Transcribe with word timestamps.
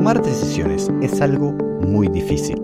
Tomar 0.00 0.22
decisiones 0.22 0.90
es 1.02 1.20
algo 1.20 1.52
muy 1.52 2.08
difícil, 2.08 2.58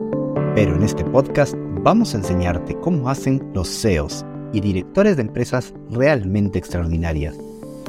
pero 0.54 0.74
en 0.74 0.82
este 0.82 1.04
podcast 1.04 1.54
vamos 1.82 2.14
a 2.14 2.16
enseñarte 2.16 2.74
cómo 2.80 3.10
hacen 3.10 3.46
los 3.52 3.68
CEOs 3.68 4.24
y 4.54 4.62
directores 4.62 5.16
de 5.16 5.22
empresas 5.24 5.74
realmente 5.90 6.58
extraordinarias 6.58 7.36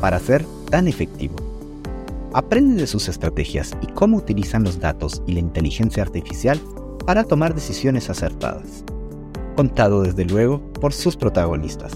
para 0.02 0.20
ser 0.20 0.46
tan 0.70 0.90
efectivo. 0.90 1.38
Aprende 2.34 2.82
de 2.82 2.88
sus 2.88 3.08
estrategias 3.08 3.72
y 3.82 3.88
cómo 3.94 4.18
utilizan 4.18 4.66
los 4.66 4.82
datos 4.82 5.24
y 5.28 5.32
la 5.32 5.40
inteligencia 5.40 6.04
artificial 6.04 6.60
para 7.06 7.24
tomar 7.24 7.56
decisiones 7.56 8.10
acertadas. 8.10 8.84
Contado 9.56 10.02
desde 10.02 10.26
luego 10.26 10.60
por 10.74 10.92
sus 10.92 11.16
protagonistas. 11.16 11.94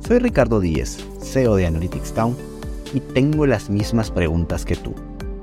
Soy 0.00 0.18
Ricardo 0.18 0.58
Díez, 0.58 0.98
CEO 1.20 1.54
de 1.54 1.68
Analytics 1.68 2.14
Town, 2.14 2.36
y 2.92 2.98
tengo 2.98 3.46
las 3.46 3.70
mismas 3.70 4.10
preguntas 4.10 4.64
que 4.64 4.74
tú, 4.74 4.92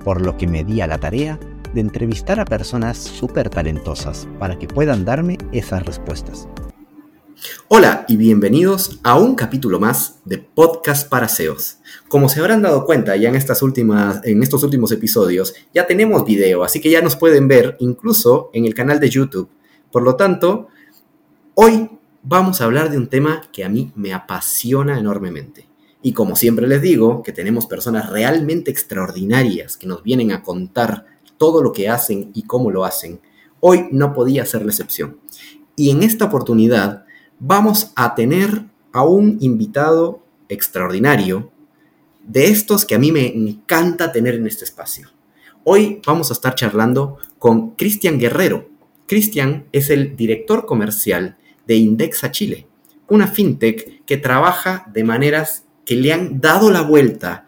por 0.03 0.21
lo 0.21 0.37
que 0.37 0.47
me 0.47 0.63
di 0.63 0.81
a 0.81 0.87
la 0.87 0.97
tarea 0.97 1.39
de 1.73 1.81
entrevistar 1.81 2.39
a 2.39 2.45
personas 2.45 2.97
súper 2.97 3.49
talentosas 3.49 4.27
para 4.39 4.57
que 4.57 4.67
puedan 4.67 5.05
darme 5.05 5.37
esas 5.51 5.85
respuestas. 5.85 6.47
Hola 7.69 8.05
y 8.07 8.17
bienvenidos 8.17 8.99
a 9.03 9.17
un 9.17 9.35
capítulo 9.35 9.79
más 9.79 10.19
de 10.25 10.39
Podcast 10.39 11.07
para 11.07 11.29
SEOs. 11.29 11.77
Como 12.09 12.27
se 12.27 12.41
habrán 12.41 12.61
dado 12.61 12.85
cuenta 12.85 13.15
ya 13.15 13.29
en, 13.29 13.35
estas 13.35 13.61
últimas, 13.61 14.25
en 14.25 14.43
estos 14.43 14.63
últimos 14.63 14.91
episodios, 14.91 15.53
ya 15.73 15.87
tenemos 15.87 16.25
video, 16.25 16.63
así 16.63 16.81
que 16.81 16.91
ya 16.91 17.01
nos 17.01 17.15
pueden 17.15 17.47
ver 17.47 17.77
incluso 17.79 18.49
en 18.53 18.65
el 18.65 18.73
canal 18.73 18.99
de 18.99 19.09
YouTube. 19.09 19.49
Por 19.91 20.03
lo 20.03 20.15
tanto, 20.15 20.67
hoy 21.53 21.89
vamos 22.23 22.59
a 22.59 22.65
hablar 22.65 22.89
de 22.89 22.97
un 22.97 23.07
tema 23.07 23.43
que 23.53 23.63
a 23.63 23.69
mí 23.69 23.91
me 23.95 24.13
apasiona 24.13 24.99
enormemente. 24.99 25.68
Y 26.01 26.13
como 26.13 26.35
siempre 26.35 26.67
les 26.67 26.81
digo, 26.81 27.23
que 27.23 27.33
tenemos 27.33 27.65
personas 27.65 28.09
realmente 28.09 28.71
extraordinarias 28.71 29.77
que 29.77 29.87
nos 29.87 30.03
vienen 30.03 30.31
a 30.31 30.43
contar 30.43 31.05
todo 31.37 31.61
lo 31.61 31.73
que 31.73 31.89
hacen 31.89 32.31
y 32.33 32.43
cómo 32.43 32.71
lo 32.71 32.85
hacen. 32.85 33.19
Hoy 33.59 33.87
no 33.91 34.13
podía 34.13 34.45
ser 34.45 34.61
la 34.63 34.71
excepción. 34.71 35.19
Y 35.75 35.89
en 35.91 36.03
esta 36.03 36.25
oportunidad 36.25 37.05
vamos 37.39 37.91
a 37.95 38.15
tener 38.15 38.65
a 38.91 39.03
un 39.03 39.37
invitado 39.41 40.23
extraordinario 40.47 41.51
de 42.25 42.45
estos 42.45 42.85
que 42.85 42.95
a 42.95 42.99
mí 42.99 43.11
me 43.11 43.27
encanta 43.27 44.11
tener 44.11 44.35
en 44.35 44.47
este 44.47 44.65
espacio. 44.65 45.09
Hoy 45.63 46.01
vamos 46.05 46.29
a 46.29 46.33
estar 46.33 46.55
charlando 46.55 47.17
con 47.37 47.71
Cristian 47.71 48.19
Guerrero. 48.19 48.69
Cristian 49.07 49.67
es 49.71 49.89
el 49.89 50.15
director 50.15 50.65
comercial 50.65 51.37
de 51.67 51.75
Indexa 51.75 52.31
Chile, 52.31 52.67
una 53.07 53.27
fintech 53.27 54.05
que 54.05 54.17
trabaja 54.17 54.85
de 54.93 55.03
maneras 55.03 55.65
que 55.89 55.95
le 55.95 56.13
han 56.13 56.39
dado 56.39 56.69
la 56.69 56.83
vuelta 56.83 57.47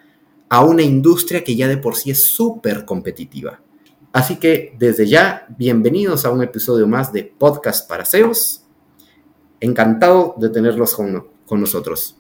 a 0.50 0.66
una 0.66 0.82
industria 0.82 1.44
que 1.44 1.56
ya 1.56 1.68
de 1.68 1.78
por 1.78 1.96
sí 1.96 2.10
es 2.10 2.24
súper 2.24 2.86
competitiva. 2.86 3.62
Así 4.14 4.38
que 4.38 4.76
desde 4.80 5.06
ya, 5.06 5.46
bienvenidos 5.60 6.26
a 6.26 6.32
un 6.32 6.42
episodio 6.42 6.88
más 6.88 7.14
de 7.14 7.24
Podcast 7.24 7.88
para 7.88 8.04
SEOs. 8.04 8.64
Encantado 9.60 10.34
de 10.40 10.50
tenerlos 10.50 10.96
con, 10.96 11.28
con 11.46 11.62
nosotros. 11.62 12.18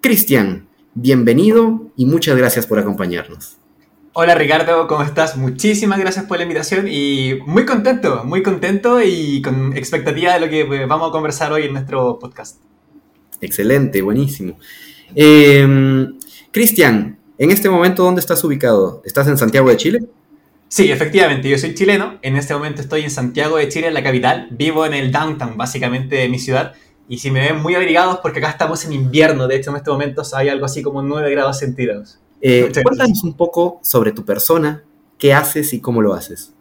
Cristian, 0.00 0.70
bienvenido 0.94 1.90
y 1.96 2.06
muchas 2.06 2.38
gracias 2.38 2.66
por 2.66 2.78
acompañarnos. 2.78 3.58
Hola 4.14 4.34
Ricardo, 4.34 4.86
¿cómo 4.86 5.02
estás? 5.02 5.36
Muchísimas 5.36 5.98
gracias 6.00 6.24
por 6.24 6.38
la 6.38 6.44
invitación 6.44 6.88
y 6.88 7.34
muy 7.44 7.66
contento, 7.66 8.24
muy 8.24 8.42
contento 8.42 9.02
y 9.02 9.42
con 9.42 9.76
expectativa 9.76 10.32
de 10.32 10.40
lo 10.40 10.48
que 10.48 10.60
eh, 10.62 10.86
vamos 10.86 11.10
a 11.10 11.12
conversar 11.12 11.52
hoy 11.52 11.64
en 11.64 11.74
nuestro 11.74 12.18
podcast. 12.18 12.56
Excelente, 13.42 14.00
buenísimo. 14.00 14.56
Eh, 15.14 16.08
Cristian, 16.50 17.18
en 17.38 17.50
este 17.50 17.68
momento, 17.68 18.02
¿dónde 18.02 18.20
estás 18.20 18.42
ubicado? 18.44 19.02
¿Estás 19.04 19.26
en 19.28 19.38
Santiago 19.38 19.68
de 19.68 19.76
Chile? 19.76 20.00
Sí, 20.68 20.90
efectivamente, 20.90 21.50
yo 21.50 21.58
soy 21.58 21.74
chileno, 21.74 22.18
en 22.22 22.36
este 22.36 22.54
momento 22.54 22.80
estoy 22.80 23.02
en 23.02 23.10
Santiago 23.10 23.58
de 23.58 23.68
Chile, 23.68 23.88
en 23.88 23.94
la 23.94 24.02
capital, 24.02 24.48
vivo 24.52 24.86
en 24.86 24.94
el 24.94 25.12
downtown 25.12 25.56
básicamente 25.58 26.16
de 26.16 26.28
mi 26.30 26.38
ciudad 26.38 26.72
y 27.08 27.18
si 27.18 27.30
me 27.30 27.40
ven 27.40 27.60
muy 27.60 27.74
abrigados 27.74 28.20
porque 28.22 28.38
acá 28.38 28.48
estamos 28.48 28.84
en 28.86 28.94
invierno, 28.94 29.48
de 29.48 29.56
hecho 29.56 29.68
en 29.68 29.76
este 29.76 29.90
momento 29.90 30.22
hay 30.32 30.48
algo 30.48 30.64
así 30.64 30.82
como 30.82 31.02
9 31.02 31.30
grados 31.30 31.58
centígrados. 31.58 32.18
Eh, 32.40 32.72
cuéntanos 32.82 33.22
un 33.22 33.36
poco 33.36 33.80
sobre 33.82 34.12
tu 34.12 34.24
persona, 34.24 34.82
qué 35.18 35.34
haces 35.34 35.74
y 35.74 35.80
cómo 35.80 36.00
lo 36.00 36.14
haces. 36.14 36.54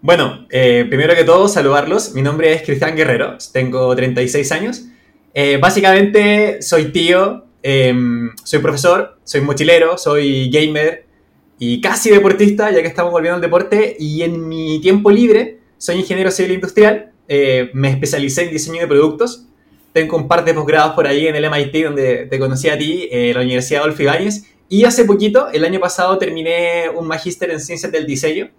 Bueno, 0.00 0.46
eh, 0.48 0.86
primero 0.88 1.14
que 1.14 1.24
todo, 1.24 1.46
saludarlos. 1.46 2.14
Mi 2.14 2.22
nombre 2.22 2.54
es 2.54 2.62
Cristian 2.62 2.96
Guerrero, 2.96 3.36
tengo 3.52 3.94
36 3.94 4.50
años. 4.50 4.84
Eh, 5.34 5.58
básicamente 5.60 6.62
soy 6.62 6.86
tío, 6.90 7.44
em, 7.62 8.30
soy 8.44 8.60
profesor, 8.60 9.18
soy 9.24 9.40
mochilero, 9.40 9.98
soy 9.98 10.50
gamer 10.50 11.06
y 11.58 11.80
casi 11.80 12.10
deportista, 12.10 12.70
ya 12.70 12.82
que 12.82 12.88
estamos 12.88 13.12
volviendo 13.12 13.36
al 13.36 13.42
deporte. 13.42 13.96
Y 13.98 14.22
en 14.22 14.48
mi 14.48 14.80
tiempo 14.80 15.10
libre 15.10 15.58
soy 15.78 15.96
ingeniero 15.96 16.30
civil 16.30 16.52
industrial, 16.52 17.12
me 17.72 17.90
especialicé 17.90 18.44
en 18.44 18.50
diseño 18.50 18.80
de 18.80 18.86
productos. 18.86 19.46
Tengo 19.92 20.16
un 20.16 20.28
par 20.28 20.44
de 20.44 20.54
posgrados 20.54 20.94
por 20.94 21.06
ahí 21.06 21.26
en 21.26 21.36
el 21.36 21.50
MIT, 21.50 21.84
donde 21.84 22.26
te 22.26 22.38
conocí 22.38 22.68
a 22.68 22.78
ti, 22.78 23.08
en 23.10 23.34
la 23.34 23.40
Universidad 23.40 23.82
Adolfo 23.82 24.02
Ibáñez. 24.02 24.44
Y 24.68 24.84
hace 24.84 25.04
poquito, 25.04 25.48
el 25.50 25.64
año 25.64 25.80
pasado, 25.80 26.16
terminé 26.18 26.88
un 26.94 27.06
magíster 27.08 27.50
en 27.50 27.60
ciencias 27.60 27.90
del 27.90 28.06
diseño, 28.06 28.50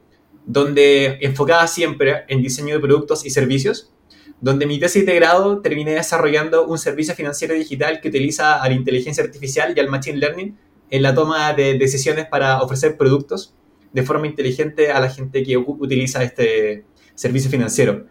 donde 0.45 1.19
enfocaba 1.21 1.67
siempre 1.67 2.23
en 2.27 2.41
diseño 2.41 2.75
de 2.75 2.81
productos 2.81 3.25
y 3.25 3.29
servicios, 3.29 3.91
donde 4.41 4.65
mi 4.65 4.79
tesis 4.79 5.05
de 5.05 5.15
grado 5.15 5.61
terminé 5.61 5.91
desarrollando 5.91 6.65
un 6.65 6.79
servicio 6.79 7.13
financiero 7.13 7.53
digital 7.53 8.01
que 8.01 8.09
utiliza 8.09 8.61
a 8.61 8.67
la 8.67 8.73
inteligencia 8.73 9.23
artificial 9.23 9.73
y 9.75 9.79
al 9.79 9.87
machine 9.87 10.17
learning 10.17 10.57
en 10.89 11.01
la 11.03 11.13
toma 11.13 11.53
de 11.53 11.77
decisiones 11.77 12.25
para 12.25 12.61
ofrecer 12.61 12.97
productos 12.97 13.53
de 13.93 14.03
forma 14.03 14.25
inteligente 14.25 14.91
a 14.91 14.99
la 14.99 15.09
gente 15.09 15.43
que 15.43 15.57
utiliza 15.57 16.23
este 16.23 16.85
servicio 17.13 17.51
financiero. 17.51 18.05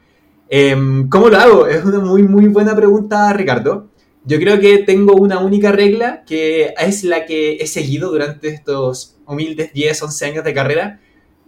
Em, 0.49 1.09
¿Cómo 1.09 1.29
lo 1.29 1.37
hago? 1.37 1.67
Es 1.67 1.85
una 1.85 1.99
muy, 1.99 2.23
muy 2.23 2.47
buena 2.47 2.77
pregunta, 2.77 3.33
Ricardo. 3.33 3.89
Yo 4.25 4.39
creo 4.39 4.61
que 4.61 4.79
tengo 4.79 5.15
una 5.15 5.39
única 5.39 5.73
regla 5.73 6.25
que 6.25 6.75
es 6.79 7.05
la 7.05 7.25
que 7.25 7.57
he 7.57 7.67
seguido 7.67 8.11
durante 8.11 8.49
estos 8.49 9.17
humildes 9.27 9.73
10, 9.73 10.03
11 10.03 10.27
años 10.27 10.45
de 10.45 10.55
carrera, 10.55 11.01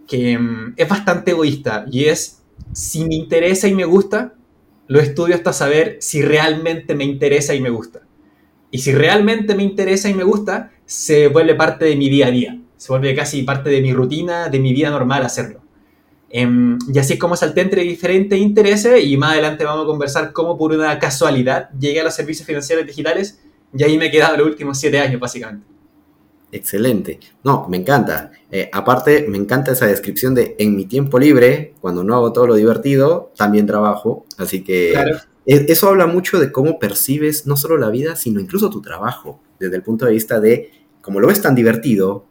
que 0.07 0.37
mm, 0.37 0.73
es 0.75 0.89
bastante 0.89 1.31
egoísta 1.31 1.85
y 1.89 2.05
es, 2.05 2.41
si 2.73 3.05
me 3.05 3.15
interesa 3.15 3.67
y 3.67 3.75
me 3.75 3.85
gusta, 3.85 4.33
lo 4.87 4.99
estudio 4.99 5.35
hasta 5.35 5.53
saber 5.53 5.97
si 5.99 6.21
realmente 6.21 6.95
me 6.95 7.03
interesa 7.03 7.53
y 7.53 7.61
me 7.61 7.69
gusta. 7.69 8.01
Y 8.71 8.79
si 8.79 8.91
realmente 8.91 9.55
me 9.55 9.63
interesa 9.63 10.09
y 10.09 10.13
me 10.13 10.23
gusta, 10.23 10.71
se 10.85 11.27
vuelve 11.27 11.55
parte 11.55 11.85
de 11.85 11.95
mi 11.95 12.09
día 12.09 12.27
a 12.27 12.31
día, 12.31 12.59
se 12.75 12.91
vuelve 12.91 13.15
casi 13.15 13.43
parte 13.43 13.69
de 13.69 13.81
mi 13.81 13.93
rutina, 13.93 14.49
de 14.49 14.59
mi 14.59 14.73
vida 14.73 14.89
normal 14.89 15.23
hacerlo. 15.23 15.61
Em, 16.29 16.79
y 16.91 16.97
así 16.97 17.13
es 17.13 17.19
como 17.19 17.35
salté 17.35 17.61
entre 17.61 17.83
diferentes 17.83 18.39
intereses 18.39 19.03
y 19.05 19.15
más 19.17 19.33
adelante 19.33 19.63
vamos 19.63 19.83
a 19.83 19.87
conversar 19.87 20.33
cómo 20.33 20.57
por 20.57 20.71
una 20.71 20.97
casualidad 20.97 21.69
llegué 21.79 22.01
a 22.01 22.03
los 22.03 22.15
servicios 22.15 22.47
financieros 22.47 22.87
digitales 22.87 23.39
y 23.77 23.83
ahí 23.83 23.99
me 23.99 24.07
he 24.07 24.11
quedado 24.11 24.37
los 24.37 24.47
últimos 24.47 24.79
siete 24.79 24.99
años 24.99 25.19
básicamente. 25.19 25.72
Excelente. 26.53 27.19
No, 27.43 27.67
me 27.67 27.77
encanta. 27.77 28.31
Eh, 28.51 28.69
aparte, 28.71 29.25
me 29.27 29.39
encanta 29.39 29.71
esa 29.71 29.87
descripción 29.87 30.35
de 30.35 30.55
en 30.59 30.75
mi 30.75 30.85
tiempo 30.85 31.17
libre, 31.17 31.73
cuando 31.81 32.03
no 32.03 32.15
hago 32.15 32.31
todo 32.31 32.45
lo 32.45 32.55
divertido, 32.55 33.31
también 33.35 33.65
trabajo. 33.65 34.25
Así 34.37 34.63
que 34.63 34.93
e, 34.93 35.65
eso 35.67 35.89
habla 35.89 36.05
mucho 36.05 36.39
de 36.39 36.51
cómo 36.51 36.77
percibes 36.77 37.47
no 37.47 37.57
solo 37.57 37.77
la 37.77 37.89
vida, 37.89 38.15
sino 38.15 38.39
incluso 38.39 38.69
tu 38.69 38.81
trabajo, 38.81 39.41
desde 39.59 39.75
el 39.75 39.81
punto 39.81 40.05
de 40.05 40.11
vista 40.11 40.39
de, 40.39 40.69
como 41.01 41.19
lo 41.19 41.27
ves 41.27 41.41
tan 41.41 41.55
divertido, 41.55 42.27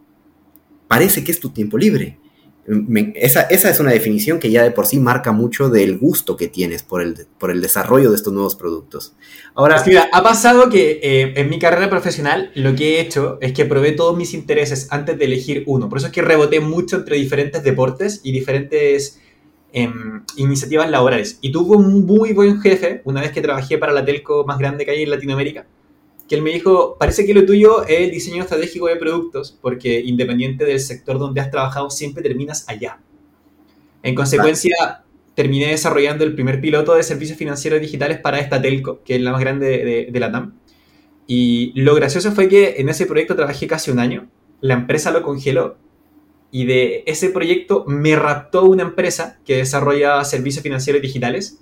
parece 0.87 1.25
que 1.25 1.33
es 1.33 1.41
tu 1.41 1.51
tiempo 1.51 1.77
libre 1.77 2.22
esa, 3.15 3.43
es 3.43 3.81
una 3.81 3.91
definición 3.91 4.39
que 4.39 4.51
ya 4.51 4.63
de 4.63 4.71
por 4.71 4.87
sí 4.87 5.01
marca 5.01 5.33
mucho 5.33 5.69
del 5.69 5.99
gusto 5.99 6.37
que 6.37 6.47
tienes 6.47 6.85
por 6.85 7.03
el, 7.03 7.27
por 7.39 7.51
el 7.51 7.61
desarrollo 7.61 8.11
de 8.11 8.17
estos 8.17 8.33
nuevos 8.33 8.55
productos. 8.55 9.15
Ahora, 9.55 9.83
mira, 9.85 10.09
ha 10.13 10.23
pasado 10.23 10.71
que 10.71 11.01
eh, 11.03 11.33
en 11.37 11.51
mi 11.51 11.59
carrera 11.59 11.91
profesional 11.91 12.53
lo 12.55 12.77
que 12.77 12.97
he 12.97 13.01
hecho 13.01 13.39
es 13.41 13.53
que 13.53 13.65
probé 13.65 13.93
todos 13.93 14.17
mis 14.17 14.33
intereses 14.33 14.87
antes 14.91 15.19
de 15.19 15.25
elegir 15.25 15.65
uno. 15.67 15.89
Por 15.89 15.99
eso 15.99 16.07
es 16.07 16.13
que 16.13 16.23
reboté 16.23 16.61
mucho 16.61 16.97
entre 16.97 17.17
diferentes 17.17 17.65
deportes 17.65 18.21
y 18.23 18.31
diferentes 18.31 19.21
em, 19.73 20.23
iniciativas 20.37 20.89
laborales. 20.89 21.39
Y 21.41 21.51
tuve 21.51 21.77
un 21.77 22.07
muy 22.07 22.33
buen 22.33 22.61
jefe 22.61 23.03
una 23.05 23.23
vez 23.23 23.33
que 23.33 23.41
trabajé 23.41 23.77
para 23.77 23.93
la 23.93 24.05
telco 24.05 24.45
más 24.47 24.59
grande 24.59 24.85
que 24.85 24.93
hay 24.93 25.03
en 25.03 25.11
Latinoamérica 25.11 25.67
que 26.33 26.37
él 26.37 26.43
me 26.43 26.51
dijo, 26.51 26.97
parece 26.99 27.27
que 27.27 27.35
lo 27.35 27.45
tuyo 27.45 27.85
es 27.85 28.01
el 28.01 28.11
diseño 28.11 28.45
estratégico 28.45 28.87
de 28.87 28.97
productos, 28.97 29.55
porque 29.61 30.01
independiente 30.01 30.65
del 30.65 30.81
sector 30.81 31.19
donde 31.19 31.43
has 31.43 31.51
trabajado, 31.51 31.91
siempre 31.91 32.23
terminas 32.23 32.67
allá. 32.71 33.01
En 34.03 34.15
consecuencia, 34.15 35.05
terminé 35.35 35.67
desarrollando 35.67 36.25
el 36.25 36.35
primer 36.35 36.59
piloto 36.63 36.95
de 36.95 37.03
servicios 37.03 37.37
financieros 37.37 37.83
digitales 37.83 38.19
para 38.19 38.41
esta 38.41 38.63
telco, 38.63 39.03
que 39.05 39.17
es 39.17 39.21
la 39.21 39.33
más 39.33 39.43
grande 39.43 40.09
de, 40.11 40.21
la 40.21 40.33
TAM. 40.33 40.55
Y 41.27 41.79
lo 41.79 41.95
gracioso 41.95 42.33
fue 42.33 42.49
que 42.49 42.77
en 42.79 42.89
ese 42.89 43.05
proyecto 43.05 43.37
trabajé 43.37 43.67
casi 43.67 43.91
un 43.91 43.99
año, 43.99 44.31
la 44.63 44.73
empresa 44.73 45.11
lo 45.11 45.23
congeló 45.23 45.77
y 46.51 46.65
de 46.65 47.05
ese 47.07 47.29
proyecto 47.29 47.85
me 47.87 48.17
raptó 48.17 48.65
una 48.65 48.85
empresa 48.85 49.39
que 49.45 49.59
desarrolla 49.59 50.25
servicios 50.25 50.63
financieros 50.63 51.03
digitales, 51.03 51.59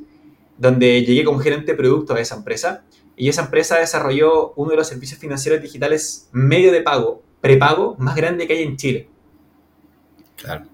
donde 0.59 1.05
llegué 1.05 1.25
como 1.25 1.41
gerente 1.41 1.73
de 1.73 1.77
producto 1.77 2.15
a 2.15 2.21
esa 2.21 2.37
empresa 2.37 2.85
y 3.21 3.29
esa 3.29 3.43
empresa 3.43 3.77
desarrolló 3.79 4.55
uno 4.55 4.71
de 4.71 4.79
los 4.79 4.89
servicios 4.89 5.21
financieros 5.21 5.61
digitales 5.61 6.31
medio 6.33 6.73
de 6.73 6.81
pago, 6.81 7.23
prepago, 7.43 7.95
más 7.99 8.17
grande 8.17 8.47
que 8.47 8.55
hay 8.55 8.63
en 8.63 8.79
Chile. 8.79 9.11
Claro. 10.37 10.65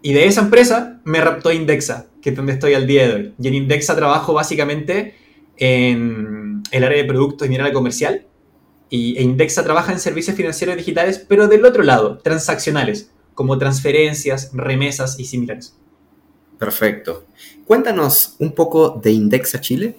Y 0.00 0.14
de 0.14 0.24
esa 0.24 0.40
empresa 0.40 1.02
me 1.04 1.20
raptó 1.20 1.52
Indexa, 1.52 2.06
que 2.22 2.30
es 2.30 2.36
donde 2.36 2.54
estoy 2.54 2.72
al 2.72 2.86
día 2.86 3.06
de 3.06 3.14
hoy. 3.14 3.34
Y 3.38 3.48
en 3.48 3.54
Indexa 3.54 3.94
trabajo 3.94 4.32
básicamente 4.32 5.16
en 5.58 6.62
el 6.70 6.82
área 6.82 6.96
de 6.96 7.04
productos 7.04 7.46
y 7.46 7.50
minera 7.50 7.74
comercial. 7.74 8.24
Y 8.88 9.18
e 9.18 9.22
Indexa 9.22 9.62
trabaja 9.62 9.92
en 9.92 10.00
servicios 10.00 10.34
financieros 10.34 10.76
digitales, 10.78 11.18
pero 11.18 11.46
del 11.46 11.62
otro 11.66 11.82
lado, 11.82 12.16
transaccionales, 12.16 13.10
como 13.34 13.58
transferencias, 13.58 14.50
remesas 14.54 15.20
y 15.20 15.26
similares. 15.26 15.76
Perfecto. 16.58 17.26
Cuéntanos 17.66 18.36
un 18.38 18.52
poco 18.52 18.98
de 19.02 19.10
Indexa 19.10 19.60
Chile. 19.60 19.96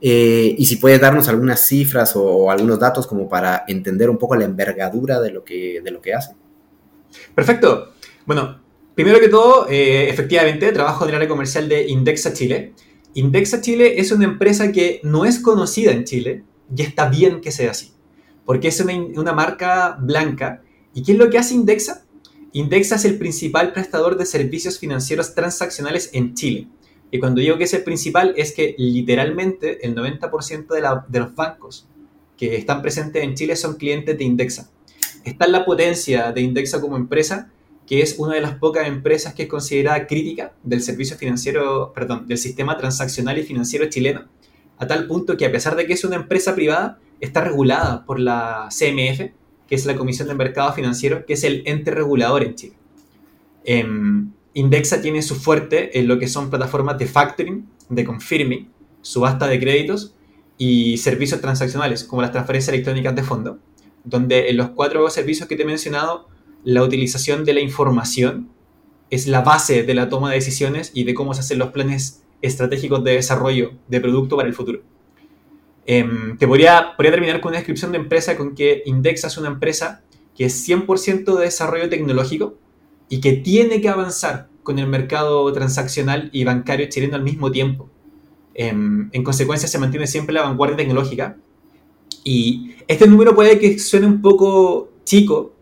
Eh, 0.00 0.54
y 0.58 0.66
si 0.66 0.76
puedes 0.76 1.00
darnos 1.00 1.28
algunas 1.28 1.66
cifras 1.66 2.14
o, 2.16 2.50
algunos 2.50 2.78
datos 2.78 3.06
como 3.06 3.28
para 3.28 3.64
entender 3.66 4.10
un 4.10 4.18
poco 4.18 4.36
la 4.36 4.44
envergadura 4.44 5.20
de 5.20 5.30
lo 5.30 5.44
que, 5.44 5.80
de 5.82 5.90
lo 5.90 6.00
que 6.00 6.14
hace. 6.14 6.34
Perfecto. 7.34 7.92
Bueno, 8.26 8.60
primero 8.94 9.20
que 9.20 9.28
todo, 9.28 9.68
eh, 9.68 10.08
efectivamente, 10.08 10.72
trabajo 10.72 11.04
en 11.04 11.10
el 11.10 11.16
área 11.16 11.28
comercial 11.28 11.68
de 11.68 11.88
Indexa 11.88 12.32
Chile. 12.32 12.72
Indexa 13.14 13.60
Chile 13.60 13.98
es 13.98 14.12
una 14.12 14.24
empresa 14.24 14.72
que 14.72 15.00
no 15.02 15.24
es 15.24 15.38
conocida 15.38 15.92
en 15.92 16.04
Chile 16.04 16.44
y 16.74 16.82
está 16.82 17.08
bien 17.08 17.40
que 17.40 17.52
sea 17.52 17.70
así, 17.70 17.92
porque 18.44 18.68
es 18.68 18.78
una, 18.80 18.94
una 18.94 19.32
marca 19.32 19.96
blanca. 19.98 20.62
¿Y 20.92 21.02
qué 21.02 21.12
es 21.12 21.18
lo 21.18 21.30
que 21.30 21.38
hace 21.38 21.54
Indexa? 21.54 22.04
Indexa 22.52 22.96
es 22.96 23.04
el 23.04 23.18
principal 23.18 23.72
prestador 23.72 24.16
de 24.16 24.26
servicios 24.26 24.78
financieros 24.78 25.34
transaccionales 25.34 26.10
en 26.12 26.34
Chile. 26.34 26.68
Y 27.10 27.18
cuando 27.18 27.40
digo 27.40 27.56
que 27.56 27.64
es 27.64 27.74
el 27.74 27.84
principal, 27.84 28.34
es 28.36 28.52
que 28.52 28.74
literalmente 28.78 29.86
el 29.86 29.94
90% 29.94 30.66
de, 30.68 30.82
de, 31.08 31.20
los 31.20 31.34
bancos 31.34 31.86
que 32.36 32.56
están 32.56 32.82
presentes 32.82 33.22
en 33.22 33.34
Chile 33.34 33.56
son 33.56 33.76
clientes 33.76 34.18
de 34.18 34.24
Indexa. 34.24 34.70
Está 35.24 35.46
la 35.46 35.64
potencia 35.64 36.32
de 36.32 36.40
Indexa 36.40 36.80
como 36.80 36.96
empresa, 36.96 37.50
que 37.86 38.02
es 38.02 38.16
una 38.18 38.34
de 38.34 38.40
las 38.40 38.56
pocas 38.56 38.86
empresas 38.88 39.34
que 39.34 39.44
es 39.44 39.48
considerada 39.48 40.06
crítica 40.06 40.52
del 40.62 40.82
servicio 40.82 41.16
financiero, 41.16 41.92
perdón, 41.94 42.26
del 42.26 42.38
sistema 42.38 42.76
transaccional 42.76 43.38
y 43.38 43.44
financiero 43.44 43.88
chileno, 43.88 44.24
a 44.78 44.86
tal 44.86 45.06
punto 45.06 45.36
que 45.36 45.46
a 45.46 45.52
pesar 45.52 45.76
de 45.76 45.86
que 45.86 45.92
es 45.92 46.04
una 46.04 46.16
empresa 46.16 46.54
privada, 46.54 46.98
está 47.20 47.42
regulada 47.42 48.04
por 48.04 48.20
la 48.20 48.68
CMF, 48.70 49.30
que 49.68 49.74
es 49.74 49.86
la 49.86 49.96
Comisión 49.96 50.28
de 50.28 50.34
Mercado 50.34 50.72
Financiero, 50.72 51.24
que 51.24 51.34
es 51.34 51.44
el 51.44 51.62
ente 51.66 51.90
regulador 51.90 52.42
en 52.42 52.54
Chile. 52.54 52.76
Em, 53.64 54.32
Indexa 54.56 55.02
tiene 55.02 55.20
su 55.20 55.34
fuerte 55.34 55.98
en 55.98 56.08
lo 56.08 56.18
que 56.18 56.28
son 56.28 56.48
plataformas 56.48 56.96
de 56.96 57.06
factoring, 57.06 57.68
de 57.90 58.04
confirming, 58.06 58.70
subasta 59.02 59.46
de 59.48 59.60
créditos 59.60 60.14
y 60.56 60.96
servicios 60.96 61.42
transaccionales, 61.42 62.04
como 62.04 62.22
las 62.22 62.32
transferencias 62.32 62.72
electrónicas 62.72 63.14
de 63.14 63.22
fondo, 63.22 63.58
donde 64.04 64.48
en 64.48 64.56
los 64.56 64.70
cuatro 64.70 65.10
servicios 65.10 65.46
que 65.46 65.56
te 65.56 65.64
he 65.64 65.66
mencionado, 65.66 66.28
la 66.64 66.82
utilización 66.82 67.44
de 67.44 67.52
la 67.52 67.60
información 67.60 68.48
es 69.10 69.26
la 69.26 69.42
base 69.42 69.82
de 69.82 69.94
la 69.94 70.08
toma 70.08 70.30
de 70.30 70.36
decisiones 70.36 70.90
y 70.94 71.04
de 71.04 71.12
cómo 71.12 71.34
se 71.34 71.40
hacen 71.40 71.58
los 71.58 71.68
planes 71.68 72.22
estratégicos 72.40 73.04
de 73.04 73.12
desarrollo 73.12 73.72
de 73.88 74.00
producto 74.00 74.38
para 74.38 74.48
el 74.48 74.54
futuro. 74.54 74.80
Em, 75.84 76.38
te 76.38 76.48
podría, 76.48 76.96
podría 76.96 77.12
terminar 77.12 77.42
con 77.42 77.50
una 77.50 77.58
descripción 77.58 77.92
de 77.92 77.98
empresa 77.98 78.38
con 78.38 78.54
que 78.54 78.82
Indexa 78.86 79.26
es 79.26 79.36
una 79.36 79.48
empresa 79.48 80.02
que 80.34 80.46
es 80.46 80.66
100% 80.66 81.36
de 81.36 81.44
desarrollo 81.44 81.90
tecnológico 81.90 82.56
y 83.08 83.20
que 83.20 83.32
tiene 83.34 83.80
que 83.80 83.88
avanzar 83.88 84.48
con 84.62 84.78
el 84.78 84.86
mercado 84.86 85.52
transaccional 85.52 86.28
y 86.32 86.44
bancario 86.44 86.88
chileno 86.88 87.16
al 87.16 87.22
mismo 87.22 87.50
tiempo. 87.50 87.88
Em, 88.54 89.08
en 89.12 89.22
consecuencia, 89.22 89.68
se 89.68 89.78
mantiene 89.78 90.06
siempre 90.06 90.34
la 90.34 90.42
vanguardia 90.42 90.76
tecnológica. 90.76 91.36
Y 92.24 92.74
este 92.88 93.06
número 93.06 93.34
puede 93.34 93.58
que 93.58 93.78
suene 93.78 94.06
un 94.06 94.20
poco 94.20 94.90
chico 95.04 95.54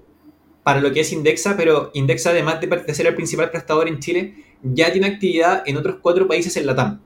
para 0.62 0.80
lo 0.80 0.92
que 0.92 1.00
es 1.00 1.12
Indexa, 1.12 1.56
pero 1.56 1.90
Indexa, 1.92 2.30
además 2.30 2.58
de 2.60 2.94
ser 2.94 3.06
el 3.06 3.14
principal 3.14 3.50
prestador 3.50 3.88
en 3.88 3.98
Chile, 3.98 4.34
ya 4.62 4.90
tiene 4.90 5.08
actividad 5.08 5.62
en 5.66 5.76
otros 5.76 5.96
cuatro 6.00 6.26
países 6.26 6.56
en 6.56 6.66
la 6.66 6.74
TAM. 6.74 7.00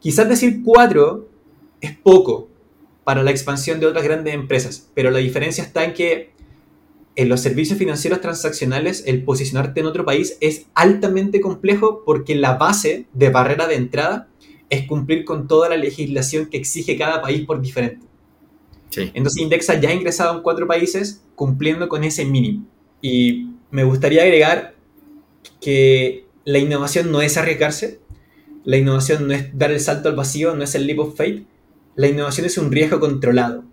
Quizás 0.00 0.28
decir 0.28 0.62
cuatro 0.64 1.28
es 1.80 1.94
poco, 1.96 2.48
para 3.04 3.22
la 3.22 3.30
expansión 3.30 3.80
de 3.80 3.86
otras 3.86 4.04
grandes 4.04 4.34
empresas, 4.34 4.88
pero 4.94 5.10
la 5.10 5.18
diferencia 5.18 5.64
está 5.64 5.84
en 5.84 5.94
que 5.94 6.31
en 7.14 7.28
los 7.28 7.40
servicios 7.40 7.78
financieros 7.78 8.20
transaccionales 8.20 9.04
el 9.06 9.22
posicionarte 9.24 9.80
en 9.80 9.86
otro 9.86 10.04
país 10.04 10.38
es 10.40 10.66
altamente 10.74 11.40
complejo 11.40 12.02
porque 12.06 12.34
la 12.34 12.54
base 12.54 13.06
de 13.12 13.28
barrera 13.28 13.66
de 13.66 13.74
entrada 13.74 14.28
es 14.70 14.86
cumplir 14.86 15.24
con 15.24 15.46
toda 15.46 15.68
la 15.68 15.76
legislación 15.76 16.46
que 16.46 16.56
exige 16.56 16.96
cada 16.96 17.20
país 17.20 17.44
por 17.44 17.60
diferente. 17.60 18.06
Entonces 18.96 19.42
Indexa 19.42 19.80
ya 19.80 19.90
ha 19.90 19.94
ingresado 19.94 20.36
en 20.36 20.42
cuatro 20.42 20.66
países 20.66 21.22
cumpliendo 21.34 21.88
con 21.88 22.04
ese 22.04 22.24
mínimo. 22.24 22.66
Y 23.00 23.48
me 23.70 23.84
gustaría 23.84 24.22
agregar 24.22 24.74
que 25.60 26.26
la 26.44 26.58
innovación 26.58 27.10
no 27.10 27.22
es 27.22 27.36
arriesgarse, 27.36 28.00
la 28.64 28.76
innovación 28.76 29.26
no 29.26 29.34
es 29.34 29.56
dar 29.56 29.70
el 29.70 29.80
salto 29.80 30.08
al 30.08 30.16
vacío, 30.16 30.54
no 30.54 30.64
es 30.64 30.74
el 30.74 30.86
leap 30.86 31.00
of 31.00 31.16
faith, 31.16 31.46
la 31.96 32.08
innovación 32.08 32.46
es 32.46 32.58
un 32.58 32.70
riesgo 32.70 33.00
controlado. 33.00 33.64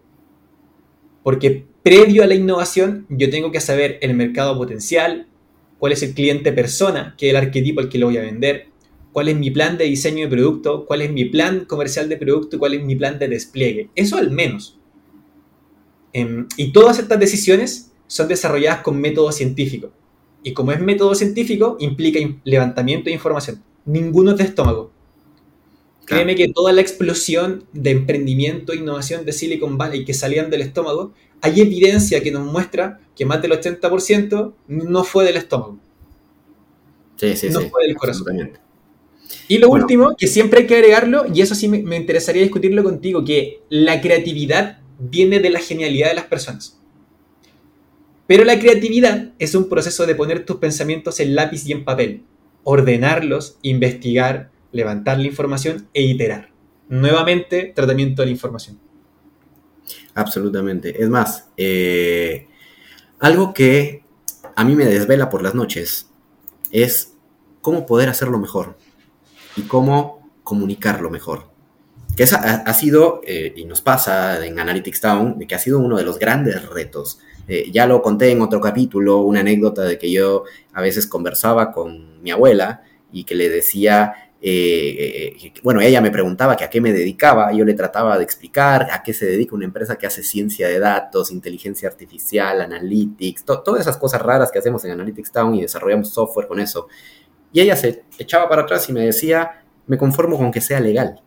Porque 1.30 1.64
previo 1.84 2.24
a 2.24 2.26
la 2.26 2.34
innovación 2.34 3.06
yo 3.08 3.30
tengo 3.30 3.52
que 3.52 3.60
saber 3.60 4.00
el 4.02 4.16
mercado 4.16 4.58
potencial, 4.58 5.28
cuál 5.78 5.92
es 5.92 6.02
el 6.02 6.16
cliente 6.16 6.52
persona, 6.52 7.14
que 7.20 7.28
es 7.28 7.30
el 7.30 7.38
arquetipo 7.38 7.82
al 7.82 7.90
que 7.90 8.00
lo 8.00 8.08
voy 8.08 8.18
a 8.18 8.24
vender, 8.24 8.70
cuál 9.12 9.28
es 9.28 9.38
mi 9.38 9.52
plan 9.52 9.78
de 9.78 9.84
diseño 9.84 10.24
de 10.24 10.36
producto, 10.36 10.88
cuál 10.88 11.04
es 11.04 11.12
mi 11.12 11.26
plan 11.26 11.66
comercial 11.66 12.10
de 12.10 12.18
producto 12.18 12.58
cuál 12.58 12.74
es 12.74 12.84
mi 12.84 12.96
plan 12.96 13.20
de 13.20 13.28
despliegue. 13.28 13.92
Eso 13.94 14.18
al 14.18 14.32
menos. 14.32 14.80
Em, 16.14 16.48
y 16.58 16.72
todas 16.72 16.98
estas 16.98 17.20
decisiones 17.20 17.92
son 18.08 18.28
desarrolladas 18.28 18.82
con 18.82 19.00
método 19.00 19.32
científico. 19.32 19.92
Y 20.42 20.54
como 20.54 20.72
es 20.72 20.82
método 20.82 21.14
científico, 21.14 21.78
implica 21.80 22.20
levantamiento 22.44 23.06
de 23.06 23.12
información. 23.14 23.64
Ninguno 23.86 24.32
es 24.32 24.38
de 24.38 24.46
estómago. 24.46 24.92
Créeme 26.10 26.36
que 26.36 26.48
toda 26.48 26.74
la 26.74 26.82
explosión 26.82 27.66
de 27.72 27.92
emprendimiento 27.92 28.74
e 28.74 28.78
innovación 28.78 29.26
de 29.26 29.32
Silicon 29.32 29.78
Valley 29.78 30.06
que 30.06 30.16
salían 30.16 30.50
del 30.50 30.62
estómago, 30.62 31.14
hay 31.40 31.62
evidencia 31.62 32.24
que 32.24 32.32
nos 32.32 32.52
muestra 32.52 33.00
que 33.16 33.28
más 33.28 33.44
del 33.44 33.52
80% 33.52 34.54
no 34.68 35.04
fue 35.04 35.24
del 35.26 35.38
estómago. 35.38 35.78
Sí, 37.16 37.36
sí, 37.36 37.50
no 37.52 37.62
fue 37.62 37.86
del 37.86 37.96
corazón. 37.96 38.54
Y 39.48 39.60
lo 39.60 39.70
último, 39.70 40.16
que 40.18 40.26
siempre 40.26 40.62
hay 40.62 40.66
que 40.68 40.76
agregarlo, 40.76 41.26
y 41.32 41.42
eso 41.42 41.54
sí 41.54 41.68
me, 41.68 41.84
me 41.84 41.98
interesaría 41.98 42.42
discutirlo 42.42 42.84
contigo, 42.84 43.24
que 43.24 43.62
la 43.70 44.02
creatividad 44.02 44.80
viene 44.98 45.40
de 45.40 45.52
la 45.52 45.60
genialidad 45.60 46.10
de 46.10 46.16
las 46.16 46.26
personas. 46.26 46.80
Pero 48.26 48.44
la 48.46 48.58
creatividad 48.58 49.34
es 49.38 49.54
un 49.54 49.70
proceso 49.70 50.08
de 50.08 50.16
poner 50.16 50.44
tus 50.44 50.58
pensamientos 50.58 51.20
en 51.20 51.36
lápiz 51.36 51.68
y 51.68 51.72
en 51.72 51.86
papel, 51.86 52.24
ordenarlos, 52.64 53.58
investigar, 53.62 54.50
levantar 54.72 55.18
la 55.18 55.28
información 55.28 55.88
e 55.94 56.04
iterar. 56.04 56.52
Nuevamente, 56.88 57.72
tratamiento 57.76 58.22
de 58.22 58.28
la 58.28 58.32
información. 58.32 58.80
Absolutamente. 60.16 61.02
Es 61.02 61.10
más, 61.10 61.50
eh, 61.58 62.48
algo 63.20 63.54
que 63.54 64.04
a 64.56 64.64
mí 64.64 64.76
me 64.76 64.86
desvela 64.86 65.30
por 65.30 65.44
las 65.44 65.56
noches 65.56 66.10
es 66.72 67.14
cómo 67.62 67.86
poder 67.86 68.10
hacerlo 68.10 68.38
mejor 68.40 68.78
y 69.56 69.64
cómo 69.64 70.30
comunicarlo 70.44 71.10
mejor. 71.10 71.50
Que 72.16 72.24
esa 72.24 72.38
ha, 72.38 72.74
sido, 72.74 73.22
eh, 73.26 73.54
y 73.56 73.66
nos 73.66 73.82
pasa 73.82 74.46
en 74.46 74.60
Analytics 74.60 75.00
Town, 75.00 75.40
que 75.48 75.56
ha 75.56 75.60
sido 75.60 75.80
uno 75.80 75.96
de 75.98 76.04
los 76.04 76.20
grandes 76.20 76.68
retos. 76.68 77.20
Eh, 77.48 77.70
ya 77.72 77.88
lo 77.88 78.02
conté 78.02 78.32
en 78.32 78.42
otro 78.42 78.60
capítulo, 78.60 79.20
una 79.20 79.40
anécdota 79.40 79.84
de 79.84 79.98
que 79.98 80.12
yo 80.12 80.44
a 80.74 80.82
veces 80.82 81.08
conversaba 81.08 81.72
con 81.72 82.22
mi 82.22 82.32
abuela 82.32 82.84
y 83.12 83.24
que 83.24 83.36
le 83.36 83.48
decía, 83.50 84.29
eh, 84.42 85.36
eh, 85.44 85.54
bueno, 85.64 85.82
ella 85.82 86.00
me 86.00 86.12
preguntaba 86.12 86.56
que 86.56 86.64
a 86.64 86.70
qué 86.70 86.80
me 86.80 86.94
dedicaba, 86.94 87.52
yo 87.52 87.66
le 87.66 87.74
trataba 87.74 88.18
de 88.18 88.24
explicar 88.24 88.88
a 88.92 89.04
qué 89.04 89.14
se 89.14 89.26
dedica 89.26 89.56
una 89.56 89.66
empresa 89.66 89.98
que 89.98 90.08
hace 90.08 90.24
ciencia 90.24 90.70
de 90.70 90.80
datos, 90.80 91.32
inteligencia 91.32 91.90
artificial, 91.90 92.62
analytics, 92.62 93.44
todas 93.44 93.82
esas 93.82 93.98
cosas 93.98 94.22
raras 94.22 94.50
que 94.52 94.60
hacemos 94.60 94.86
en 94.86 94.92
Analytics 94.92 95.32
Town 95.32 95.56
y 95.56 95.62
desarrollamos 95.62 96.10
software 96.10 96.48
con 96.48 96.60
eso. 96.60 96.88
Y 97.52 97.60
ella 97.60 97.76
se 97.76 98.04
echaba 98.18 98.48
para 98.48 98.62
atrás 98.62 98.88
y 98.88 98.94
me 98.94 99.06
decía, 99.06 99.64
me 99.88 99.98
conformo 99.98 100.38
con 100.38 100.52
que 100.52 100.62
sea 100.62 100.80
legal. 100.80 101.22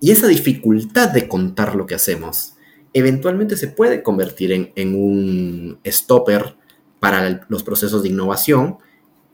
Y 0.00 0.12
esa 0.12 0.26
dificultad 0.28 1.10
de 1.10 1.28
contar 1.28 1.74
lo 1.74 1.86
que 1.86 1.94
hacemos, 1.94 2.54
eventualmente 2.94 3.56
se 3.56 3.68
puede 3.68 4.02
convertir 4.02 4.72
en 4.74 4.94
un 4.94 5.78
stopper 5.86 6.56
para 7.00 7.46
los 7.48 7.62
procesos 7.62 8.02
de 8.02 8.08
innovación, 8.08 8.78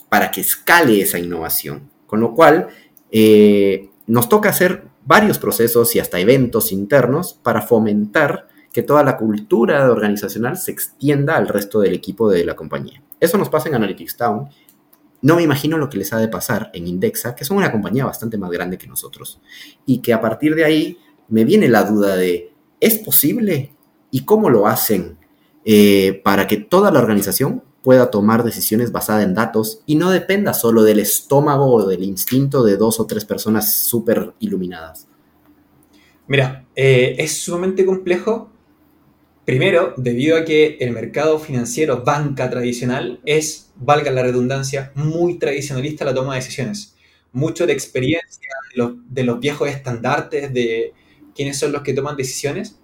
para 0.09 0.31
que 0.31 0.41
escale 0.41 1.01
esa 1.01 1.19
innovación. 1.19 1.91
Con 2.07 2.21
lo 2.21 2.35
cual, 2.35 2.69
eh, 3.11 3.91
nos 4.07 4.29
toca 4.29 4.49
hacer 4.49 4.85
varios 5.05 5.39
procesos 5.39 5.95
y 5.95 6.01
hasta 6.01 6.19
eventos 6.19 6.73
internos 6.73 7.35
para 7.35 7.63
fomentar 7.63 8.49
que 8.73 8.83
toda 8.83 9.03
la 9.03 9.17
cultura 9.17 9.91
organizacional 9.91 10.57
se 10.57 10.71
extienda 10.71 11.37
al 11.37 11.49
resto 11.49 11.81
del 11.81 11.95
equipo 11.95 12.31
de 12.31 12.45
la 12.45 12.55
compañía. 12.55 13.03
Eso 13.21 13.39
nos 13.39 13.49
pasa 13.49 13.69
en 13.69 13.75
Analytics 13.75 14.17
Town. 14.17 14.49
No 15.23 15.37
me 15.37 15.43
imagino 15.43 15.79
lo 15.79 15.89
que 15.89 15.99
les 15.99 16.13
ha 16.13 16.19
de 16.19 16.29
pasar 16.29 16.71
en 16.75 16.87
Indexa, 16.87 17.35
que 17.35 17.45
son 17.45 17.57
una 17.57 17.73
compañía 17.73 18.05
bastante 18.05 18.39
más 18.39 18.51
grande 18.51 18.79
que 18.79 18.87
nosotros. 18.87 19.41
Y 19.87 19.99
que 19.99 20.13
a 20.13 20.21
partir 20.21 20.55
de 20.55 20.65
ahí 20.65 20.99
me 21.29 21.45
viene 21.45 21.69
la 21.69 21.85
duda 21.85 22.17
de, 22.17 22.53
¿es 22.81 22.99
posible? 22.99 23.73
¿Y 24.11 24.25
cómo 24.25 24.49
lo 24.51 24.67
hacen 24.67 25.19
eh, 25.65 26.21
para 26.25 26.47
que 26.47 26.59
toda 26.59 26.91
la 26.91 27.01
organización 27.01 27.63
pueda 27.89 28.11
tomar 28.11 28.45
decisiones 28.45 28.93
basadas 28.93 29.25
en 29.25 29.33
datos 29.33 29.81
y 29.87 29.95
no 29.95 30.11
dependa 30.11 30.53
solo 30.53 30.83
del 30.83 30.99
estómago 30.99 31.73
o 31.73 31.89
del 31.89 32.05
instinto 32.05 32.63
de 32.63 32.77
dos 32.77 33.01
o 33.01 33.07
tres 33.07 33.25
personas 33.25 33.77
súper 33.77 34.35
iluminadas? 34.41 35.09
Mira, 36.27 36.67
eh, 36.77 37.17
es 37.17 37.39
sumamente 37.39 37.87
complejo. 37.87 38.53
Primero, 39.47 39.95
debido 39.97 40.37
a 40.37 40.45
que 40.45 40.77
el 40.81 40.91
mercado 40.91 41.39
financiero, 41.39 42.05
banca 42.05 42.51
tradicional, 42.51 43.23
es, 43.25 43.73
valga 43.77 44.11
la 44.11 44.23
redundancia, 44.23 44.93
muy 44.95 45.39
tradicionalista 45.39 46.05
la 46.05 46.13
toma 46.13 46.35
de 46.35 46.41
decisiones. 46.41 46.95
Mucho 47.33 47.67
de 47.67 47.73
experiencia 47.73 48.51
de 49.09 49.25
los, 49.25 49.41
viejos 49.41 49.67
estandartes 49.67 50.53
de 50.53 50.93
quiénes 51.35 51.59
son 51.59 51.73
los 51.73 51.81
que 51.81 51.95
toman 51.95 52.19
decisiones. 52.19 52.79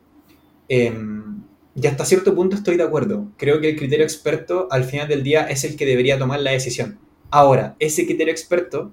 Em, 0.66 1.33
y 1.76 1.86
hasta 1.86 2.04
cierto 2.04 2.34
punto 2.34 2.54
estoy 2.54 2.76
de 2.76 2.84
acuerdo. 2.84 3.28
Creo 3.36 3.60
que 3.60 3.70
el 3.70 3.76
criterio 3.76 4.04
experto 4.04 4.68
al 4.70 4.84
final 4.84 5.08
del 5.08 5.22
día 5.22 5.46
es 5.48 5.64
el 5.64 5.76
que 5.76 5.86
debería 5.86 6.18
tomar 6.18 6.40
la 6.40 6.52
decisión. 6.52 6.98
Ahora, 7.30 7.74
ese 7.80 8.06
criterio 8.06 8.32
experto 8.32 8.92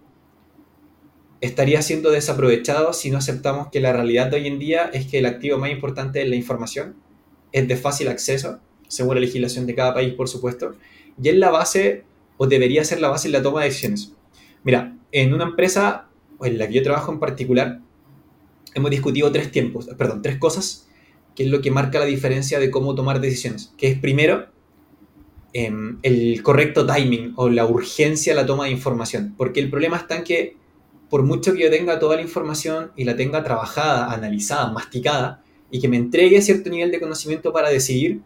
estaría 1.42 1.82
siendo 1.82 2.10
desaprovechado 2.10 2.94
si 2.94 3.12
no 3.12 3.20
aceptamos 3.20 3.68
que 3.70 3.82
la 3.82 3.94
realidad 3.94 4.32
de 4.32 4.38
hoy 4.38 4.48
en 4.48 4.60
día 4.60 4.90
es 4.94 5.06
que 5.06 5.20
el 5.20 5.28
activo 5.28 5.60
más 5.60 5.72
importante 5.72 6.22
es 6.22 6.30
la 6.30 6.36
información, 6.36 6.96
es 7.52 7.68
de 7.68 7.78
fácil 7.78 8.08
acceso, 8.08 8.60
según 8.88 9.16
la 9.16 9.22
legislación 9.22 9.68
de 9.68 9.76
cada 9.76 9.94
país, 9.94 10.14
por 10.14 10.28
supuesto, 10.28 10.76
y 11.22 11.30
es 11.30 11.36
la 11.36 11.52
base, 11.52 12.04
o 12.38 12.48
debería 12.48 12.84
ser 12.84 13.00
la 13.00 13.10
base 13.10 13.28
en 13.28 13.34
la 13.34 13.44
toma 13.44 13.62
de 13.62 13.68
decisiones. 13.68 14.14
Mira, 14.64 14.98
en 15.12 15.34
una 15.34 15.44
empresa 15.44 16.08
en 16.42 16.58
la 16.58 16.68
que 16.68 16.74
yo 16.76 16.84
trabajo 16.84 17.12
en 17.12 17.20
particular, 17.20 17.80
hemos 18.74 18.90
discutido 18.90 19.32
tres 19.32 19.52
tiempos, 19.52 19.88
perdón, 19.98 20.22
tres 20.22 20.38
cosas 20.38 20.88
que 21.36 21.44
es 21.44 21.50
lo 21.50 21.62
que 21.62 21.72
marca 21.72 22.00
la 22.00 22.06
diferencia 22.06 22.60
de 22.60 22.72
cómo 22.72 22.96
tomar 22.96 23.22
decisiones, 23.22 23.74
que 23.78 23.88
es 23.88 24.00
primero 24.00 24.48
em, 25.54 26.00
el 26.04 26.42
correcto 26.44 26.86
timing 26.86 27.34
o 27.36 27.50
la 27.50 27.66
urgencia 27.66 28.34
de 28.34 28.42
la 28.42 28.46
toma 28.46 28.66
de 28.66 28.72
información, 28.72 29.34
porque 29.38 29.60
el 29.60 29.70
problema 29.70 29.98
está 29.98 30.18
en 30.18 30.24
que 30.24 30.58
por 31.10 31.24
mucho 31.24 31.54
que 31.54 31.64
yo 31.64 31.70
tenga 31.70 32.00
toda 32.00 32.16
la 32.16 32.22
información 32.22 32.94
y 32.96 33.04
la 33.04 33.18
tenga 33.18 33.44
trabajada, 33.44 34.14
analizada, 34.14 34.72
masticada, 34.72 35.44
y 35.70 35.82
que 35.82 35.90
me 35.90 35.98
entregue 35.98 36.42
cierto 36.42 36.70
nivel 36.70 36.90
de 36.90 37.02
conocimiento 37.02 37.52
para 37.52 37.70
decidir, 37.70 38.22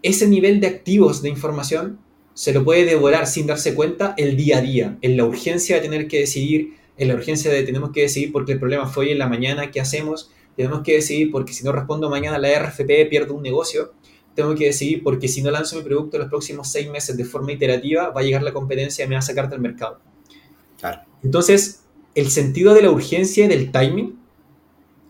ese 0.00 0.28
nivel 0.28 0.60
de 0.60 0.68
activos 0.68 1.22
de 1.22 1.28
información 1.28 1.98
se 2.34 2.52
lo 2.52 2.62
puede 2.64 2.84
devorar 2.84 3.26
sin 3.26 3.48
darse 3.48 3.74
cuenta 3.74 4.14
el 4.16 4.36
día 4.36 4.58
a 4.58 4.60
día, 4.60 4.98
en 5.02 5.16
la 5.16 5.24
urgencia 5.24 5.76
de 5.76 5.82
tener 5.82 6.06
que 6.06 6.20
decidir, 6.20 6.74
en 6.96 7.08
la 7.08 7.14
urgencia 7.14 7.50
de 7.50 7.64
tenemos 7.64 7.90
que 7.90 8.02
decidir 8.02 8.30
porque 8.30 8.52
el 8.52 8.60
problema 8.60 8.86
fue 8.86 9.06
hoy 9.06 9.12
en 9.12 9.18
la 9.18 9.28
mañana, 9.28 9.72
¿qué 9.72 9.80
hacemos? 9.80 10.30
Tenemos 10.56 10.82
que 10.82 10.94
decidir 10.94 11.30
porque 11.30 11.52
si 11.52 11.64
no 11.64 11.72
respondo 11.72 12.08
mañana 12.08 12.36
a 12.36 12.38
la 12.38 12.58
RFP 12.58 13.08
pierdo 13.10 13.34
un 13.34 13.42
negocio, 13.42 13.92
tengo 14.34 14.54
que 14.54 14.66
decidir 14.66 15.02
porque 15.02 15.28
si 15.28 15.42
no 15.42 15.50
lanzo 15.50 15.76
mi 15.76 15.82
producto 15.82 16.16
en 16.16 16.22
los 16.22 16.30
próximos 16.30 16.68
seis 16.68 16.90
meses 16.90 17.16
de 17.16 17.24
forma 17.24 17.52
iterativa, 17.52 18.10
va 18.10 18.20
a 18.20 18.24
llegar 18.24 18.42
la 18.42 18.52
competencia 18.52 19.04
y 19.04 19.08
me 19.08 19.14
va 19.14 19.20
a 19.20 19.22
sacar 19.22 19.48
del 19.48 19.60
mercado. 19.60 20.00
Claro. 20.78 21.00
Entonces, 21.22 21.84
el 22.14 22.30
sentido 22.30 22.74
de 22.74 22.82
la 22.82 22.90
urgencia 22.90 23.44
y 23.44 23.48
del 23.48 23.70
timing 23.70 24.18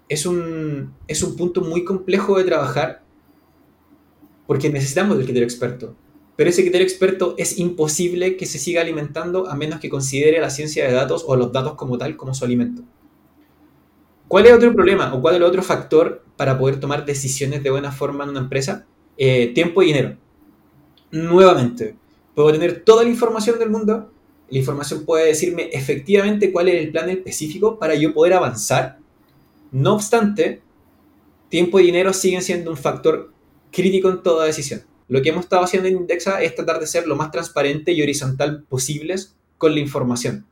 es 0.09 0.26
un, 0.26 0.95
es 1.09 1.23
un 1.23 1.37
punto 1.37 1.61
muy 1.61 1.85
complejo 1.85 2.38
de 2.38 2.45
trabajar 2.45 3.03
porque 4.47 4.71
necesitamos 4.71 5.17
del 5.17 5.26
criterio 5.26 5.47
experto. 5.47 5.97
Pero 6.37 6.50
ese 6.50 6.62
criterio 6.62 6.87
experto 6.87 7.35
es 7.38 7.59
imposible 7.59 8.37
que 8.37 8.47
se 8.47 8.59
siga 8.59 8.83
alimentando 8.83 9.49
a 9.49 9.57
menos 9.57 9.81
que 9.81 9.88
considere 9.88 10.41
la 10.41 10.50
ciencia 10.50 10.87
de 10.87 10.93
datos 10.93 11.25
o 11.26 11.35
los 11.35 11.50
datos 11.50 11.75
como 11.75 11.99
tal 11.99 12.17
como 12.17 12.35
su 12.35 12.45
alimento. 12.45 12.83
¿Cuál 14.28 14.47
es 14.47 14.52
otro 14.52 14.75
problema 14.75 15.14
o 15.14 15.21
cuál 15.21 15.37
es 15.37 15.42
otro 15.42 15.62
factor 15.62 16.25
para 16.37 16.59
poder 16.59 16.80
tomar 16.80 17.04
decisiones 17.04 17.62
de 17.62 17.71
buena 17.71 17.92
forma 17.92 18.25
en 18.25 18.30
una 18.30 18.40
empresa? 18.40 18.85
Eh, 19.16 19.52
tiempo 19.54 19.83
y 19.83 19.87
dinero. 19.87 20.16
Nuevamente, 21.12 21.97
puedo 22.35 22.50
tener 22.50 22.83
toda 22.85 23.04
la 23.04 23.11
información 23.11 23.59
del 23.61 23.71
mundo, 23.71 24.11
la 24.50 24.59
información 24.59 25.04
puede 25.04 25.26
decirme 25.26 25.71
efectivamente 25.73 26.50
cuál 26.52 26.68
es 26.68 26.85
el 26.85 26.90
plan 26.90 27.09
específico 27.09 27.78
para 27.78 27.95
yo 27.95 28.12
poder 28.12 28.35
avanzar. 28.35 28.99
No 29.71 29.95
obstante, 29.95 30.61
tiempo 31.49 31.78
y 31.78 31.85
dinero 31.85 32.12
siguen 32.12 32.42
siendo 32.42 32.71
un 32.73 32.76
factor 32.76 33.33
crítico 33.71 34.11
en 34.11 34.23
toda 34.25 34.47
decisión. 34.47 34.83
Lo 35.09 35.23
que 35.23 35.28
hemos 35.28 35.45
estado 35.45 35.62
haciendo 35.62 35.88
en 35.88 35.99
Indexa 35.99 36.42
es 36.42 36.56
tratar 36.56 36.80
de 36.80 36.88
ser 36.88 37.06
lo 37.06 37.14
más 37.14 37.30
transparente 37.30 37.92
y 37.92 38.02
horizontal 38.02 38.64
posibles 38.64 39.37
con 39.56 39.73
la 39.73 39.80
información 39.80 40.47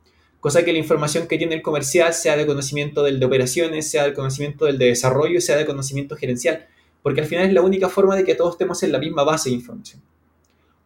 cosa 0.45 0.63
que 0.63 0.75
la 0.75 0.79
información 0.79 1.27
que 1.27 1.39
tiene 1.39 1.55
el 1.55 1.63
comercial 1.63 2.13
sea 2.13 2.37
de 2.37 2.45
conocimiento 2.45 3.03
del 3.03 3.19
de 3.19 3.25
operaciones, 3.25 3.91
sea 3.91 4.05
de 4.05 4.13
conocimiento 4.13 4.67
del 4.67 4.77
de 4.77 4.89
desarrollo, 4.89 5.41
sea 5.41 5.57
de 5.57 5.65
conocimiento 5.65 6.17
gerencial, 6.17 6.67
porque 7.03 7.23
al 7.23 7.27
final 7.27 7.47
es 7.47 7.55
la 7.55 7.63
única 7.63 7.89
forma 7.89 8.15
de 8.15 8.25
que 8.25 8.35
todos 8.35 8.53
estemos 8.53 8.83
en 8.83 8.93
la 8.93 8.99
misma 8.99 9.25
base 9.25 9.49
de 9.49 9.55
información. 9.55 10.03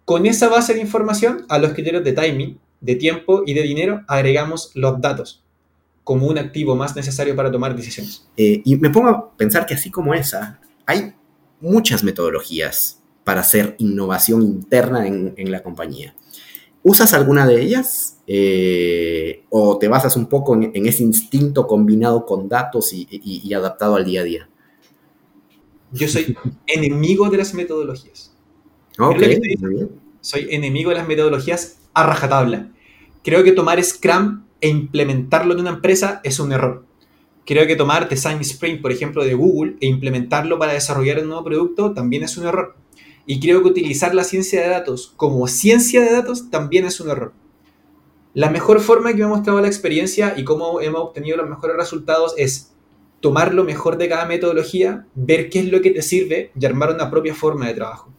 Con 0.05 0.27
esa 0.27 0.49
base 0.49 0.75
de 0.75 0.81
información, 0.81 1.45
a 1.49 1.59
los 1.59 1.73
criterios 1.73 2.05
de 2.05 2.12
timing, 2.12 2.61
de 2.81 2.95
tiempo 2.95 3.43
y 3.47 3.53
de 3.53 3.62
dinero, 3.62 4.05
agregamos 4.07 4.71
los 4.75 5.00
datos 5.00 5.43
como 6.05 6.29
un 6.29 6.38
activo 6.38 6.77
más 6.77 6.95
necesario 6.95 7.35
para 7.35 7.50
tomar 7.50 7.75
decisiones. 7.75 8.29
Eh, 8.37 8.62
y 8.65 8.77
me 8.77 8.91
pongo 8.91 9.09
a 9.09 9.37
pensar 9.37 9.67
que 9.67 9.75
así 9.75 9.91
como 9.91 10.15
esa, 10.15 10.61
hay 10.87 11.15
muchas 11.61 12.05
metodologías 12.05 13.03
para 13.25 13.41
hacer 13.41 13.75
innovación 13.81 14.41
interna 14.43 15.09
en 15.09 15.50
la 15.50 15.65
compañía. 15.65 16.15
¿Usas 16.85 17.12
alguna 17.12 17.45
de 17.45 17.61
ellas? 17.61 18.17
Eh, 18.30 19.44
¿O 19.49 19.78
te 19.78 19.88
basas 19.88 20.14
un 20.14 20.26
poco 20.26 20.54
en, 20.54 20.87
ese 20.87 21.02
instinto 21.02 21.66
combinado 21.66 22.26
con 22.26 22.47
datos 22.47 22.92
y, 22.92 23.54
adaptado 23.54 23.97
al 23.97 24.04
día 24.04 24.20
a 24.20 24.25
día? 24.25 24.49
Yo 25.92 26.06
soy 26.06 26.37
enemigo 26.66 27.30
de 27.30 27.38
las 27.38 27.54
metodologías. 27.54 28.37
Ok, 28.99 29.23
Soy 30.20 30.47
enemigo 30.50 30.90
de 30.90 30.97
las 30.97 31.08
metodologías 31.08 31.78
a 31.94 32.04
rajatabla. 32.04 32.70
Creo 33.25 33.42
que 33.44 33.52
tomar 33.52 33.82
Scrum 33.82 34.44
e 34.61 34.68
implementarlo 34.68 35.54
en 35.54 35.61
una 35.61 35.70
empresa 35.70 36.20
es 36.23 36.38
un 36.38 36.52
error. 36.52 36.85
Creo 37.47 37.66
que 37.66 37.76
tomar 37.76 38.11
Design 38.11 38.40
Sprint, 38.42 38.82
por 38.82 38.92
ejemplo, 38.92 39.25
de 39.25 39.32
Google 39.32 39.76
e 39.80 39.87
implementarlo 39.87 40.58
para 40.58 40.75
desarrollar 40.75 41.20
un 41.20 41.28
nuevo 41.28 41.44
producto 41.44 41.94
también 41.94 42.25
es 42.25 42.37
un 42.37 42.47
error. 42.47 42.76
Y 43.25 43.40
creo 43.40 43.62
que 43.62 43.70
utilizar 43.70 44.14
la 44.14 44.25
ciencia 44.25 44.61
de 44.61 44.68
datos 44.68 45.14
como 45.16 45.49
ciencia 45.49 46.02
de 46.02 46.12
datos 46.12 46.50
también 46.50 46.85
es 46.85 47.00
un 47.00 47.08
error. 47.08 47.32
La 48.38 48.50
mejor 48.50 48.78
forma 48.78 49.11
que 49.11 49.16
me 49.16 49.25
ha 49.25 49.28
mostrado 49.28 49.61
la 49.61 49.66
experiencia 49.66 50.35
y 50.37 50.45
cómo 50.45 50.80
hemos 50.80 51.00
obtenido 51.00 51.37
los 51.37 51.50
mejores 51.50 51.75
resultados 51.75 52.35
es 52.37 52.73
tomar 53.18 53.52
lo 53.52 53.64
mejor 53.64 53.99
de 53.99 54.09
cada 54.09 54.26
metodología, 54.26 55.07
ver 55.16 55.50
qué 55.50 55.59
es 55.59 55.73
lo 55.73 55.80
que 55.80 55.90
te 55.90 56.02
sirve 56.02 56.52
y 56.57 56.64
armar 56.64 56.95
una 56.95 57.11
propia 57.11 57.35
forma 57.35 57.66
de 57.66 57.75
trabajo. 57.75 58.14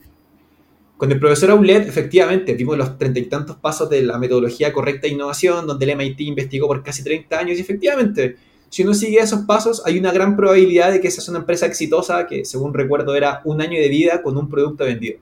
Con 0.98 1.10
el 1.14 1.22
profesor 1.22 1.52
Aulet, 1.52 1.88
efectivamente, 1.88 2.54
vimos 2.54 2.78
los 2.78 2.98
treinta 2.98 3.18
y 3.18 3.28
tantos 3.28 3.56
pasos 3.56 3.90
de 3.90 4.04
la 4.04 4.18
metodología 4.18 4.74
correcta 4.74 5.08
de 5.08 5.14
innovación, 5.14 5.66
donde 5.66 5.90
el 5.90 5.96
MIT 5.96 6.20
investigó 6.20 6.68
por 6.68 6.84
casi 6.84 7.02
30 7.02 7.40
años 7.40 7.58
y 7.58 7.62
efectivamente 7.62 8.36
si 8.68 8.84
uno 8.84 8.94
sigue 8.94 9.20
esos 9.20 9.44
pasos, 9.44 9.82
hay 9.86 9.98
una 9.98 10.12
gran 10.12 10.36
probabilidad 10.36 10.92
de 10.92 11.00
que 11.00 11.08
esa 11.08 11.22
sea 11.22 11.32
una 11.32 11.40
empresa 11.40 11.66
exitosa 11.66 12.28
que, 12.28 12.44
según 12.44 12.74
recuerdo, 12.74 13.16
era 13.16 13.40
un 13.46 13.62
año 13.62 13.80
de 13.80 13.88
vida 13.88 14.22
con 14.22 14.36
un 14.36 14.50
producto 14.50 14.84
vendido. 14.84 15.20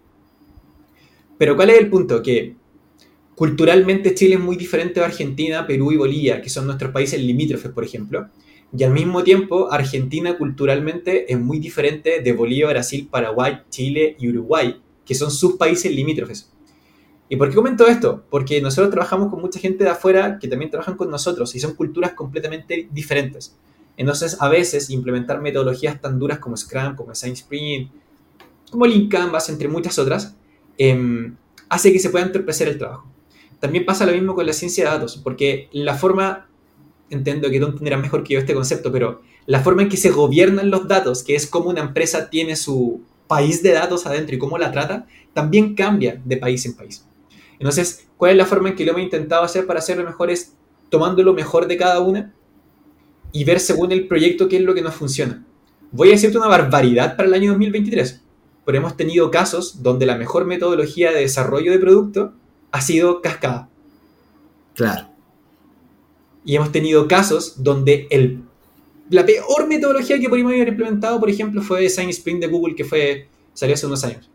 Pero 1.38 1.56
¿cuál 1.56 1.70
es 1.70 1.78
el 1.78 1.88
punto? 1.88 2.24
Que 2.24 2.56
culturalmente 3.38 4.16
Chile 4.16 4.34
es 4.34 4.42
muy 4.42 4.56
diferente 4.56 5.00
de 5.00 5.06
Argentina, 5.06 5.68
Perú 5.68 5.92
y 5.92 5.98
Bolivia, 5.98 6.42
que 6.42 6.50
son 6.50 6.66
nuestros 6.66 6.92
países 6.92 7.22
limítrofes, 7.22 7.70
por 7.70 7.84
ejemplo. 7.84 8.30
Y 8.76 8.84
al 8.84 8.92
mismo 8.92 9.24
tiempo, 9.24 9.72
Argentina 9.72 10.36
culturalmente 10.40 11.32
es 11.32 11.40
muy 11.40 11.60
diferente 11.60 12.24
de 12.24 12.34
Bolivia, 12.34 12.68
Brasil, 12.70 13.08
Paraguay, 13.12 13.60
Chile 13.70 14.16
y 14.20 14.28
Uruguay, 14.28 14.82
que 15.06 15.14
son 15.14 15.30
sus 15.30 15.56
países 15.56 15.92
limítrofes. 15.92 16.52
¿Y 17.30 17.36
por 17.36 17.50
qué 17.50 17.56
comento 17.56 17.86
esto? 17.86 18.24
Porque 18.32 18.60
nosotros 18.60 18.90
trabajamos 18.90 19.30
con 19.30 19.40
mucha 19.40 19.60
gente 19.60 19.84
de 19.84 19.92
afuera 19.92 20.40
que 20.40 20.48
también 20.48 20.72
trabajan 20.72 20.98
con 20.98 21.12
nosotros 21.12 21.54
y 21.54 21.60
son 21.60 21.76
culturas 21.76 22.14
completamente 22.14 22.90
diferentes. 22.92 23.56
Entonces, 23.98 24.38
a 24.40 24.50
veces 24.50 24.90
implementar 24.90 25.42
metodologías 25.42 26.02
tan 26.02 26.18
duras 26.18 26.40
como 26.40 26.58
Scrum, 26.58 26.96
como 26.96 27.12
Sprint, 27.12 27.92
como 28.72 28.88
Lean 28.88 29.08
Canvas, 29.10 29.48
entre 29.50 29.68
muchas 29.68 30.00
otras, 30.00 30.36
em, 30.80 31.36
hace 31.70 31.94
que 31.94 32.00
se 32.00 32.10
pueda 32.10 32.26
entorpecer 32.26 32.68
el 32.68 32.80
trabajo. 32.80 33.08
También 33.60 33.86
pasa 33.86 34.06
lo 34.06 34.12
mismo 34.12 34.36
con 34.36 34.46
la 34.46 34.54
ciencia 34.54 34.86
de 34.86 34.92
datos, 34.92 35.18
porque 35.18 35.70
la 35.72 35.96
forma, 35.96 36.48
entiendo 37.10 37.50
que 37.50 37.60
tú 37.60 37.66
entenderás 37.68 38.02
mejor 38.02 38.24
que 38.24 38.36
yo 38.36 38.40
este 38.40 38.54
concepto, 38.54 38.92
pero 38.92 39.22
la 39.46 39.62
forma 39.62 39.82
en 39.82 39.90
que 39.90 39.98
se 39.98 40.12
gobiernan 40.12 40.70
los 40.70 40.88
datos, 40.88 41.24
que 41.24 41.36
es 41.36 41.48
cómo 41.48 41.70
una 41.70 41.82
empresa 41.82 42.30
tiene 42.30 42.56
su 42.56 43.02
país 43.28 43.64
de 43.64 43.72
datos 43.72 44.06
adentro 44.06 44.36
y 44.36 44.40
cómo 44.40 44.58
la 44.58 44.72
trata, 44.72 45.08
también 45.34 45.76
cambia 45.76 46.22
de 46.24 46.38
país 46.38 46.66
en 46.66 46.76
país. 46.76 47.06
Entonces, 47.60 48.08
¿cuál 48.18 48.32
es 48.32 48.38
la 48.38 48.46
forma 48.46 48.70
en 48.70 48.76
que 48.76 48.86
lo 48.86 48.92
hemos 48.92 49.04
intentado 49.04 49.44
hacer 49.44 49.66
para 49.66 49.80
hacerlo 49.80 50.04
mejor? 50.04 50.30
Es 50.30 50.54
tomando 50.90 51.24
lo 51.24 51.34
mejor 51.34 51.68
de 51.68 51.78
cada 51.78 52.00
una 52.00 52.34
y 53.32 53.44
ver 53.44 53.60
según 53.60 53.92
el 53.92 54.08
proyecto 54.08 54.48
qué 54.48 54.58
es 54.58 54.64
lo 54.64 54.74
que 54.74 54.82
nos 54.82 54.96
funciona. 54.96 55.46
Voy 55.92 56.10
a 56.10 56.12
decirte 56.12 56.38
una 56.38 56.48
barbaridad 56.48 57.16
para 57.16 57.28
el 57.28 57.34
año 57.34 57.52
2023, 57.52 58.22
pero 58.66 58.78
hemos 58.78 58.98
tenido 58.98 59.32
casos 59.32 59.82
donde 59.82 60.06
la 60.06 60.18
mejor 60.18 60.46
metodología 60.46 61.12
de 61.12 61.22
desarrollo 61.22 61.72
de 61.72 61.80
producto 61.80 62.34
ha 62.72 62.82
sido 62.82 63.22
cascada. 63.22 63.70
Claro. 64.76 65.10
Y 66.46 66.56
hemos 66.56 66.72
tenido 66.72 67.08
casos 67.08 67.64
donde 67.64 68.08
el, 68.10 68.44
la 69.10 69.26
peor 69.26 69.68
metodología 69.68 70.20
que 70.20 70.30
pudimos 70.30 70.54
haber 70.54 70.70
implementado, 70.70 71.20
por 71.20 71.30
ejemplo, 71.30 71.62
fue 71.62 71.82
Design 71.82 72.10
Sprint 72.10 72.42
de 72.42 72.48
Google, 72.48 72.76
que 72.76 72.86
fue, 72.86 73.28
salió 73.54 73.76
hace 73.76 73.86
unos 73.86 74.04
años. 74.04 74.30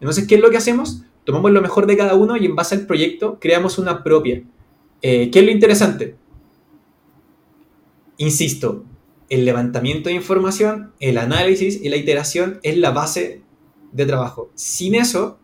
Entonces, 0.00 0.26
¿qué 0.26 0.36
es 0.36 0.40
lo 0.40 0.50
que 0.50 0.56
hacemos? 0.56 1.02
Tomamos 1.24 1.52
lo 1.52 1.62
mejor 1.62 1.86
de 1.86 1.96
cada 1.96 2.14
uno 2.14 2.36
y 2.36 2.46
en 2.46 2.56
base 2.56 2.74
al 2.74 2.86
proyecto 2.86 3.38
creamos 3.40 3.78
una 3.78 4.02
propia. 4.02 4.42
Eh, 5.02 5.30
¿Qué 5.30 5.40
es 5.40 5.44
lo 5.44 5.50
interesante? 5.50 6.16
Insisto, 8.16 8.84
el 9.28 9.44
levantamiento 9.44 10.08
de 10.08 10.14
información, 10.14 10.92
el 11.00 11.18
análisis 11.18 11.80
y 11.80 11.88
la 11.88 11.96
iteración 11.96 12.60
es 12.62 12.76
la 12.76 12.90
base 12.90 13.42
de 13.92 14.06
trabajo. 14.06 14.50
Sin 14.54 14.94
eso, 14.94 15.38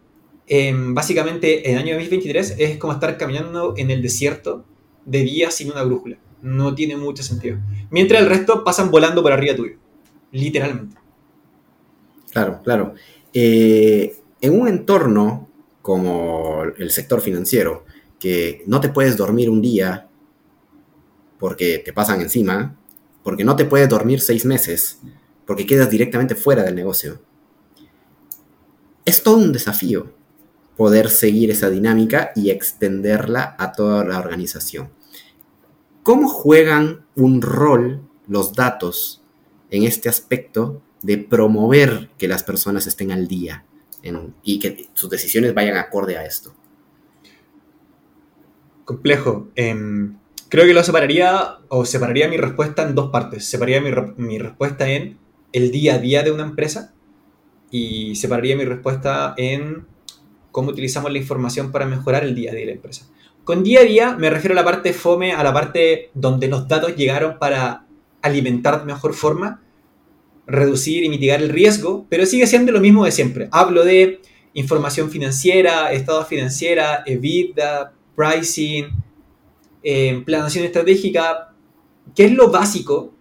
em, 0.49 0.95
básicamente 0.95 1.71
el 1.71 1.79
año 1.79 1.95
2023 1.95 2.57
es 2.59 2.79
como 2.79 2.93
estar 2.93 3.17
caminando 3.17 3.75
en 3.77 3.91
el 3.91 4.03
desierto 4.03 4.65
de 5.05 5.21
día 5.21 5.51
sin 5.51 5.71
una 5.71 5.83
brújula. 5.83 6.19
No 6.43 6.75
tiene 6.75 6.97
mucho 6.97 7.23
sentido. 7.23 7.59
Mientras 7.91 8.23
el 8.23 8.29
resto 8.29 8.65
pasan 8.65 8.91
volando 8.91 9.23
por 9.23 9.33
arriba 9.33 9.57
tuyo. 9.57 9.77
Literalmente. 10.33 10.97
Claro, 12.31 12.61
claro. 12.63 12.95
Eh, 13.33 14.17
en 14.41 14.61
un 14.61 14.69
entorno 14.69 15.49
como 15.83 16.63
el 16.77 16.91
sector 16.91 17.21
financiero, 17.21 17.85
que 18.19 18.63
no 18.67 18.81
te 18.81 18.89
puedes 18.89 19.17
dormir 19.17 19.49
un 19.49 19.63
día 19.63 20.09
porque 21.39 21.79
te 21.79 21.93
pasan 21.93 22.21
encima, 22.21 22.77
porque 23.23 23.45
no 23.45 23.57
te 23.57 23.65
puedes 23.65 23.89
dormir 23.89 24.21
seis 24.21 24.45
meses, 24.45 25.01
porque 25.47 25.67
quedas 25.67 25.91
directamente 25.91 26.35
fuera 26.35 26.63
del 26.63 26.75
negocio. 26.75 27.23
Es 29.05 29.23
todo 29.23 29.39
un 29.39 29.53
desafío 29.53 30.13
poder 30.79 31.11
seguir 31.11 31.51
esa 31.51 31.71
dinámica 31.71 32.31
y 32.37 32.51
extenderla 32.51 33.57
a 33.59 33.73
toda 33.73 34.05
la 34.05 34.21
organización. 34.21 34.91
¿Cómo 36.05 36.29
juegan 36.29 37.05
un 37.17 37.43
rol 37.43 38.09
los 38.29 38.53
datos 38.53 39.21
en 39.71 39.83
este 39.83 40.09
aspecto 40.09 40.81
de 41.03 41.19
promover 41.19 42.11
que 42.17 42.29
las 42.29 42.45
personas 42.45 42.87
estén 42.87 43.11
al 43.11 43.27
día 43.27 43.65
y 44.45 44.61
que 44.61 44.89
sus 44.95 45.11
decisiones 45.11 45.53
vayan 45.53 45.77
acorde 45.77 46.17
a 46.17 46.25
esto? 46.25 46.55
Complejo. 48.85 49.49
Em, 49.57 50.17
creo 50.49 50.65
que 50.65 50.75
lo 50.75 50.85
separaría 50.85 51.59
o 51.69 51.85
separaría 51.85 52.29
mi 52.29 52.37
respuesta 52.37 52.85
en 52.85 52.95
dos 52.95 53.11
partes. 53.11 53.45
Separaría 53.45 53.81
mi, 53.81 53.91
mi, 54.17 54.39
respuesta 54.39 54.89
en 54.89 55.19
el 55.53 55.73
día 55.73 55.97
a 55.97 55.99
día 55.99 56.23
de 56.23 56.31
una 56.31 56.45
empresa 56.45 56.95
y 57.69 58.15
separaría 58.15 58.57
mi 58.57 58.65
respuesta 58.65 59.35
en 59.37 59.98
cómo 60.51 60.71
utilizamos 60.71 61.13
la 61.13 61.19
información 61.19 61.73
para 61.73 61.87
mejorar 61.87 62.25
el 62.25 62.35
día 62.35 62.51
a 62.51 62.55
día 62.55 62.63
de 62.63 62.67
la 62.67 62.73
empresa. 62.73 63.07
Con 63.45 63.63
día 63.63 63.81
a 63.81 63.85
día 63.85 64.17
me 64.17 64.31
refiero 64.31 64.53
a 64.53 64.57
la 64.57 64.65
parte 64.65 64.93
fome, 64.93 65.33
a 65.33 65.43
la 65.43 65.53
parte 65.53 66.11
donde 66.15 66.49
los 66.49 66.69
datos 66.69 66.97
llegaron 66.97 67.39
para 67.39 67.87
alimentar 68.23 68.81
de 68.81 68.87
mejor 68.87 69.15
forma, 69.15 69.63
reducir 70.47 71.05
y 71.05 71.09
mitigar 71.09 71.43
el 71.43 71.51
riesgo, 71.51 72.07
pero 72.09 72.27
sigue 72.27 72.47
siendo 72.47 72.73
lo 72.73 72.81
mismo 72.81 73.05
de 73.05 73.13
siempre. 73.13 73.49
Hablo 73.53 73.85
de 73.85 74.21
información 74.55 75.11
financiera, 75.11 75.93
estado 75.93 76.25
financiera, 76.25 77.03
EBITDA, 77.07 77.93
pricing, 78.17 78.87
eh, 79.83 80.23
planación 80.27 80.65
estratégica, 80.65 81.55
que 82.15 82.25
es 82.25 82.33
lo 82.33 82.51
básico 82.51 83.15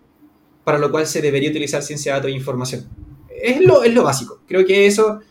para 0.63 0.79
lo 0.79 0.91
cual 0.91 1.07
se 1.07 1.21
debería 1.21 1.49
utilizar 1.49 1.81
ciencia 1.81 2.11
de 2.11 2.17
datos 2.17 2.31
e 2.31 2.33
información. 2.33 2.89
Es 3.29 3.61
lo, 3.61 3.83
es 3.83 3.93
lo 3.93 4.03
básico. 4.03 4.41
Creo 4.47 4.65
que 4.65 4.85
eso, 4.85 5.21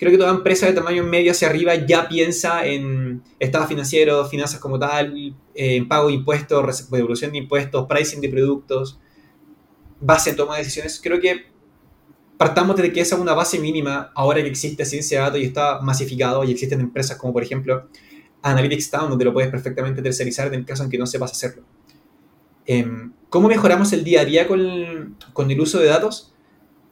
creo 0.00 0.10
que 0.10 0.16
toda 0.16 0.30
empresa 0.30 0.64
de 0.64 0.72
tamaño 0.72 1.04
medio 1.04 1.30
hacia 1.30 1.46
arriba 1.46 1.74
ya 1.74 2.08
piensa 2.08 2.64
en 2.64 3.22
estado 3.38 3.66
financiero, 3.66 4.24
finanzas 4.24 4.58
como 4.58 4.78
tal, 4.78 5.34
en 5.54 5.88
pago 5.88 6.08
de 6.08 6.14
impuestos, 6.14 6.90
devolución 6.90 7.32
de 7.32 7.38
impuestos, 7.38 7.86
pricing 7.86 8.22
de 8.22 8.30
productos, 8.30 8.98
base 10.00 10.30
en 10.30 10.36
toma 10.36 10.54
de 10.56 10.60
decisiones. 10.60 10.98
Creo 11.02 11.20
que 11.20 11.44
partamos 12.38 12.76
de 12.76 12.90
que 12.90 13.02
esa 13.02 13.16
es 13.16 13.20
una 13.20 13.34
base 13.34 13.58
mínima 13.58 14.10
ahora 14.14 14.40
que 14.40 14.48
existe 14.48 14.86
ciencia 14.86 15.18
de 15.18 15.24
datos 15.26 15.40
y 15.40 15.44
está 15.44 15.80
masificado 15.82 16.44
y 16.44 16.50
existen 16.52 16.80
empresas 16.80 17.18
como 17.18 17.34
por 17.34 17.42
ejemplo 17.42 17.86
Analytics 18.40 18.90
Town, 18.90 19.10
donde 19.10 19.26
lo 19.26 19.34
puedes 19.34 19.50
perfectamente 19.50 20.00
tercerizar 20.00 20.46
en 20.46 20.54
el 20.54 20.64
caso 20.64 20.82
en 20.82 20.88
que 20.88 20.96
no 20.96 21.06
sepas 21.06 21.32
hacerlo. 21.32 21.62
Em, 22.64 23.12
¿Cómo 23.28 23.48
mejoramos 23.48 23.92
el 23.92 24.02
día 24.02 24.22
a 24.22 24.24
día 24.24 24.48
con, 24.48 25.18
con 25.34 25.50
el 25.50 25.60
uso 25.60 25.78
de 25.78 25.88
datos? 25.88 26.32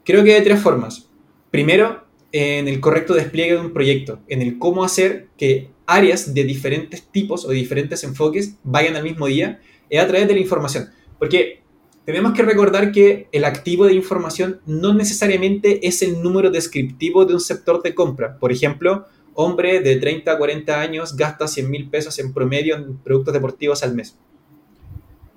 Creo 0.04 0.22
que 0.22 0.34
de 0.34 0.42
tres 0.42 0.60
formas. 0.60 1.08
Primero, 1.50 2.07
en 2.32 2.68
el 2.68 2.80
correcto 2.80 3.14
despliegue 3.14 3.54
de 3.54 3.60
un 3.60 3.72
proyecto, 3.72 4.20
en 4.28 4.42
el 4.42 4.58
cómo 4.58 4.84
hacer 4.84 5.28
que 5.36 5.70
áreas 5.86 6.34
de 6.34 6.44
diferentes 6.44 7.02
tipos 7.02 7.44
o 7.44 7.50
diferentes 7.50 8.04
enfoques 8.04 8.56
vayan 8.62 8.96
al 8.96 9.02
mismo 9.02 9.26
día, 9.26 9.60
es 9.88 10.00
a 10.00 10.06
través 10.06 10.28
de 10.28 10.34
la 10.34 10.40
información. 10.40 10.90
Porque 11.18 11.62
tenemos 12.04 12.32
que 12.32 12.42
recordar 12.42 12.92
que 12.92 13.28
el 13.32 13.44
activo 13.44 13.86
de 13.86 13.94
información 13.94 14.60
no 14.66 14.94
necesariamente 14.94 15.86
es 15.86 16.02
el 16.02 16.22
número 16.22 16.50
descriptivo 16.50 17.24
de 17.24 17.34
un 17.34 17.40
sector 17.40 17.82
de 17.82 17.94
compra. 17.94 18.38
Por 18.38 18.52
ejemplo, 18.52 19.06
hombre 19.34 19.80
de 19.80 19.96
30 19.96 20.32
a 20.32 20.38
40 20.38 20.80
años 20.80 21.16
gasta 21.16 21.46
100 21.46 21.70
mil 21.70 21.88
pesos 21.88 22.18
en 22.18 22.32
promedio 22.32 22.76
en 22.76 22.96
productos 22.98 23.34
deportivos 23.34 23.82
al 23.82 23.94
mes. 23.94 24.16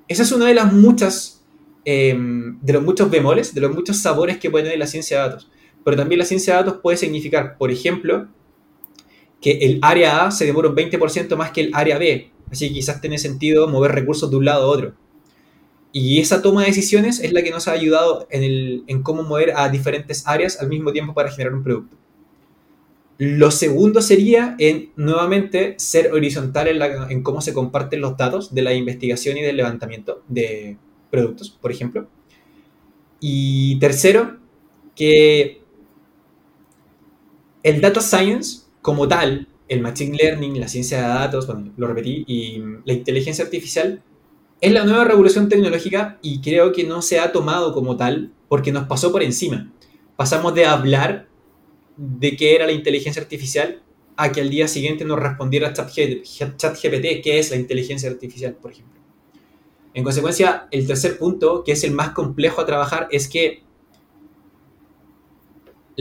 Esa 0.08 0.24
es 0.24 0.32
una 0.32 0.48
de 0.48 0.54
las 0.54 0.74
muchas, 0.74 1.44
em, 1.86 2.60
de 2.62 2.74
los 2.74 2.84
muchos 2.84 3.10
bemoles, 3.10 3.54
de 3.54 3.62
los 3.62 3.74
muchos 3.74 3.98
sabores 3.98 4.38
que 4.38 4.50
puede 4.50 4.64
tener 4.64 4.80
la 4.80 4.88
ciencia 4.88 5.18
de 5.22 5.30
datos. 5.30 5.52
Pero 5.84 5.98
también 5.98 6.20
la 6.20 6.26
ciencia 6.26 6.54
de 6.54 6.64
datos 6.64 6.82
puede 6.82 6.98
significar, 6.98 7.58
por 7.58 7.72
ejemplo, 7.72 8.28
que 9.42 9.52
el 9.60 9.80
área 9.82 10.26
A 10.26 10.32
se 10.32 10.46
demora 10.46 10.70
un 10.70 10.76
20% 10.76 11.36
más 11.36 11.52
que 11.52 11.62
el 11.62 11.72
área 11.74 11.98
B. 11.98 12.32
Así 12.52 12.68
que 12.68 12.74
quizás 12.76 13.02
tiene 13.02 13.18
sentido 13.18 13.68
mover 13.68 13.92
recursos 13.92 14.30
de 14.30 14.36
un 14.36 14.46
lado 14.46 14.66
a 14.66 14.68
otro. 14.68 14.94
Y 15.94 16.20
esa 16.20 16.42
toma 16.42 16.62
de 16.62 16.68
decisiones 16.68 17.20
es 17.20 17.34
la 17.34 17.42
que 17.42 17.52
nos 17.52 17.68
ha 17.68 17.72
ayudado 17.72 18.28
en, 18.30 18.84
en 18.88 19.04
cómo 19.04 19.24
mover 19.24 19.54
a 19.56 19.70
diferentes 19.70 20.28
áreas 20.28 20.60
al 20.62 20.70
mismo 20.70 20.92
tiempo 20.92 21.14
para 21.14 21.32
generar 21.32 21.54
un 21.54 21.64
producto. 21.64 21.98
Lo 23.24 23.52
segundo 23.52 24.02
sería 24.02 24.56
en, 24.58 24.94
nuevamente, 24.96 25.76
ser 25.78 26.12
horizontal 26.12 26.68
en, 27.12 27.22
cómo 27.22 27.40
se 27.42 27.54
comparten 27.54 28.02
los 28.02 28.18
datos 28.18 28.56
de 28.56 28.64
la 28.64 28.74
investigación 28.74 29.38
y 29.38 29.44
del 29.44 29.58
levantamiento 29.58 30.24
de 30.28 30.78
productos, 31.12 31.52
por 31.52 31.72
ejemplo. 31.72 32.08
Y 33.20 33.78
tercero, 33.78 34.40
que 34.96 35.61
el 37.64 37.82
data 37.82 38.02
science 38.02 38.62
como 38.82 39.08
tal, 39.08 39.48
el 39.68 39.82
machine 39.82 40.18
learning, 40.18 40.60
la 40.60 40.68
ciencia 40.68 40.98
de 40.98 41.04
datos, 41.04 41.48
bueno, 41.48 41.72
lo 41.78 41.88
repetí, 41.88 42.24
y 42.28 42.62
la 42.86 42.94
inteligencia 42.94 43.46
artificial 43.46 44.04
es 44.60 44.72
la 44.72 44.84
nueva 44.86 45.06
revolución 45.06 45.50
tecnológica 45.50 46.20
y 46.22 46.42
creo 46.42 46.72
que 46.72 46.84
no 46.84 47.02
se 47.02 47.20
ha 47.20 47.32
tomado 47.32 47.74
como 47.74 47.98
tal 47.98 48.32
porque 48.48 48.72
nos 48.72 48.88
pasó 48.88 49.12
por 49.12 49.24
encima. 49.24 49.72
Pasamos 50.16 50.54
de 50.54 50.66
hablar 50.66 51.28
de 51.98 52.36
qué 52.36 52.56
era 52.56 52.66
la 52.68 52.72
inteligencia 52.72 53.22
artificial 53.22 53.82
a 54.18 54.32
que 54.32 54.42
al 54.42 54.50
día 54.50 54.68
siguiente 54.68 55.04
nos 55.04 55.20
respondiera 55.20 55.74
ChatGPT, 55.74 57.24
qué 57.24 57.40
es 57.40 57.50
la 57.50 57.58
inteligencia 57.58 58.10
artificial, 58.10 58.54
por 58.54 58.72
ejemplo. 58.72 59.00
En 59.94 60.04
consecuencia, 60.04 60.68
el 60.72 60.86
tercer 60.86 61.18
punto, 61.18 61.64
que 61.64 61.72
es 61.72 61.84
el 61.84 61.92
más 61.92 62.12
complejo 62.12 62.62
a 62.62 62.66
trabajar, 62.66 63.08
es 63.12 63.28
que 63.28 63.64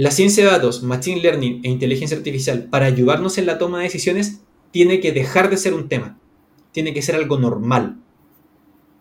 la 0.00 0.10
ciencia 0.10 0.44
de 0.44 0.50
datos, 0.50 0.82
machine 0.82 1.20
learning 1.20 1.60
e 1.64 1.68
inteligencia 1.68 2.16
artificial, 2.16 2.64
para 2.64 2.86
ayudarnos 2.86 3.38
en 3.38 3.46
la 3.46 3.58
toma 3.58 3.78
de 3.78 3.84
decisiones, 3.84 4.40
tiene 4.70 5.00
que 5.00 5.12
dejar 5.12 5.50
de 5.50 5.56
ser 5.56 5.74
un 5.74 5.88
tema, 5.88 6.18
tiene 6.72 6.94
que 6.94 7.02
ser 7.02 7.16
algo 7.16 7.38
normal. 7.38 8.00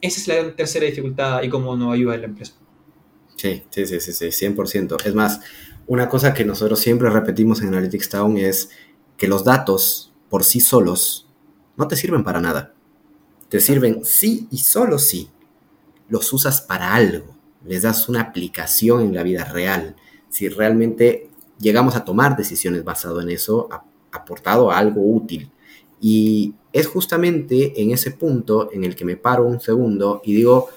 Esa 0.01 0.19
es 0.19 0.27
la 0.27 0.55
tercera 0.55 0.85
dificultad 0.85 1.43
y 1.43 1.49
cómo 1.49 1.75
nos 1.75 1.93
ayuda 1.93 2.15
en 2.15 2.21
la 2.21 2.27
empresa. 2.27 2.53
Sí, 3.35 3.63
sí, 3.69 3.85
sí, 3.85 3.99
sí, 3.99 4.13
sí, 4.13 4.25
100%. 4.25 5.05
Es 5.05 5.15
más, 5.15 5.41
una 5.87 6.09
cosa 6.09 6.33
que 6.33 6.43
nosotros 6.43 6.79
siempre 6.79 7.09
repetimos 7.09 7.61
en 7.61 7.69
Analytics 7.69 8.09
Town 8.09 8.37
es 8.37 8.69
que 9.17 9.27
los 9.27 9.43
datos 9.43 10.11
por 10.29 10.43
sí 10.43 10.59
solos 10.59 11.27
no 11.77 11.87
te 11.87 11.95
sirven 11.95 12.23
para 12.23 12.41
nada. 12.41 12.73
Te 13.47 13.59
sirven 13.59 14.03
sí 14.03 14.47
y 14.51 14.59
solo 14.59 14.99
si 14.99 15.29
los 16.09 16.31
usas 16.33 16.61
para 16.61 16.93
algo, 16.93 17.35
les 17.65 17.83
das 17.83 18.09
una 18.09 18.21
aplicación 18.21 19.01
en 19.01 19.15
la 19.15 19.23
vida 19.23 19.45
real. 19.45 19.95
Si 20.29 20.47
realmente 20.49 21.29
llegamos 21.59 21.95
a 21.95 22.05
tomar 22.05 22.37
decisiones 22.37 22.83
basado 22.83 23.21
en 23.21 23.29
eso, 23.29 23.69
aportado 24.11 24.71
a 24.71 24.77
algo 24.77 25.01
útil. 25.01 25.51
Y 26.01 26.53
es 26.71 26.87
justamente 26.87 27.81
en 27.81 27.91
ese 27.91 28.11
punto 28.11 28.69
en 28.71 28.83
el 28.83 28.95
que 28.95 29.05
me 29.05 29.17
paro 29.17 29.45
un 29.45 29.59
segundo 29.59 30.21
y 30.23 30.33
digo, 30.33 30.69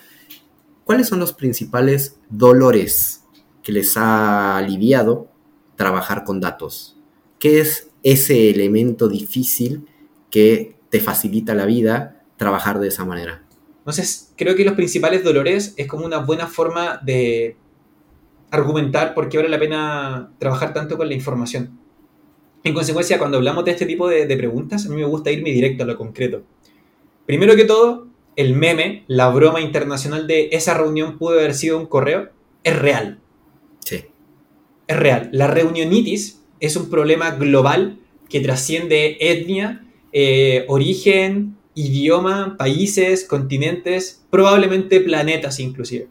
¿cuáles 0.85 1.09
son 1.09 1.21
los 1.21 1.33
principales 1.33 2.19
dolores 2.29 3.25
que 3.63 3.73
les 3.73 3.97
ha 3.97 4.57
aliviado 4.57 5.29
trabajar 5.77 6.25
con 6.25 6.41
datos? 6.41 6.97
¿Qué 7.39 7.61
es 7.61 7.89
ese 8.03 8.51
elemento 8.51 9.09
difícil 9.09 9.87
que 10.31 10.77
te 10.91 11.01
facilita 11.01 11.55
la 11.55 11.67
vida 11.67 12.25
trabajar 12.37 12.81
de 12.81 12.89
esa 12.89 13.05
manera? 13.05 13.45
Entonces, 13.79 14.33
creo 14.37 14.55
que 14.55 14.65
los 14.65 14.75
principales 14.75 15.25
dolores 15.25 15.75
es 15.77 15.89
como 15.89 16.07
una 16.07 16.19
buena 16.19 16.47
forma 16.47 17.01
de 17.03 17.57
argumentar 18.53 19.15
por 19.15 19.29
qué 19.29 19.39
vale 19.39 19.49
la 19.49 19.59
pena 19.59 20.33
trabajar 20.39 20.73
tanto 20.73 20.97
con 20.97 21.09
la 21.09 21.15
información. 21.15 21.81
En 22.63 22.75
consecuencia, 22.75 23.19
cuando 23.19 23.39
hablamos 23.39 23.65
de 23.65 23.73
este 23.73 23.87
tipo 23.87 24.07
de, 24.09 24.27
de 24.27 24.37
preguntas, 24.37 24.87
a 24.87 24.89
mí 24.91 24.97
me 24.97 25.05
gusta 25.05 25.33
irme 25.33 25.51
directo 25.51 25.83
a 25.83 25.87
lo 25.87 25.97
concreto. 25.97 26.43
Primero 27.27 27.57
que 27.57 27.65
todo, 27.65 28.07
el 28.37 28.55
meme, 28.55 29.05
la 29.09 29.31
broma 29.31 29.61
internacional 29.61 30.27
de 30.27 30.51
esa 30.53 30.75
reunión 30.75 31.19
pudo 31.19 31.39
haber 31.39 31.55
sido 31.55 31.79
un 31.79 31.87
correo, 31.87 32.31
es 32.63 32.79
real. 32.79 33.19
Sí. 33.81 34.05
Es 34.87 34.97
real. 34.97 35.31
La 35.33 35.49
reunionitis 35.49 36.43
es 36.61 36.77
un 36.77 36.91
problema 36.91 37.33
global 37.33 37.99
que 38.29 38.41
trasciende 38.41 39.17
etnia, 39.19 39.85
eh, 40.13 40.67
origen, 40.69 41.57
idioma, 41.75 42.57
países, 42.59 43.25
continentes, 43.25 44.25
probablemente 44.31 45.01
planetas 45.01 45.59
inclusive. 45.59 46.09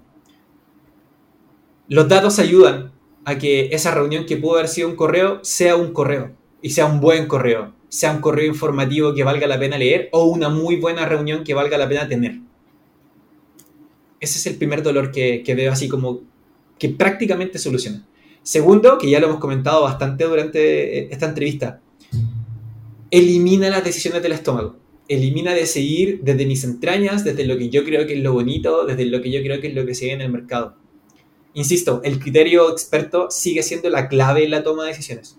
Los 1.91 2.07
datos 2.07 2.39
ayudan 2.39 2.93
a 3.25 3.37
que 3.37 3.67
esa 3.73 3.93
reunión 3.93 4.25
que 4.25 4.37
pudo 4.37 4.53
haber 4.53 4.69
sido 4.69 4.87
un 4.87 4.95
correo 4.95 5.41
sea 5.43 5.75
un 5.75 5.91
correo 5.91 6.31
y 6.61 6.69
sea 6.69 6.85
un 6.85 7.01
buen 7.01 7.27
correo, 7.27 7.73
sea 7.89 8.13
un 8.13 8.21
correo 8.21 8.45
informativo 8.45 9.13
que 9.13 9.25
valga 9.25 9.45
la 9.45 9.59
pena 9.59 9.77
leer 9.77 10.07
o 10.13 10.23
una 10.23 10.47
muy 10.47 10.77
buena 10.77 11.05
reunión 11.05 11.43
que 11.43 11.53
valga 11.53 11.77
la 11.77 11.89
pena 11.89 12.07
tener. 12.07 12.39
Ese 14.21 14.39
es 14.39 14.45
el 14.47 14.55
primer 14.55 14.83
dolor 14.83 15.11
que, 15.11 15.43
veo 15.45 15.73
así 15.73 15.89
como 15.89 16.21
que 16.79 16.87
prácticamente 16.87 17.59
soluciona. 17.59 18.07
Segundo, 18.41 18.97
que 18.97 19.09
ya 19.09 19.19
lo 19.19 19.27
hemos 19.27 19.41
comentado 19.41 19.83
bastante 19.83 20.23
durante 20.23 21.13
esta 21.13 21.25
entrevista, 21.25 21.81
elimina 23.09 23.69
las 23.69 23.83
decisiones 23.83 24.23
del 24.23 24.31
estómago. 24.31 24.77
Elimina 25.09 25.53
de 25.53 25.65
seguir 25.65 26.21
desde 26.23 26.45
mis 26.45 26.63
entrañas, 26.63 27.25
desde 27.25 27.43
lo 27.43 27.57
que 27.57 27.67
yo 27.67 27.83
creo 27.83 28.07
que 28.07 28.13
es 28.13 28.23
lo 28.23 28.31
bonito, 28.31 28.85
desde 28.85 29.03
lo 29.07 29.21
que 29.21 29.29
yo 29.29 29.41
creo 29.41 29.59
que 29.59 29.67
es 29.67 29.75
lo 29.75 29.85
que 29.85 29.93
se 29.93 30.05
ve 30.05 30.13
en 30.13 30.21
el 30.21 30.31
mercado. 30.31 30.79
Insisto, 31.53 32.01
el 32.03 32.19
criterio 32.19 32.71
experto 32.71 33.29
sigue 33.29 33.63
siendo 33.63 33.89
la 33.89 34.07
clave 34.07 34.43
en 34.43 34.51
la 34.51 34.63
toma 34.63 34.83
de 34.83 34.89
decisiones. 34.89 35.37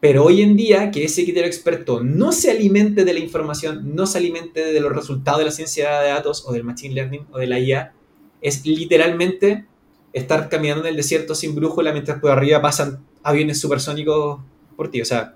Pero 0.00 0.24
hoy 0.24 0.42
en 0.42 0.56
día, 0.56 0.90
que 0.90 1.04
ese 1.04 1.24
criterio 1.24 1.48
experto 1.48 2.02
no 2.02 2.32
se 2.32 2.50
alimente 2.50 3.04
de 3.04 3.14
la 3.14 3.20
información, 3.20 3.94
no 3.94 4.06
se 4.06 4.18
alimente 4.18 4.72
de 4.72 4.80
los 4.80 4.92
resultados 4.92 5.38
de 5.38 5.46
la 5.46 5.50
ciencia 5.50 6.00
de 6.00 6.10
datos 6.10 6.44
o 6.46 6.52
del 6.52 6.64
machine 6.64 6.94
learning 6.94 7.26
o 7.32 7.38
de 7.38 7.46
la 7.46 7.58
IA, 7.58 7.94
es 8.42 8.66
literalmente 8.66 9.64
estar 10.12 10.48
caminando 10.48 10.84
en 10.84 10.90
el 10.90 10.96
desierto 10.96 11.34
sin 11.34 11.54
brújula 11.54 11.92
mientras 11.92 12.20
por 12.20 12.30
arriba 12.30 12.60
pasan 12.60 13.04
aviones 13.22 13.58
supersónicos 13.58 14.40
por 14.76 14.90
ti. 14.90 15.00
O 15.00 15.04
sea, 15.04 15.34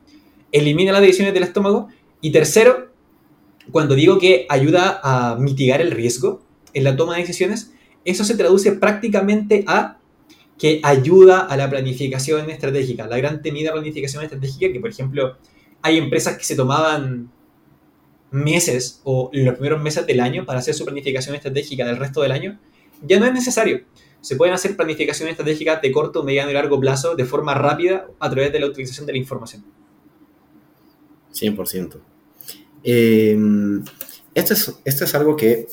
elimina 0.52 0.92
las 0.92 1.02
decisiones 1.02 1.34
del 1.34 1.42
estómago. 1.42 1.88
Y 2.20 2.30
tercero, 2.32 2.90
cuando 3.70 3.94
digo 3.94 4.18
que 4.18 4.46
ayuda 4.48 5.00
a 5.02 5.36
mitigar 5.36 5.80
el 5.80 5.90
riesgo 5.90 6.42
en 6.74 6.84
la 6.84 6.96
toma 6.96 7.14
de 7.14 7.22
decisiones, 7.22 7.72
eso 8.04 8.24
se 8.24 8.36
traduce 8.36 8.72
prácticamente 8.72 9.64
a 9.66 9.98
que 10.58 10.80
ayuda 10.82 11.40
a 11.40 11.56
la 11.56 11.70
planificación 11.70 12.50
estratégica, 12.50 13.06
la 13.06 13.16
gran 13.16 13.40
temida 13.40 13.72
planificación 13.72 14.22
estratégica, 14.22 14.70
que 14.72 14.80
por 14.80 14.90
ejemplo 14.90 15.38
hay 15.82 15.96
empresas 15.96 16.36
que 16.36 16.44
se 16.44 16.54
tomaban 16.54 17.30
meses 18.30 19.00
o 19.04 19.30
los 19.32 19.54
primeros 19.54 19.82
meses 19.82 20.06
del 20.06 20.20
año 20.20 20.44
para 20.44 20.58
hacer 20.58 20.74
su 20.74 20.84
planificación 20.84 21.34
estratégica 21.34 21.86
del 21.86 21.96
resto 21.96 22.20
del 22.20 22.32
año, 22.32 22.60
ya 23.02 23.18
no 23.18 23.26
es 23.26 23.32
necesario. 23.32 23.84
Se 24.20 24.36
pueden 24.36 24.54
hacer 24.54 24.76
planificaciones 24.76 25.32
estratégicas 25.32 25.80
de 25.80 25.90
corto, 25.92 26.22
mediano 26.22 26.50
y 26.50 26.54
largo 26.54 26.78
plazo 26.78 27.16
de 27.16 27.24
forma 27.24 27.54
rápida 27.54 28.06
a 28.18 28.28
través 28.28 28.52
de 28.52 28.60
la 28.60 28.66
utilización 28.66 29.06
de 29.06 29.12
la 29.12 29.18
información. 29.18 29.64
100%. 31.32 32.00
Em, 32.82 33.82
esto, 34.34 34.52
es, 34.52 34.74
esto 34.84 35.04
es 35.04 35.14
algo 35.14 35.36
que 35.36 35.66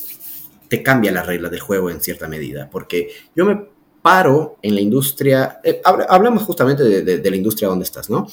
te 0.67 0.83
cambia 0.83 1.11
las 1.11 1.25
reglas 1.25 1.51
del 1.51 1.59
juego 1.59 1.89
en 1.89 2.01
cierta 2.01 2.27
medida, 2.27 2.69
porque 2.69 3.09
yo 3.35 3.45
me 3.45 3.67
paro 4.01 4.57
en 4.61 4.75
la 4.75 4.81
industria, 4.81 5.59
eh, 5.63 5.81
hablamos 5.83 6.43
justamente 6.43 6.83
de, 6.83 7.29
la 7.29 7.35
industria 7.35 7.67
donde 7.67 7.83
estás, 7.83 8.09
¿no? 8.09 8.27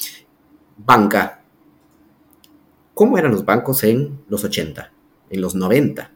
Banca. 0.76 1.42
¿Cómo 2.94 3.18
eran 3.18 3.32
los 3.32 3.44
bancos 3.44 3.82
en 3.82 4.20
los 4.28 4.44
80, 4.44 4.92
en 5.30 5.40
los 5.40 5.54
90, 5.54 6.12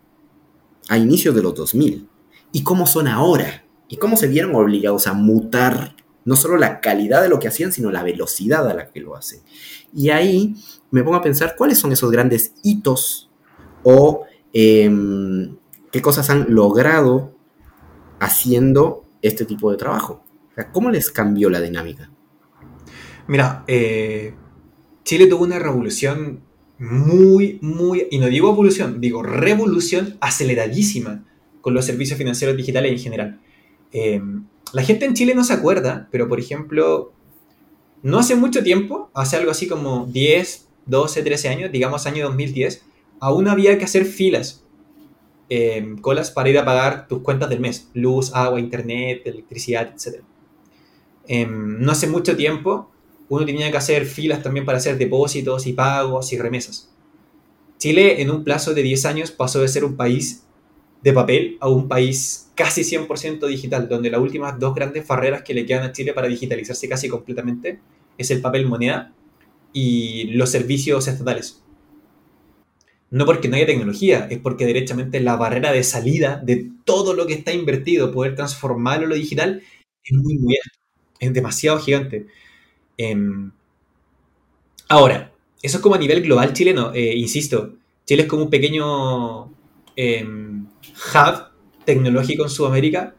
a 0.88 0.96
inicios 0.96 1.34
de 1.34 1.42
los 1.42 1.54
2000? 1.56 2.08
¿Y 2.52 2.62
cómo 2.62 2.86
son 2.86 3.08
ahora? 3.08 3.64
¿Y 3.88 3.96
cómo 3.96 4.16
se 4.16 4.28
vieron 4.28 4.54
obligados 4.54 5.06
a 5.06 5.12
mutar 5.12 5.96
no 6.24 6.36
solo 6.36 6.56
la 6.56 6.80
calidad 6.80 7.22
de 7.22 7.28
lo 7.28 7.40
que 7.40 7.48
hacían, 7.48 7.72
sino 7.72 7.90
la 7.90 8.04
velocidad 8.04 8.68
a 8.68 8.74
la 8.74 8.90
que 8.90 9.00
lo 9.00 9.16
hacen? 9.16 9.40
Y 9.92 10.10
ahí 10.10 10.54
me 10.90 11.02
pongo 11.02 11.16
a 11.16 11.22
pensar 11.22 11.56
cuáles 11.56 11.78
son 11.78 11.90
esos 11.90 12.10
grandes 12.10 12.54
hitos 12.62 13.28
o 13.82 14.24
em, 14.52 15.56
qué 15.92 16.02
cosas 16.02 16.30
han 16.30 16.54
logrado 16.54 17.34
haciendo 18.20 19.04
este 19.22 19.44
tipo 19.44 19.70
de 19.70 19.76
trabajo. 19.76 20.24
¿Cómo 20.72 20.90
les 20.90 21.10
cambió 21.10 21.50
la 21.50 21.60
dinámica? 21.60 22.10
Mira, 23.28 23.64
eh, 23.68 24.34
Chile 25.04 25.26
tuvo 25.26 25.44
una 25.44 25.58
revolución 25.58 26.40
muy, 26.78 27.58
muy, 27.60 28.06
y 28.10 28.18
no 28.18 28.26
digo 28.26 28.50
evolución, 28.50 29.00
digo 29.00 29.22
revolución 29.22 30.16
aceleradísima 30.20 31.24
con 31.60 31.74
los 31.74 31.84
servicios 31.84 32.18
financieros 32.18 32.56
digitales 32.56 32.92
en 32.92 32.98
general. 32.98 33.40
Em, 33.92 34.46
la 34.72 34.82
gente 34.82 35.04
en 35.04 35.14
Chile 35.14 35.34
no 35.34 35.44
se 35.44 35.52
acuerda, 35.52 36.08
pero 36.10 36.28
por 36.28 36.38
ejemplo, 36.40 37.12
no 38.02 38.18
hace 38.18 38.34
mucho 38.34 38.62
tiempo, 38.62 39.10
hace 39.14 39.36
algo 39.36 39.50
así 39.50 39.66
como 39.66 40.06
10, 40.06 40.68
12, 40.86 41.22
13 41.22 41.48
años, 41.48 41.72
digamos 41.72 42.06
año 42.06 42.26
2010, 42.26 42.84
aún 43.20 43.48
había 43.48 43.78
que 43.78 43.84
hacer 43.84 44.04
filas 44.04 44.64
Em, 45.50 45.96
colas 45.96 46.30
para 46.30 46.50
ir 46.50 46.58
a 46.58 46.64
pagar 46.64 47.08
tus 47.08 47.22
cuentas 47.22 47.48
del 47.48 47.60
mes, 47.60 47.88
luz, 47.94 48.32
agua, 48.34 48.60
internet, 48.60 49.22
electricidad, 49.24 49.88
etc. 49.94 50.22
Em, 51.26 51.80
no 51.80 51.92
hace 51.92 52.06
mucho 52.06 52.36
tiempo 52.36 52.90
uno 53.30 53.44
tenía 53.44 53.70
que 53.70 53.76
hacer 53.76 54.06
filas 54.06 54.42
también 54.42 54.64
para 54.66 54.78
hacer 54.78 54.98
depósitos 54.98 55.66
y 55.66 55.72
pagos 55.72 56.32
y 56.32 56.38
remesas. 56.38 56.90
Chile 57.78 58.20
en 58.22 58.30
un 58.30 58.44
plazo 58.44 58.74
de 58.74 58.82
10 58.82 59.04
años 59.06 59.30
pasó 59.30 59.60
de 59.60 59.68
ser 59.68 59.84
un 59.84 59.96
país 59.96 60.44
de 61.02 61.12
papel 61.12 61.56
a 61.60 61.68
un 61.68 61.88
país 61.88 62.50
casi 62.54 62.82
100% 62.82 63.46
digital, 63.46 63.88
donde 63.88 64.10
las 64.10 64.20
últimas 64.20 64.58
dos 64.58 64.74
grandes 64.74 65.06
barreras 65.06 65.42
que 65.42 65.54
le 65.54 65.64
quedan 65.64 65.84
a 65.84 65.92
Chile 65.92 66.12
para 66.12 66.28
digitalizarse 66.28 66.88
casi 66.88 67.08
completamente 67.08 67.80
es 68.18 68.30
el 68.30 68.40
papel 68.40 68.66
moneda 68.66 69.14
y 69.72 70.24
los 70.32 70.50
servicios 70.50 71.06
estatales 71.06 71.62
no 73.10 73.24
porque 73.26 73.48
no 73.48 73.56
haya 73.56 73.66
tecnología, 73.66 74.26
es 74.30 74.38
porque 74.38 74.66
derechamente 74.66 75.20
la 75.20 75.36
barrera 75.36 75.72
de 75.72 75.82
salida 75.84 76.40
de 76.44 76.70
todo 76.84 77.14
lo 77.14 77.26
que 77.26 77.34
está 77.34 77.52
invertido, 77.52 78.12
poder 78.12 78.34
transformarlo 78.34 79.06
a 79.06 79.08
lo 79.10 79.14
digital, 79.14 79.62
es 80.04 80.16
muy, 80.16 80.38
muy 80.38 80.56
alto, 80.56 80.78
es 81.20 81.32
demasiado 81.32 81.78
gigante. 81.80 82.26
Em, 82.98 83.52
ahora, 84.88 85.32
eso 85.62 85.78
es 85.78 85.82
como 85.82 85.94
a 85.94 85.98
nivel 85.98 86.22
global 86.22 86.52
chileno, 86.52 86.92
eh, 86.94 87.14
insisto, 87.16 87.74
Chile 88.06 88.22
es 88.22 88.28
como 88.28 88.44
un 88.44 88.50
pequeño 88.50 89.52
em, 89.96 90.66
hub 90.66 91.48
tecnológico 91.84 92.44
en 92.44 92.50
Sudamérica, 92.50 93.14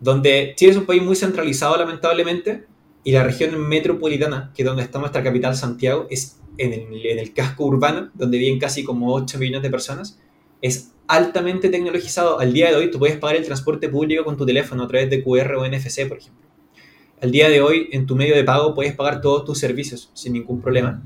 donde 0.00 0.54
Chile 0.56 0.72
es 0.72 0.76
un 0.78 0.86
país 0.86 1.02
muy 1.02 1.16
centralizado 1.16 1.76
lamentablemente, 1.76 2.64
y 3.04 3.12
la 3.12 3.24
región 3.24 3.68
metropolitana, 3.68 4.52
que 4.54 4.62
es 4.62 4.66
donde 4.66 4.82
está 4.82 4.98
nuestra 4.98 5.22
capital 5.22 5.56
Santiago, 5.56 6.06
es 6.10 6.38
en 6.58 6.72
el, 6.72 7.32
casco 7.32 7.64
urbano, 7.64 8.10
donde 8.14 8.38
viven 8.38 8.58
casi 8.58 8.84
como 8.84 9.12
8 9.14 9.38
millones 9.38 9.62
de 9.62 9.70
personas, 9.70 10.18
es 10.60 10.92
altamente 11.08 11.68
tecnologizado. 11.68 12.38
Al 12.38 12.52
día 12.52 12.70
de 12.70 12.76
hoy 12.76 12.90
tú 12.90 12.98
puedes 12.98 13.16
pagar 13.16 13.36
el 13.36 13.44
transporte 13.44 13.88
público 13.88 14.24
con 14.24 14.36
tu 14.36 14.46
teléfono 14.46 14.84
a 14.84 14.88
través 14.88 15.10
de 15.10 15.22
QR 15.22 15.54
o 15.54 15.66
NFC, 15.66 16.06
por 16.06 16.18
ejemplo. 16.18 16.48
Al 17.20 17.30
día 17.30 17.48
de 17.48 17.60
hoy, 17.60 17.88
en 17.92 18.06
tu 18.06 18.16
medio 18.16 18.34
de 18.34 18.44
pago 18.44 18.74
puedes 18.74 18.94
pagar 18.94 19.20
todos 19.20 19.44
tus 19.44 19.58
servicios 19.58 20.10
sin 20.12 20.32
ningún 20.32 20.60
problema. 20.60 21.02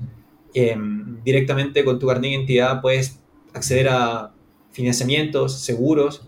Em, 0.54 1.22
directamente 1.22 1.84
con 1.84 1.98
tu 1.98 2.06
carnet 2.06 2.30
de 2.30 2.36
identidad 2.36 2.80
puedes 2.80 3.20
acceder 3.52 3.88
a 3.88 4.32
financiamientos, 4.72 5.60
seguros. 5.60 6.26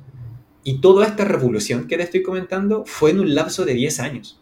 Y 0.62 0.80
toda 0.80 1.06
esta 1.06 1.24
revolución 1.24 1.86
que 1.86 1.96
te 1.96 2.02
estoy 2.02 2.22
comentando 2.22 2.84
fue 2.86 3.10
en 3.10 3.20
un 3.20 3.34
lapso 3.34 3.64
de 3.64 3.74
10 3.74 4.00
años. 4.00 4.40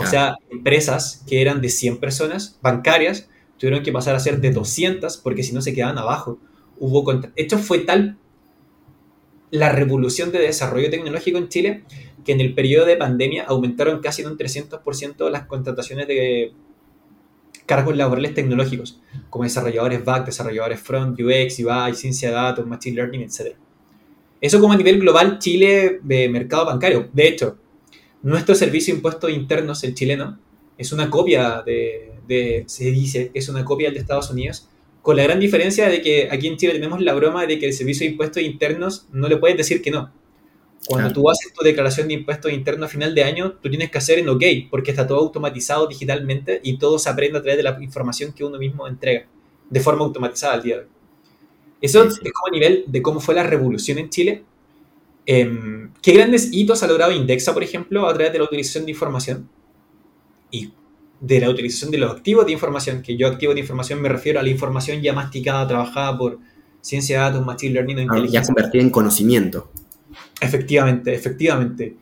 O 0.00 0.06
sea, 0.06 0.36
empresas 0.50 1.22
que 1.26 1.42
eran 1.42 1.60
de 1.60 1.68
100 1.68 1.98
personas, 1.98 2.58
bancarias, 2.62 3.28
tuvieron 3.58 3.82
que 3.82 3.92
pasar 3.92 4.14
a 4.14 4.20
ser 4.20 4.40
de 4.40 4.50
200 4.50 5.18
porque 5.18 5.42
si 5.42 5.52
no 5.52 5.60
se 5.60 5.74
quedaban 5.74 5.98
abajo. 5.98 6.38
Hubo 6.78 7.04
Esto 7.36 7.58
fue 7.58 7.80
tal 7.80 8.16
la 9.50 9.70
revolución 9.70 10.32
de 10.32 10.38
desarrollo 10.38 10.90
tecnológico 10.90 11.38
en 11.38 11.48
Chile 11.48 11.84
que 12.24 12.32
en 12.32 12.40
el 12.40 12.54
periodo 12.54 12.86
de 12.86 12.96
pandemia 12.96 13.44
aumentaron 13.44 14.00
casi 14.00 14.22
en 14.22 14.28
un 14.28 14.38
300% 14.38 15.30
las 15.30 15.46
contrataciones 15.46 16.06
de 16.06 16.52
cargos 17.66 17.96
laborales 17.96 18.34
tecnológicos, 18.34 19.00
como 19.28 19.44
desarrolladores 19.44 20.04
back, 20.04 20.26
desarrolladores 20.26 20.80
front, 20.80 21.18
UX, 21.20 21.60
UI, 21.60 21.94
ciencia 21.94 22.28
de 22.28 22.34
datos, 22.34 22.66
machine 22.66 22.96
learning, 22.96 23.22
etc. 23.22 23.56
Eso 24.40 24.60
como 24.60 24.72
a 24.72 24.76
nivel 24.76 24.98
global 24.98 25.38
Chile 25.38 26.00
de 26.02 26.28
mercado 26.28 26.66
bancario. 26.66 27.08
De 27.12 27.28
hecho, 27.28 27.58
nuestro 28.22 28.54
servicio 28.54 28.92
de 28.92 28.98
impuestos 28.98 29.30
internos, 29.30 29.82
el 29.84 29.94
chileno, 29.94 30.38
es 30.76 30.92
una 30.92 31.10
copia 31.10 31.62
de, 31.64 32.64
se 32.66 32.90
dice 32.90 33.30
que 33.32 33.38
es 33.38 33.48
una 33.48 33.64
copia 33.64 33.88
del 33.88 33.94
de 33.94 34.00
Estados 34.00 34.30
Unidos, 34.30 34.68
con 35.02 35.16
la 35.16 35.22
gran 35.22 35.40
diferencia 35.40 35.88
de 35.88 36.02
que 36.02 36.28
aquí 36.30 36.46
en 36.46 36.56
Chile 36.56 36.74
tenemos 36.74 37.00
la 37.00 37.14
broma 37.14 37.46
de 37.46 37.58
que 37.58 37.66
el 37.66 37.72
servicio 37.72 38.06
de 38.06 38.12
impuestos 38.12 38.42
internos 38.42 39.06
no 39.12 39.28
le 39.28 39.36
puedes 39.36 39.56
decir 39.56 39.82
que 39.82 39.90
no. 39.90 40.12
Cuando 40.86 41.12
tú 41.12 41.28
haces 41.28 41.52
tu 41.52 41.62
declaración 41.62 42.08
de 42.08 42.14
impuestos 42.14 42.52
internos 42.52 42.88
a 42.88 42.92
final 42.92 43.14
de 43.14 43.24
año, 43.24 43.52
tú 43.60 43.68
tienes 43.68 43.90
que 43.90 43.98
hacer 43.98 44.18
en 44.18 44.28
OK, 44.30 44.42
porque 44.70 44.90
está 44.90 45.06
todo 45.06 45.18
automatizado 45.18 45.86
digitalmente 45.86 46.60
y 46.62 46.78
todo 46.78 46.98
se 46.98 47.10
aprende 47.10 47.38
a 47.38 47.42
través 47.42 47.58
de 47.58 47.62
la 47.62 47.76
información 47.82 48.32
que 48.32 48.44
uno 48.44 48.58
mismo 48.58 48.88
entrega, 48.88 49.26
de 49.68 49.80
forma 49.80 50.04
automatizada 50.04 50.54
al 50.54 50.62
día 50.62 50.76
de 50.76 50.82
hoy. 50.82 50.88
Eso 51.82 52.04
es 52.04 52.18
como 52.18 52.48
a 52.48 52.50
nivel 52.50 52.84
de 52.86 53.02
cómo 53.02 53.20
fue 53.20 53.34
la 53.34 53.42
revolución 53.42 53.98
en 53.98 54.10
Chile. 54.10 54.44
Em, 55.26 55.92
¿Qué 56.02 56.12
grandes 56.12 56.50
hitos 56.52 56.82
ha 56.82 56.86
logrado 56.86 57.12
Indexa, 57.12 57.52
por 57.52 57.62
ejemplo, 57.62 58.06
a 58.06 58.14
través 58.14 58.32
de 58.32 58.38
la 58.38 58.44
utilización 58.44 58.84
de 58.84 58.92
información? 58.92 59.48
Y 60.50 60.72
de 61.20 61.40
la 61.40 61.50
utilización 61.50 61.90
de 61.90 61.98
los 61.98 62.10
activos 62.10 62.46
de 62.46 62.52
información, 62.52 63.02
que 63.02 63.16
yo 63.16 63.28
activo 63.28 63.52
de 63.54 63.60
información 63.60 64.00
me 64.00 64.08
refiero 64.08 64.40
a 64.40 64.42
la 64.42 64.48
información 64.48 65.02
ya 65.02 65.12
masticada, 65.12 65.68
trabajada 65.68 66.16
por 66.16 66.38
ciencia 66.80 67.18
de 67.18 67.24
datos, 67.24 67.46
machine 67.46 67.74
learning 67.74 67.98
o 67.98 68.00
inteligencia. 68.02 68.40
Ya 68.40 68.46
convertida 68.46 68.82
en 68.82 68.90
conocimiento. 68.90 69.70
Efectivamente, 70.40 71.14
efectivamente. 71.14 71.96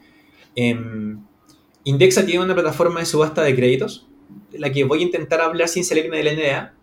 Em, 0.54 1.20
Indexa 1.84 2.24
tiene 2.24 2.44
una 2.44 2.54
plataforma 2.54 3.00
de 3.00 3.06
subasta 3.06 3.42
de 3.42 3.54
créditos, 3.54 4.06
de 4.52 4.58
la 4.58 4.70
que 4.70 4.84
voy 4.84 5.00
a 5.00 5.02
intentar 5.02 5.40
hablar 5.40 5.68
sin 5.68 5.84
salirme 5.84 6.18
de 6.18 6.24
la 6.24 6.32
NDA. 6.32 6.74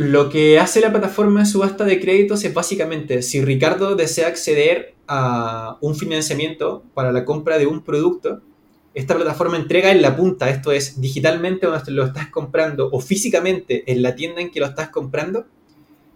Lo 0.00 0.30
que 0.30 0.58
hace 0.58 0.80
la 0.80 0.92
plataforma 0.92 1.40
de 1.40 1.46
subasta 1.46 1.84
de 1.84 2.00
créditos 2.00 2.42
es 2.42 2.54
básicamente, 2.54 3.20
si 3.20 3.44
Ricardo 3.44 3.96
desea 3.96 4.28
acceder 4.28 4.94
a 5.06 5.76
un 5.82 5.94
financiamiento 5.94 6.84
para 6.94 7.12
la 7.12 7.26
compra 7.26 7.58
de 7.58 7.66
un 7.66 7.84
producto, 7.84 8.40
esta 8.94 9.14
plataforma 9.14 9.58
entrega 9.58 9.90
en 9.90 10.00
la 10.00 10.16
punta, 10.16 10.48
esto 10.48 10.72
es 10.72 11.02
digitalmente 11.02 11.66
donde 11.66 11.92
lo 11.92 12.06
estás 12.06 12.28
comprando 12.30 12.88
o 12.90 12.98
físicamente 13.02 13.92
en 13.92 14.00
la 14.00 14.14
tienda 14.14 14.40
en 14.40 14.50
que 14.50 14.60
lo 14.60 14.64
estás 14.64 14.88
comprando, 14.88 15.44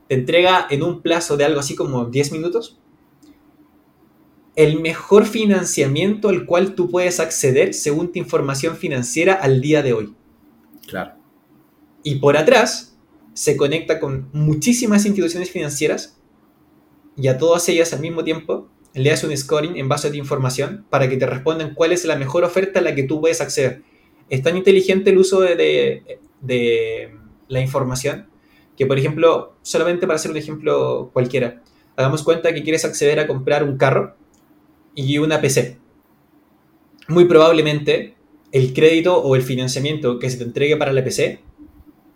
te 0.08 0.14
entrega 0.14 0.66
en 0.70 0.82
un 0.82 1.02
plazo 1.02 1.36
de 1.36 1.44
algo 1.44 1.60
así 1.60 1.74
como 1.74 2.06
10 2.06 2.32
minutos 2.32 2.78
el 4.56 4.80
mejor 4.80 5.26
financiamiento 5.26 6.30
al 6.30 6.46
cual 6.46 6.74
tú 6.74 6.90
puedes 6.90 7.20
acceder 7.20 7.74
según 7.74 8.12
tu 8.12 8.18
información 8.18 8.76
financiera 8.76 9.34
al 9.34 9.60
día 9.60 9.82
de 9.82 9.92
hoy. 9.92 10.14
Claro. 10.86 11.16
Y 12.02 12.14
por 12.14 12.38
atrás 12.38 12.93
se 13.34 13.56
conecta 13.56 14.00
con 14.00 14.30
muchísimas 14.32 15.04
instituciones 15.04 15.50
financieras 15.50 16.18
y 17.16 17.28
a 17.28 17.36
todas 17.36 17.68
ellas 17.68 17.92
al 17.92 18.00
mismo 18.00 18.24
tiempo 18.24 18.68
le 18.94 19.10
hace 19.10 19.26
un 19.26 19.36
scoring 19.36 19.76
en 19.76 19.88
base 19.88 20.08
a 20.08 20.10
tu 20.10 20.16
información 20.16 20.86
para 20.88 21.08
que 21.08 21.16
te 21.16 21.26
respondan 21.26 21.74
cuál 21.74 21.92
es 21.92 22.04
la 22.04 22.16
mejor 22.16 22.44
oferta 22.44 22.78
a 22.78 22.82
la 22.82 22.94
que 22.94 23.02
tú 23.02 23.20
puedes 23.20 23.40
acceder. 23.40 23.82
Es 24.30 24.42
tan 24.42 24.56
inteligente 24.56 25.10
el 25.10 25.18
uso 25.18 25.40
de, 25.40 26.18
de 26.40 27.14
la 27.48 27.60
información 27.60 28.28
que, 28.76 28.86
por 28.86 28.98
ejemplo, 28.98 29.56
solamente 29.62 30.06
para 30.06 30.16
hacer 30.16 30.30
un 30.30 30.36
ejemplo 30.36 31.10
cualquiera, 31.12 31.62
hagamos 31.96 32.22
cuenta 32.22 32.54
que 32.54 32.62
quieres 32.62 32.84
acceder 32.84 33.18
a 33.20 33.26
comprar 33.26 33.64
un 33.64 33.76
carro 33.76 34.16
y 34.94 35.18
una 35.18 35.40
PC. 35.40 35.78
Muy 37.08 37.26
probablemente 37.26 38.14
el 38.52 38.72
crédito 38.72 39.20
o 39.20 39.34
el 39.34 39.42
financiamiento 39.42 40.18
que 40.18 40.30
se 40.30 40.38
te 40.38 40.44
entregue 40.44 40.76
para 40.76 40.92
la 40.92 41.02
PC 41.02 41.40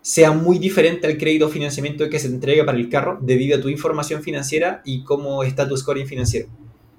sea 0.01 0.33
muy 0.33 0.59
diferente 0.59 1.07
al 1.07 1.19
crédito 1.19 1.47
o 1.47 1.49
financiamiento 1.49 2.09
que 2.09 2.19
se 2.19 2.29
te 2.29 2.35
entregue 2.35 2.65
para 2.65 2.79
el 2.79 2.89
carro 2.89 3.19
debido 3.21 3.59
a 3.59 3.61
tu 3.61 3.69
información 3.69 4.23
financiera 4.23 4.83
y 4.85 5.05
cómo 5.05 5.43
está 5.45 5.69
tu 5.69 5.77
scoring 5.77 6.07
financiero. 6.07 6.49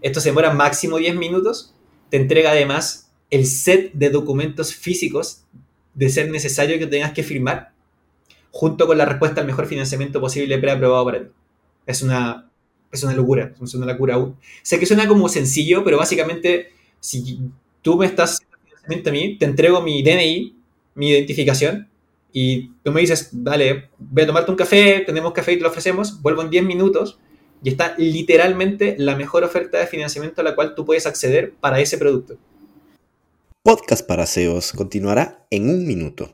Esto 0.01 0.19
se 0.19 0.29
demora 0.29 0.53
máximo 0.53 0.97
10 0.97 1.15
minutos. 1.15 1.73
Te 2.09 2.17
entrega 2.17 2.51
además 2.51 3.12
el 3.29 3.45
set 3.45 3.91
de 3.93 4.09
documentos 4.09 4.73
físicos 4.73 5.43
de 5.93 6.09
ser 6.09 6.29
necesario 6.29 6.79
que 6.79 6.88
tengas 6.88 7.13
que 7.13 7.23
firmar 7.23 7.71
junto 8.51 8.88
con 8.88 8.97
la 8.97 9.05
respuesta 9.05 9.41
al 9.41 9.47
mejor 9.47 9.67
financiamiento 9.67 10.19
posible 10.21 10.57
preaprobado 10.57 11.05
para 11.05 11.19
ti. 11.23 11.27
Es 11.85 12.01
una 12.01 12.49
es 12.91 13.03
una 13.03 13.13
locura, 13.13 13.53
es 13.62 13.73
una 13.73 13.85
locura. 13.85 14.17
Sé 14.63 14.79
que 14.79 14.85
suena 14.85 15.07
como 15.07 15.29
sencillo, 15.29 15.83
pero 15.83 15.97
básicamente, 15.97 16.71
si 16.99 17.39
tú 17.81 17.97
me 17.97 18.05
estás 18.05 18.39
haciendo 18.83 19.09
a 19.09 19.13
mí, 19.13 19.38
te 19.38 19.45
entrego 19.45 19.81
mi 19.81 20.01
DNI, 20.01 20.55
mi 20.95 21.09
identificación, 21.09 21.88
y 22.31 22.69
tú 22.83 22.91
me 22.91 23.01
dices, 23.01 23.29
dale, 23.31 23.89
voy 23.97 24.23
a 24.23 24.27
tomarte 24.27 24.51
un 24.51 24.57
café, 24.57 25.03
tenemos 25.05 25.33
café 25.33 25.53
y 25.53 25.57
te 25.57 25.63
lo 25.63 25.69
ofrecemos, 25.69 26.21
vuelvo 26.21 26.41
en 26.41 26.49
10 26.49 26.63
minutos, 26.63 27.19
y 27.63 27.69
está 27.69 27.95
literalmente 27.97 28.95
la 28.97 29.15
mejor 29.15 29.43
oferta 29.43 29.79
de 29.79 29.87
financiamiento 29.87 30.41
a 30.41 30.43
la 30.43 30.55
cual 30.55 30.75
tú 30.75 30.85
puedes 30.85 31.05
acceder 31.05 31.53
para 31.59 31.79
ese 31.79 31.97
producto. 31.97 32.37
Podcast 33.63 34.05
para 34.07 34.25
SEOs 34.25 34.71
continuará 34.71 35.45
en 35.49 35.69
un 35.69 35.85
minuto, 35.85 36.33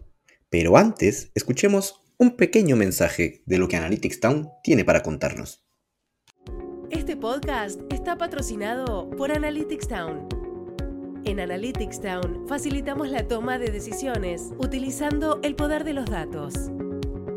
pero 0.49 0.77
antes 0.77 1.31
escuchemos 1.34 2.01
un 2.17 2.36
pequeño 2.38 2.75
mensaje 2.75 3.41
de 3.45 3.58
lo 3.58 3.67
que 3.67 3.77
Analytics 3.77 4.19
Town 4.19 4.49
tiene 4.63 4.86
para 4.86 5.01
contarnos. 5.01 5.65
Este 6.91 7.17
podcast 7.17 7.81
está 7.91 8.17
patrocinado 8.17 9.10
por 9.12 9.31
Analytics 9.31 9.88
Town. 9.88 10.35
En 11.25 11.39
Analytics 11.39 12.01
Town 12.01 12.45
facilitamos 12.47 13.09
la 13.09 13.27
toma 13.27 13.57
de 13.57 13.71
decisiones 13.71 14.53
utilizando 14.59 15.39
el 15.41 15.55
poder 15.55 15.83
de 15.83 15.93
los 15.93 16.05
datos. 16.05 16.53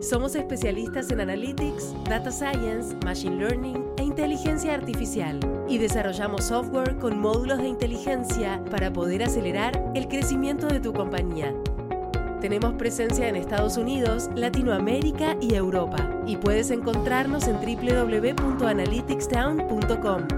Somos 0.03 0.35
especialistas 0.35 1.11
en 1.11 1.23
Analytics, 1.23 1.95
Data 2.05 2.31
Science, 2.31 2.95
Machine 3.03 3.37
Learning 3.37 3.83
e 3.97 4.03
inteligencia 4.03 4.75
artificial 4.75 5.41
y 5.67 5.79
desarrollamos 5.79 6.45
software 6.45 6.99
con 6.99 7.19
módulos 7.19 7.57
de 7.59 7.69
inteligencia 7.69 8.63
para 8.71 8.93
poder 8.93 9.23
acelerar 9.23 9.83
el 9.95 10.07
crecimiento 10.07 10.67
de 10.67 10.81
tu 10.81 10.93
compañía. 10.93 11.55
Tenemos 12.43 12.75
presencia 12.75 13.27
en 13.27 13.37
Estados 13.37 13.79
Unidos, 13.79 14.29
Latinoamérica 14.35 15.39
y 15.41 15.55
Europa 15.55 16.21
y 16.27 16.37
puedes 16.37 16.71
encontrarnos 16.71 17.49
en 17.49 17.57
www.analyticstown.com. 17.57 20.29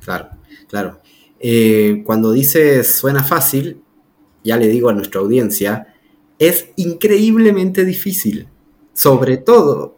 Claro, 0.00 0.30
claro. 0.68 0.98
Eh, 1.38 2.02
cuando 2.04 2.32
dices 2.32 2.96
suena 2.96 3.22
fácil, 3.22 3.82
ya 4.42 4.56
le 4.56 4.68
digo 4.68 4.88
a 4.88 4.92
nuestra 4.92 5.20
audiencia, 5.20 5.94
es 6.38 6.70
increíblemente 6.76 7.84
difícil, 7.84 8.48
sobre 8.92 9.36
todo 9.36 9.96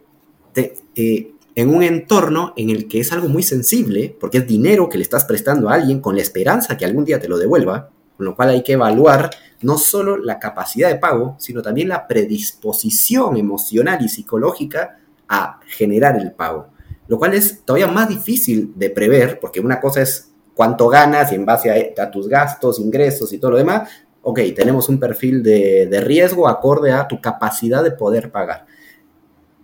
eh, 0.55 1.33
en 1.55 1.69
un 1.69 1.83
entorno 1.83 2.53
en 2.55 2.69
el 2.69 2.87
que 2.87 2.99
es 2.99 3.11
algo 3.11 3.27
muy 3.27 3.43
sensible, 3.43 4.15
porque 4.19 4.39
es 4.39 4.47
dinero 4.47 4.89
que 4.89 4.97
le 4.97 5.03
estás 5.03 5.25
prestando 5.25 5.69
a 5.69 5.73
alguien 5.73 5.99
con 5.99 6.15
la 6.15 6.21
esperanza 6.21 6.77
que 6.77 6.85
algún 6.85 7.05
día 7.05 7.19
te 7.19 7.27
lo 7.27 7.37
devuelva, 7.37 7.89
con 8.15 8.25
lo 8.25 8.35
cual 8.35 8.49
hay 8.49 8.63
que 8.63 8.73
evaluar 8.73 9.29
no 9.61 9.77
solo 9.77 10.17
la 10.17 10.39
capacidad 10.39 10.89
de 10.89 10.95
pago, 10.95 11.35
sino 11.39 11.61
también 11.61 11.89
la 11.89 12.07
predisposición 12.07 13.37
emocional 13.37 14.03
y 14.03 14.09
psicológica 14.09 14.99
a 15.27 15.59
generar 15.67 16.17
el 16.17 16.31
pago, 16.31 16.69
lo 17.07 17.17
cual 17.17 17.33
es 17.33 17.63
todavía 17.63 17.87
más 17.87 18.09
difícil 18.09 18.73
de 18.75 18.89
prever, 18.89 19.39
porque 19.39 19.59
una 19.59 19.79
cosa 19.79 20.01
es 20.01 20.31
cuánto 20.59 20.89
ganas 20.89 21.31
y 21.31 21.35
en 21.35 21.45
base 21.45 21.95
a, 21.97 22.11
tus 22.11 22.27
gastos, 22.27 22.81
ingresos 22.81 23.31
y 23.31 23.37
todo 23.37 23.51
lo 23.51 23.57
demás, 23.57 23.89
ok, 24.21 24.41
tenemos 24.53 24.89
un 24.89 24.99
perfil 24.99 25.41
de, 25.41 25.87
de 25.89 26.01
riesgo 26.01 26.49
acorde 26.49 26.91
a 26.91 27.07
tu 27.07 27.21
capacidad 27.21 27.81
de 27.81 27.91
poder 27.91 28.29
pagar. 28.29 28.65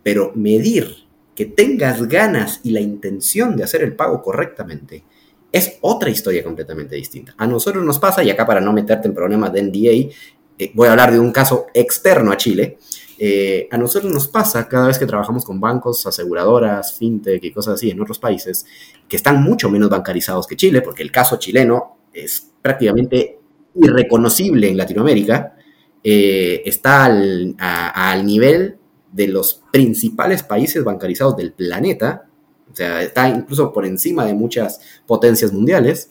Pero 0.04 0.32
medir 0.36 1.06
que 1.36 1.48
tengas 1.48 2.08
ganas 2.08 2.62
y 2.64 2.72
la 2.72 2.80
intención 2.80 3.58
de 3.58 3.66
hacer 3.66 3.84
el 3.84 3.94
pago 3.94 4.22
correctamente 4.22 5.04
es 5.52 5.80
otra 5.82 6.10
historia 6.10 6.42
completamente 6.42 6.96
distinta. 6.96 7.36
A 7.38 7.46
nosotros 7.46 7.84
nos 7.84 8.00
pasa, 8.00 8.24
y 8.24 8.30
acá 8.30 8.46
para 8.46 8.62
no 8.62 8.72
meterte 8.72 9.10
en 9.10 9.14
problemas 9.14 9.52
de 9.52 9.64
NDA, 9.64 10.16
eh, 10.58 10.72
voy 10.76 10.88
a 10.88 10.92
hablar 10.92 11.12
de 11.12 11.20
un 11.20 11.34
caso 11.34 11.68
externo 11.74 12.32
a 12.32 12.38
Chile. 12.38 12.78
Eh, 13.18 13.68
a 13.72 13.78
nosotros 13.78 14.14
nos 14.14 14.28
pasa 14.28 14.68
cada 14.68 14.88
vez 14.88 15.00
que 15.00 15.06
trabajamos 15.06 15.46
con 15.46 15.60
bancos, 15.60 16.06
aseguradoras, 16.06 16.98
fintech 16.98 17.44
y 17.44 17.52
cosas 17.52 17.76
así 17.76 17.90
en 17.90 18.02
otros 18.02 18.20
países 18.20 18.66
que 19.08 19.16
están 19.16 19.42
mucho 19.42 19.70
menos 19.70 19.90
bancarizados 19.90 20.48
que 20.48 20.56
Chile, 20.56 20.82
porque 20.82 21.04
el 21.04 21.12
caso 21.12 21.38
chileno 21.38 21.98
es 22.14 22.52
prácticamente 22.62 23.40
irreconocible 23.76 24.70
en 24.70 24.78
Latinoamérica, 24.78 25.56
eh, 26.04 26.62
está 26.66 27.06
al 27.06 28.26
nivel 28.26 28.78
de 29.12 29.28
los 29.28 29.62
principales 29.72 30.44
países 30.44 30.84
bancarizados 30.84 31.38
del 31.38 31.54
planeta 31.54 32.28
o 32.72 32.76
sea, 32.76 33.02
está 33.02 33.30
incluso 33.30 33.72
por 33.72 33.86
encima 33.86 34.26
de 34.26 34.34
muchas 34.34 34.82
potencias 35.06 35.54
mundiales. 35.54 36.10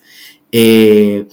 Eh, 0.50 1.26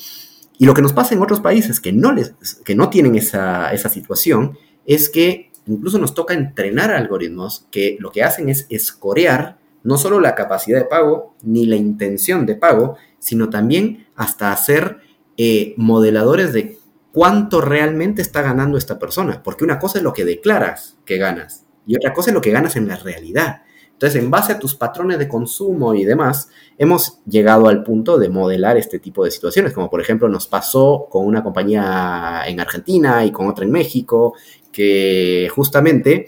y 0.58 0.66
lo 0.66 0.74
que 0.74 0.82
nos 0.82 0.92
pasa 0.92 1.16
en 1.16 1.22
otros 1.22 1.40
países 1.40 1.80
que 1.80 1.94
no, 1.94 2.12
les, 2.12 2.34
que 2.66 2.76
no 2.76 2.90
tienen 2.90 3.16
esa, 3.16 3.72
esa 3.72 3.88
situación 3.88 4.58
es 4.86 5.10
que 5.10 5.51
incluso 5.67 5.97
nos 5.97 6.13
toca 6.13 6.34
entrenar 6.34 6.91
algoritmos 6.91 7.67
que 7.71 7.97
lo 8.00 8.12
que 8.12 8.24
hacen 8.24 8.50
es 8.50 8.65
escorear 8.69 9.58
no 9.84 9.97
solo 9.97 10.19
la 10.19 10.36
capacidad 10.36 10.80
de 10.80 10.86
pago 10.86 11.36
ni 11.41 11.65
la 11.65 11.76
intención 11.76 12.45
de 12.45 12.56
pago, 12.56 12.97
sino 13.19 13.50
también 13.50 14.08
hasta 14.15 14.52
hacer 14.52 15.00
eh, 15.38 15.74
modeladores 15.78 16.54
de 16.54 16.78
cuánto 17.12 17.62
realmente 17.62 18.21
está 18.21 18.41
ganando 18.41 18.78
esta 18.78 19.00
persona. 19.00 19.41
Porque 19.43 19.63
una 19.63 19.80
cosa 19.80 19.97
es 19.97 20.04
lo 20.04 20.13
que 20.13 20.26
declaras 20.26 20.97
que 21.06 21.17
ganas 21.17 21.65
y 21.86 21.95
otra 21.95 22.13
cosa 22.13 22.30
es 22.30 22.36
lo 22.36 22.41
que 22.41 22.52
ganas 22.52 22.76
en 22.76 22.88
la 22.88 22.95
realidad. 22.95 23.63
Entonces, 24.02 24.24
en 24.24 24.32
base 24.32 24.54
a 24.54 24.58
tus 24.58 24.74
patrones 24.74 25.19
de 25.19 25.28
consumo 25.28 25.93
y 25.93 26.06
demás, 26.06 26.50
hemos 26.80 27.19
llegado 27.26 27.67
al 27.67 27.84
punto 27.84 28.17
de 28.17 28.30
modelar 28.30 28.76
este 28.76 28.97
tipo 28.97 29.24
de 29.24 29.30
situaciones, 29.30 29.74
como 29.74 29.91
por 29.91 30.02
ejemplo 30.02 30.28
nos 30.28 30.47
pasó 30.47 31.08
con 31.08 31.28
una 31.28 31.43
compañía 31.43 32.41
en 32.47 32.60
Argentina 32.60 33.24
y 33.24 33.32
con 33.32 33.47
otra 33.47 33.63
en 33.63 33.71
México, 33.71 34.34
que 34.72 35.50
justamente... 35.54 36.26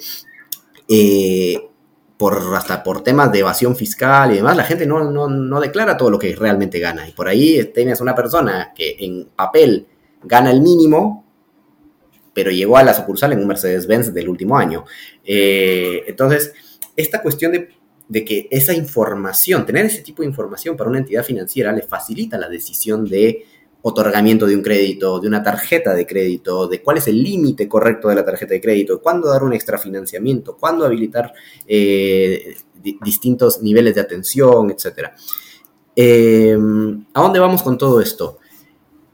Eh, 0.87 1.69
por, 2.17 2.55
hasta 2.55 2.83
por 2.83 3.03
temas 3.03 3.31
de 3.31 3.39
evasión 3.39 3.75
fiscal 3.75 4.31
y 4.31 4.35
demás, 4.35 4.55
la 4.55 4.63
gente 4.63 4.85
no, 4.85 5.03
no, 5.11 5.59
declara 5.59 5.97
todo 5.97 6.09
lo 6.09 6.19
que 6.19 6.33
realmente 6.35 6.79
gana. 6.79 7.05
Y 7.07 7.11
por 7.11 7.27
ahí 7.27 7.71
tienes 7.73 7.99
una 7.99 8.15
persona 8.15 8.71
que 8.73 8.95
en 8.99 9.25
papel 9.35 9.87
gana 10.23 10.51
el 10.51 10.61
mínimo, 10.61 11.25
pero 12.33 12.49
llegó 12.51 12.77
a 12.77 12.83
la 12.83 12.93
sucursal 12.93 13.33
en 13.33 13.39
un 13.39 13.47
Mercedes-Benz 13.47 14.13
del 14.13 14.29
último 14.29 14.57
año. 14.57 14.85
Eh, 15.25 16.03
entonces, 16.07 16.53
esta 16.95 17.21
cuestión 17.21 17.51
de, 17.51 18.25
que 18.25 18.47
esa 18.51 18.73
información, 18.73 19.65
tener 19.65 19.85
ese 19.85 20.01
tipo 20.01 20.21
de 20.21 20.29
información 20.29 20.77
para 20.77 20.89
una 20.89 20.99
entidad 20.99 21.23
financiera 21.23 21.71
le 21.71 21.81
facilita 21.81 22.37
la 22.37 22.47
decisión 22.47 23.05
de 23.05 23.45
otorgamiento 23.85 24.47
de 24.47 24.55
un 24.55 24.61
crédito, 24.61 25.19
de 25.19 25.27
una 25.27 25.43
tarjeta 25.43 25.93
de 25.93 26.07
crédito, 26.07 26.67
de 26.67 26.81
cuál 26.81 26.97
es 26.97 27.07
el 27.07 27.21
límite 27.21 27.67
correcto 27.67 28.07
de 28.07 28.15
la 28.15 28.23
tarjeta 28.23 28.53
de 28.53 28.61
crédito, 28.61 29.01
cuándo 29.01 29.29
dar 29.29 29.43
un 29.43 29.51
extrafinanciamiento, 29.51 30.55
cuándo 30.57 30.85
habilitar 30.85 31.33
eh, 31.67 32.55
distintos 32.81 33.61
niveles 33.61 33.95
de 33.95 34.01
atención, 34.01 34.71
etc. 34.71 35.09
Eh, 35.95 36.57
¿A 37.13 37.21
dónde 37.21 37.39
vamos 37.39 37.61
con 37.61 37.77
todo 37.77 37.99
esto? 37.99 38.39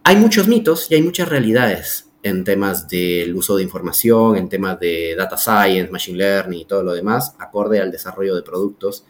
Hay 0.03 0.17
muchos 0.17 0.47
mitos 0.47 0.89
y 0.91 0.95
hay 0.95 1.01
muchas 1.01 1.27
realidades 1.29 2.08
en 2.21 2.43
temas 2.43 2.88
del 2.88 3.36
uso 3.36 3.55
de 3.55 3.63
información, 3.63 4.36
en 4.36 4.49
temas 4.49 4.79
de 4.79 5.15
data 5.17 5.38
science, 5.38 5.91
machine 5.91 6.17
learning 6.17 6.60
y 6.60 6.65
todo 6.65 6.84
lo 6.84 6.93
demás, 6.93 7.34
acorde 7.39 7.79
al 7.79 7.91
desarrollo 7.91 8.36
de 8.36 8.43
productos. 8.43 9.03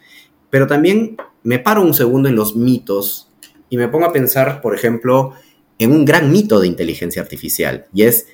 Pero 0.48 0.66
también 0.66 1.18
me 1.42 1.58
paro 1.58 1.82
un 1.82 1.92
segundo 1.92 2.30
en 2.30 2.36
los 2.36 2.56
mitos 2.56 3.30
y 3.68 3.76
me 3.76 3.88
pongo 3.88 4.06
a 4.06 4.12
pensar, 4.12 4.62
por 4.62 4.74
ejemplo, 4.74 5.34
en 5.80 5.92
un 5.92 6.04
gran 6.04 6.30
mito 6.30 6.60
de 6.60 6.68
inteligencia 6.68 7.20
artificial. 7.22 7.86
Y 7.92 8.02
es, 8.02 8.28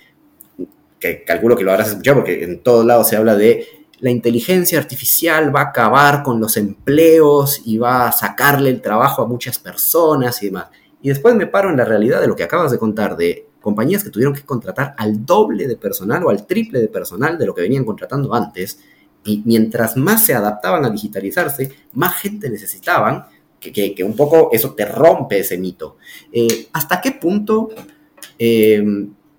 que 0.99 1.25
calculo 1.25 1.57
que 1.57 1.65
lo 1.65 1.71
habrás 1.73 1.89
escuchado 1.89 2.19
porque 2.19 2.43
en 2.43 2.63
todos 2.63 2.85
lados 2.85 3.09
se 3.09 3.17
habla 3.17 3.37
de 3.37 3.67
la 4.01 4.11
inteligencia 4.11 4.79
artificial 4.79 5.55
va 5.55 5.61
a 5.61 5.65
acabar 5.69 6.23
con 6.23 6.41
los 6.41 6.57
empleos 6.57 7.63
y 7.65 7.79
va 7.79 8.09
a 8.09 8.13
sacarle 8.13 8.69
el 8.69 8.83
trabajo 8.83 9.23
a 9.23 9.27
muchas 9.27 9.59
personas 9.59 10.43
y 10.43 10.47
demás. 10.47 10.67
Y 11.01 11.09
después 11.09 11.35
me 11.35 11.47
paro 11.47 11.71
en 11.71 11.77
la 11.77 11.85
realidad 11.85 12.21
de 12.21 12.27
lo 12.27 12.37
que 12.37 12.43
acabas 12.43 12.73
de 12.73 12.79
contar, 12.79 13.17
de 13.17 13.49
compañías 13.61 14.05
que 14.05 14.11
tuvieron 14.11 14.35
que 14.35 14.43
contratar 14.43 14.95
al 14.99 15.25
doble 15.25 15.67
de 15.67 15.77
personal 15.77 16.25
o 16.25 16.31
al 16.31 16.47
triple 16.47 16.81
de 16.81 16.89
personal 16.89 17.39
de 17.39 17.47
lo 17.47 17.55
que 17.55 17.63
venían 17.63 17.85
contratando 17.85 18.35
antes, 18.35 18.81
y 19.25 19.43
mientras 19.45 19.97
más 19.97 20.25
se 20.25 20.35
adaptaban 20.35 20.85
a 20.85 20.91
digitalizarse, 20.91 21.73
más 21.95 22.15
gente 22.17 22.49
necesitaban, 22.49 23.27
que, 23.73 24.05
un 24.05 24.17
poco 24.17 24.51
eso 24.53 24.75
te 24.75 24.85
rompe 24.85 25.39
ese 25.41 25.59
mito. 25.59 25.97
Eh, 26.33 26.69
¿Hasta 26.73 27.01
qué 27.01 27.13
punto 27.13 27.71
eh, 28.39 28.83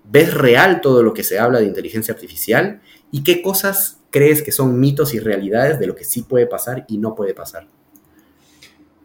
ves 0.03 0.33
real 0.33 0.81
todo 0.81 1.03
lo 1.03 1.13
que 1.13 1.23
se 1.23 1.39
habla 1.39 1.59
de 1.59 1.65
inteligencia 1.65 2.13
artificial 2.13 2.81
y 3.11 3.23
qué 3.23 3.41
cosas 3.41 3.99
crees 4.09 4.41
que 4.41 4.51
son 4.51 4.79
mitos 4.79 5.13
y 5.13 5.19
realidades 5.19 5.79
de 5.79 5.87
lo 5.87 5.95
que 5.95 6.03
sí 6.03 6.21
puede 6.21 6.47
pasar 6.47 6.85
y 6.87 6.97
no 6.97 7.15
puede 7.15 7.33
pasar? 7.33 7.67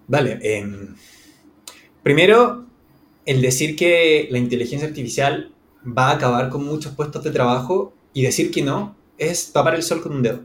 Vale. 0.06 0.38
Em, 0.42 0.94
primero, 2.02 2.66
el 3.24 3.40
decir 3.40 3.76
que 3.76 4.28
la 4.30 4.38
inteligencia 4.38 4.88
artificial 4.88 5.52
va 5.86 6.10
a 6.10 6.14
acabar 6.14 6.48
con 6.48 6.64
muchos 6.64 6.94
puestos 6.94 7.22
de 7.24 7.30
trabajo 7.30 7.92
y 8.12 8.22
decir 8.22 8.50
que 8.50 8.62
no 8.62 8.94
es 9.18 9.52
tapar 9.52 9.74
el 9.74 9.82
sol 9.82 10.02
con 10.02 10.12
un 10.12 10.22
dedo. 10.22 10.40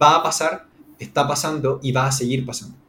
Va 0.00 0.16
a 0.16 0.22
pasar, 0.22 0.66
está 0.98 1.26
pasando 1.26 1.80
y 1.82 1.92
va 1.92 2.06
a 2.06 2.12
seguir 2.12 2.44
pasando. 2.44 2.79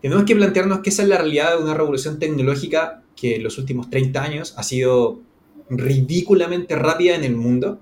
Tenemos 0.00 0.24
que 0.24 0.36
plantearnos 0.36 0.80
que 0.80 0.90
esa 0.90 1.02
es 1.02 1.08
la 1.08 1.18
realidad 1.18 1.56
de 1.56 1.62
una 1.62 1.74
revolución 1.74 2.18
tecnológica 2.18 3.02
que 3.16 3.36
en 3.36 3.42
los 3.42 3.58
últimos 3.58 3.90
30 3.90 4.22
años 4.22 4.54
ha 4.56 4.62
sido 4.62 5.20
ridículamente 5.68 6.76
rápida 6.76 7.16
en 7.16 7.24
el 7.24 7.34
mundo 7.34 7.80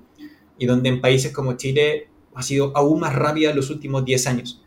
y 0.59 0.67
donde 0.67 0.89
en 0.89 1.01
países 1.01 1.33
como 1.33 1.57
Chile 1.57 2.09
ha 2.35 2.43
sido 2.43 2.73
aún 2.75 3.01
más 3.01 3.15
rápida 3.15 3.51
en 3.51 3.57
los 3.57 3.71
últimos 3.71 4.05
10 4.05 4.27
años. 4.27 4.63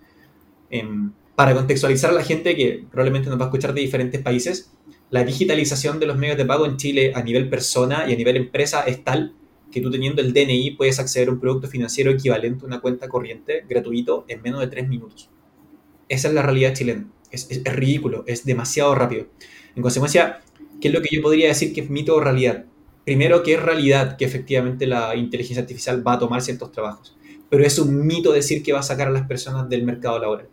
Em, 0.70 1.12
para 1.36 1.56
contextualizar 1.56 2.12
a 2.12 2.14
la 2.14 2.24
gente 2.24 2.56
que 2.56 2.86
probablemente 2.92 3.30
nos 3.30 3.40
va 3.40 3.46
a 3.46 3.48
escuchar 3.48 3.74
de 3.74 3.82
diferentes 3.82 4.22
países, 4.22 4.72
la 5.10 5.24
digitalización 5.24 6.00
de 6.00 6.06
los 6.06 6.18
medios 6.18 6.38
de 6.38 6.46
pago 6.46 6.66
en 6.66 6.78
Chile 6.78 7.14
a 7.16 7.24
nivel 7.24 7.50
persona 7.50 8.06
y 8.08 8.14
a 8.14 8.16
nivel 8.16 8.38
empresa 8.38 8.82
es 8.84 9.04
tal 9.04 9.34
que 9.72 9.82
tú 9.82 9.90
teniendo 9.90 10.22
el 10.22 10.34
DNI 10.34 10.72
puedes 10.72 11.00
acceder 11.00 11.30
a 11.30 11.32
un 11.32 11.40
producto 11.40 11.68
financiero 11.68 12.12
equivalente 12.12 12.64
a 12.64 12.68
una 12.68 12.82
cuenta 12.82 13.08
corriente 13.08 13.64
gratuito 13.68 14.26
en 14.28 14.42
menos 14.42 14.62
de 14.62 14.68
tres 14.68 14.88
minutos. 14.88 15.30
Esa 16.08 16.28
es 16.28 16.34
la 16.34 16.42
realidad 16.42 16.74
chilena. 16.74 17.08
Es, 17.32 17.48
ridículo, 17.63 18.24
es 18.28 18.46
demasiado 18.46 18.96
rápido. 18.96 19.28
En 19.76 19.82
consecuencia, 19.82 20.42
¿qué 20.82 20.88
es 20.88 20.94
lo 20.94 21.02
que 21.02 21.15
yo 21.15 21.22
podría 21.22 21.50
decir 21.50 21.74
que 21.74 21.82
es 21.82 21.89
mito 21.89 22.15
o 22.15 22.20
realidad? 22.20 22.65
Primero, 23.06 23.44
que 23.44 23.54
es 23.54 23.62
realidad 23.62 24.18
que 24.18 24.26
efectivamente 24.26 24.86
la 24.88 25.15
inteligencia 25.15 25.62
artificial 25.62 26.06
va 26.06 26.13
a 26.13 26.20
tomar 26.20 26.42
ciertos 26.42 26.72
trabajos, 26.72 27.15
pero 27.50 27.63
es 27.63 27.80
un 27.80 28.06
mito 28.06 28.32
decir 28.32 28.62
que 28.62 28.74
va 28.74 28.80
a 28.80 28.84
sacar 28.84 29.08
a 29.08 29.12
las 29.12 29.28
personas 29.28 29.70
del 29.70 29.84
mercado 29.84 30.20
laboral. 30.20 30.48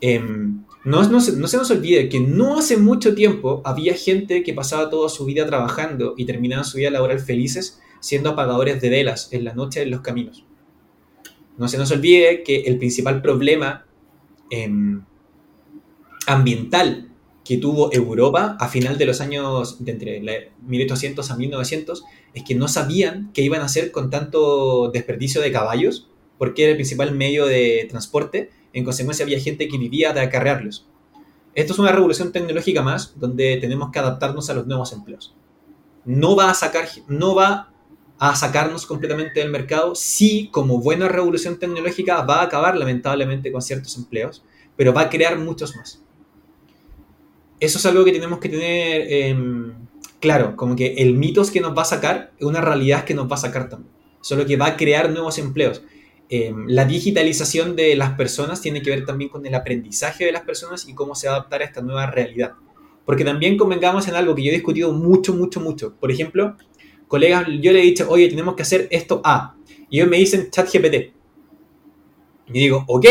Em, 0.00 0.64
no, 0.84 1.08
no, 1.08 1.20
se, 1.20 1.36
nos 1.36 1.70
olvide 1.70 2.08
que 2.08 2.18
no 2.18 2.58
hace 2.58 2.76
mucho 2.76 3.14
tiempo 3.14 3.62
había 3.64 3.94
gente 3.94 4.42
que 4.42 4.52
pasaba 4.52 4.90
toda 4.90 5.08
su 5.08 5.24
vida 5.24 5.46
trabajando 5.46 6.14
y 6.16 6.24
terminaba 6.24 6.64
su 6.64 6.78
vida 6.78 6.90
laboral 6.90 7.20
felices 7.20 7.80
siendo 8.00 8.30
apagadores 8.30 8.80
de 8.80 8.90
velas 8.90 9.28
en 9.30 9.44
la 9.44 9.54
noche 9.54 9.82
en 9.82 9.92
los 9.92 10.00
caminos. 10.00 10.44
No 11.56 11.68
se 11.68 11.78
nos 11.78 11.92
olvide 11.92 12.42
que 12.42 12.62
el 12.62 12.78
principal 12.78 13.22
problema 13.22 13.86
em, 14.50 15.04
ambiental 16.26 17.08
que 17.44 17.58
tuvo 17.58 17.92
Europa 17.92 18.56
a 18.60 18.68
final 18.68 18.98
de 18.98 19.06
los 19.06 19.20
años 19.20 19.84
de 19.84 19.92
entre 19.92 20.52
1800 20.66 21.30
a 21.30 21.36
1900 21.36 22.04
es 22.34 22.44
que 22.44 22.54
no 22.54 22.68
sabían 22.68 23.30
qué 23.34 23.42
iban 23.42 23.62
a 23.62 23.64
hacer 23.64 23.90
con 23.90 24.10
tanto 24.10 24.90
desperdicio 24.90 25.40
de 25.40 25.52
caballos, 25.52 26.08
porque 26.38 26.62
era 26.62 26.70
el 26.70 26.76
principal 26.76 27.12
medio 27.12 27.46
de 27.46 27.86
transporte, 27.90 28.50
en 28.72 28.84
consecuencia 28.84 29.24
había 29.24 29.40
gente 29.40 29.68
que 29.68 29.78
vivía 29.78 30.12
de 30.12 30.20
acarrearlos. 30.20 30.86
Esto 31.54 31.74
es 31.74 31.78
una 31.78 31.92
revolución 31.92 32.32
tecnológica 32.32 32.82
más 32.82 33.12
donde 33.18 33.58
tenemos 33.60 33.90
que 33.90 33.98
adaptarnos 33.98 34.48
a 34.48 34.54
los 34.54 34.66
nuevos 34.66 34.92
empleos. 34.92 35.34
No 36.04 36.34
va 36.34 36.50
a, 36.50 36.54
sacar, 36.54 36.88
no 37.08 37.34
va 37.34 37.70
a 38.18 38.34
sacarnos 38.34 38.86
completamente 38.86 39.40
del 39.40 39.50
mercado, 39.50 39.94
sí, 39.94 40.48
como 40.50 40.78
buena 40.78 41.08
revolución 41.08 41.58
tecnológica 41.58 42.22
va 42.22 42.36
a 42.36 42.44
acabar 42.44 42.76
lamentablemente 42.76 43.52
con 43.52 43.60
ciertos 43.60 43.96
empleos, 43.98 44.42
pero 44.76 44.94
va 44.94 45.02
a 45.02 45.10
crear 45.10 45.38
muchos 45.38 45.76
más. 45.76 46.02
Eso 47.62 47.78
es 47.78 47.86
algo 47.86 48.04
que 48.04 48.10
tenemos 48.10 48.40
que 48.40 48.48
tener 48.48 49.06
em, 49.08 49.72
claro, 50.18 50.56
como 50.56 50.74
que 50.74 50.94
el 50.94 51.14
mito 51.14 51.44
que 51.44 51.60
nos 51.60 51.78
va 51.78 51.82
a 51.82 51.84
sacar 51.84 52.32
es 52.36 52.44
una 52.44 52.60
realidad 52.60 53.04
que 53.04 53.14
nos 53.14 53.30
va 53.30 53.36
a 53.36 53.38
sacar 53.38 53.68
también, 53.68 53.92
solo 54.20 54.44
que 54.44 54.56
va 54.56 54.66
a 54.66 54.76
crear 54.76 55.10
nuevos 55.10 55.38
empleos. 55.38 55.80
Em, 56.28 56.66
la 56.66 56.86
digitalización 56.86 57.76
de 57.76 57.94
las 57.94 58.14
personas 58.14 58.60
tiene 58.60 58.82
que 58.82 58.90
ver 58.90 59.06
también 59.06 59.30
con 59.30 59.46
el 59.46 59.54
aprendizaje 59.54 60.24
de 60.24 60.32
las 60.32 60.42
personas 60.42 60.88
y 60.88 60.94
cómo 60.94 61.14
se 61.14 61.28
va 61.28 61.34
a 61.34 61.36
adaptar 61.36 61.62
a 61.62 61.66
esta 61.66 61.82
nueva 61.82 62.06
realidad. 62.06 62.54
Porque 63.06 63.24
también 63.24 63.56
convengamos 63.56 64.08
en 64.08 64.16
algo 64.16 64.34
que 64.34 64.42
yo 64.42 64.50
he 64.50 64.54
discutido 64.54 64.92
mucho, 64.92 65.32
mucho, 65.32 65.60
mucho. 65.60 65.94
Por 66.00 66.10
ejemplo, 66.10 66.56
colegas, 67.06 67.46
yo 67.60 67.70
le 67.70 67.78
he 67.78 67.84
dicho, 67.84 68.10
oye, 68.10 68.28
tenemos 68.28 68.56
que 68.56 68.62
hacer 68.62 68.88
esto 68.90 69.20
A. 69.22 69.54
Y 69.88 69.98
ellos 70.00 70.10
me 70.10 70.16
dicen 70.16 70.50
ChatGPT. 70.50 71.14
Y 72.48 72.58
digo, 72.58 72.84
ok, 72.88 73.06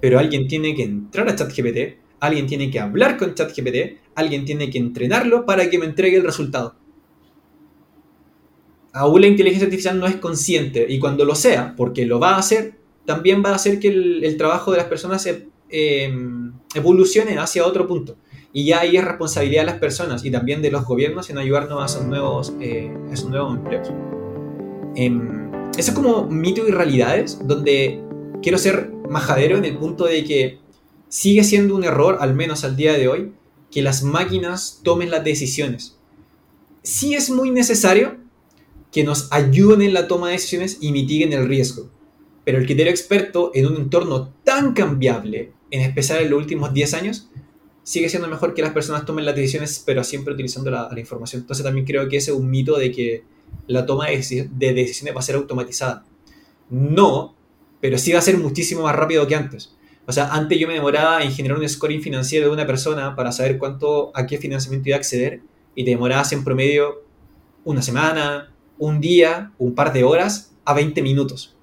pero 0.00 0.18
alguien 0.18 0.48
tiene 0.48 0.74
que 0.74 0.82
entrar 0.82 1.28
a 1.28 1.36
ChatGPT, 1.36 2.04
alguien 2.26 2.46
tiene 2.46 2.70
que 2.70 2.80
hablar 2.80 3.16
con 3.16 3.34
ChatGPT, 3.34 3.98
alguien 4.14 4.44
tiene 4.44 4.70
que 4.70 4.78
entrenarlo 4.78 5.44
para 5.44 5.68
que 5.70 5.78
me 5.78 5.86
entregue 5.86 6.16
el 6.16 6.24
resultado 6.24 6.76
aún 8.96 9.20
la 9.20 9.26
inteligencia 9.26 9.66
artificial 9.66 10.00
no 10.00 10.06
es 10.06 10.16
consciente 10.16 10.86
y 10.88 10.98
cuando 10.98 11.24
lo 11.24 11.34
sea, 11.34 11.74
porque 11.76 12.06
lo 12.06 12.18
va 12.18 12.34
a 12.34 12.38
hacer, 12.38 12.78
también 13.04 13.42
va 13.44 13.50
a 13.50 13.56
hacer 13.56 13.78
que 13.78 13.88
el, 13.88 14.36
trabajo 14.38 14.72
de 14.72 14.78
las 14.78 14.86
personas 14.86 15.28
em, 15.68 16.52
evolucione 16.74 17.38
hacia 17.38 17.66
otro 17.66 17.86
punto. 17.86 18.16
Y 18.54 18.64
ya 18.64 18.80
ahí 18.80 18.96
es 18.96 19.04
responsabilidad 19.04 19.62
de 19.62 19.66
las 19.66 19.78
personas 19.78 20.24
y 20.24 20.30
también 20.30 20.62
de 20.62 20.70
los 20.70 20.86
gobiernos 20.86 21.28
en 21.28 21.36
ayudarnos 21.36 21.82
a 21.82 21.84
esos 21.84 22.06
nuevos, 22.06 22.54
eh, 22.58 22.90
esos 23.12 23.28
nuevos 23.28 23.54
empleos. 23.56 23.92
Em, 24.94 25.52
eso 25.76 25.90
es 25.90 25.94
como 25.94 26.26
mito 26.26 26.66
y 26.66 26.70
realidades, 26.70 27.38
donde 27.46 28.00
quiero 28.42 28.56
ser 28.56 28.90
majadero 29.10 29.58
en 29.58 29.66
el 29.66 29.76
punto 29.76 30.06
de 30.06 30.24
que 30.24 30.58
sigue 31.16 31.44
siendo 31.44 31.74
un 31.74 31.82
error, 31.82 32.18
al 32.20 32.34
menos 32.34 32.62
al 32.62 32.76
día 32.76 32.92
de 32.92 33.08
hoy, 33.08 33.32
que 33.70 33.80
las 33.80 34.02
máquinas 34.02 34.80
tomen 34.84 35.10
las 35.10 35.24
decisiones. 35.24 35.96
Sí 36.82 37.14
es 37.14 37.30
muy 37.30 37.50
necesario, 37.50 38.18
que 38.92 39.02
nos 39.02 39.32
ayuden 39.32 39.80
en 39.80 39.94
la 39.94 40.08
toma 40.08 40.26
de 40.26 40.34
decisiones 40.34 40.76
y 40.82 40.92
mitiguen 40.92 41.32
el 41.32 41.48
riesgo. 41.48 41.88
Pero 42.44 42.58
el 42.58 42.66
criterio 42.66 42.90
experto 42.90 43.50
en 43.54 43.64
un 43.64 43.76
entorno 43.76 44.34
tan 44.44 44.74
cambiable, 44.74 45.54
en 45.70 45.80
especial 45.80 46.22
en 46.22 46.28
los 46.28 46.38
últimos 46.38 46.74
10 46.74 46.92
años, 46.92 47.30
sigue 47.82 48.10
siendo 48.10 48.28
mejor 48.28 48.52
que 48.52 48.60
las 48.60 48.74
personas 48.74 49.06
tomen 49.06 49.24
las 49.24 49.34
decisiones, 49.34 49.82
pero 49.86 50.04
siempre 50.04 50.34
utilizando 50.34 50.70
la, 50.70 50.90
información. 50.98 51.40
Entonces 51.40 51.64
también 51.64 51.86
creo 51.86 52.06
que 52.10 52.18
ese 52.18 52.30
es 52.30 52.36
un 52.36 52.50
mito 52.50 52.76
de 52.76 52.92
que 52.92 53.24
la 53.68 53.86
toma 53.86 54.08
de, 54.08 54.52
decisiones 54.74 55.16
va 55.16 55.20
a 55.20 55.22
ser 55.22 55.36
automatizada. 55.36 56.04
No, 56.68 57.34
pero 57.80 57.96
sí 57.96 58.12
va 58.12 58.18
a 58.18 58.22
ser 58.22 58.36
muchísimo 58.36 58.82
más 58.82 58.94
rápido 58.94 59.26
que 59.26 59.34
antes. 59.34 59.72
O 60.06 60.12
sea, 60.12 60.32
antes 60.32 60.58
yo 60.58 60.68
me 60.68 60.74
demoraba 60.74 61.22
en 61.22 61.32
generar 61.32 61.58
un 61.58 61.68
scoring 61.68 62.00
financiero 62.00 62.46
de 62.46 62.52
una 62.52 62.66
persona 62.66 63.16
para 63.16 63.32
saber 63.32 63.58
cuánto, 63.58 64.12
a 64.14 64.26
qué 64.26 64.38
financiamiento 64.38 64.88
iba 64.88 64.96
a 64.96 65.00
acceder, 65.00 65.40
y 65.74 65.84
te 65.84 65.90
demorabas 65.90 66.32
en 66.32 66.44
promedio 66.44 67.02
una 67.64 67.82
semana, 67.82 68.54
un 68.78 69.00
día, 69.00 69.52
un 69.58 69.74
par 69.74 69.92
de 69.92 70.04
horas, 70.04 70.54
a 70.64 70.74
20 70.74 71.02
minutos. 71.02 71.56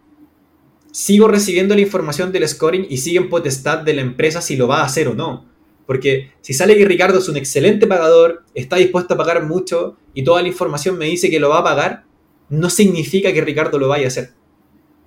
Sigo 0.91 1.27
recibiendo 1.27 1.73
la 1.73 1.81
información 1.81 2.31
del 2.31 2.47
scoring 2.47 2.85
y 2.89 2.97
sigue 2.97 3.17
en 3.17 3.29
potestad 3.29 3.79
de 3.79 3.93
la 3.93 4.01
empresa 4.01 4.41
si 4.41 4.55
lo 4.55 4.67
va 4.67 4.81
a 4.81 4.85
hacer 4.85 5.07
o 5.07 5.15
no. 5.15 5.45
Porque 5.87 6.31
si 6.41 6.53
sale 6.53 6.77
que 6.77 6.85
Ricardo 6.85 7.19
es 7.19 7.29
un 7.29 7.37
excelente 7.37 7.87
pagador, 7.87 8.43
está 8.53 8.75
dispuesto 8.75 9.15
a 9.15 9.17
pagar 9.17 9.45
mucho 9.45 9.97
y 10.13 10.23
toda 10.23 10.41
la 10.41 10.47
información 10.47 10.97
me 10.97 11.05
dice 11.05 11.29
que 11.29 11.39
lo 11.39 11.49
va 11.49 11.59
a 11.59 11.63
pagar, 11.63 12.05
no 12.49 12.69
significa 12.69 13.33
que 13.33 13.41
Ricardo 13.41 13.79
lo 13.79 13.87
vaya 13.87 14.05
a 14.05 14.07
hacer. 14.09 14.31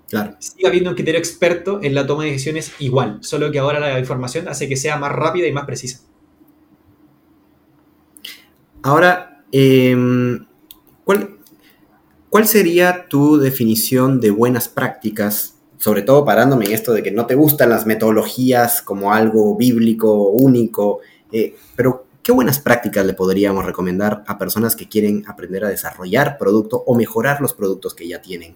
Claro. 0.09 0.37
Sigue 0.39 0.69
habiendo 0.69 0.91
un 0.91 0.97
criterio 0.97 1.19
experto 1.19 1.81
en 1.83 1.95
la 1.95 2.07
toma 2.07 2.25
de 2.25 2.31
decisiones 2.31 2.73
igual, 2.79 3.19
solo 3.23 3.51
que 3.51 3.59
ahora 3.59 3.81
la 3.81 3.99
información 3.99 4.49
hace 4.49 4.69
que 4.69 4.77
sea 4.77 4.97
más 4.97 5.13
rápida 5.13 5.47
y 5.49 5.53
más 5.53 5.65
precisa. 5.65 6.01
Ahora, 8.83 9.43
em, 9.51 10.47
¿cuál, 11.05 11.39
¿cuál 12.31 12.47
sería 12.47 13.09
tu 13.09 13.37
definición 13.37 14.21
de 14.21 14.31
buenas 14.31 14.69
prácticas? 14.69 15.57
Sobre 15.79 16.03
todo 16.03 16.25
parándome 16.25 16.67
en 16.67 16.73
esto 16.73 16.93
de 16.93 17.03
que 17.03 17.11
no 17.11 17.27
te 17.27 17.35
gustan 17.35 17.71
las 17.71 17.85
metodologías 17.85 18.83
como 18.83 19.13
algo 19.13 19.57
bíblico, 19.57 20.29
único, 20.31 21.01
eh, 21.33 21.57
pero 21.75 22.07
¿qué 22.23 22.31
buenas 22.31 22.61
prácticas 22.61 23.05
le 23.05 23.15
podríamos 23.15 23.65
recomendar 23.65 24.23
a 24.29 24.39
personas 24.39 24.77
que 24.77 24.89
quieren 24.89 25.25
aprender 25.27 25.65
a 25.65 25.69
desarrollar 25.69 26.39
producto 26.39 26.85
o 26.87 26.95
mejorar 26.95 27.41
los 27.41 27.55
productos 27.55 27.93
que 27.93 28.07
ya 28.07 28.23
tienen? 28.23 28.55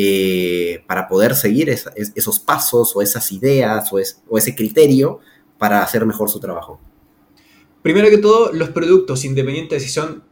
Eh, 0.00 0.84
para 0.86 1.08
poder 1.08 1.34
seguir 1.34 1.68
esos 1.70 2.38
pasos 2.38 2.94
o 2.94 3.02
esas 3.02 3.32
ideas 3.32 3.92
o, 3.92 3.98
ese 4.38 4.54
criterio 4.54 5.18
para 5.58 5.82
hacer 5.82 6.06
mejor 6.06 6.30
su 6.30 6.38
trabajo? 6.38 6.78
Primero 7.82 8.08
que 8.08 8.18
todo, 8.18 8.52
los 8.52 8.68
productos, 8.68 9.24
independientes 9.24 9.82
de 9.82 9.88
si 9.88 9.92
son 9.92 10.22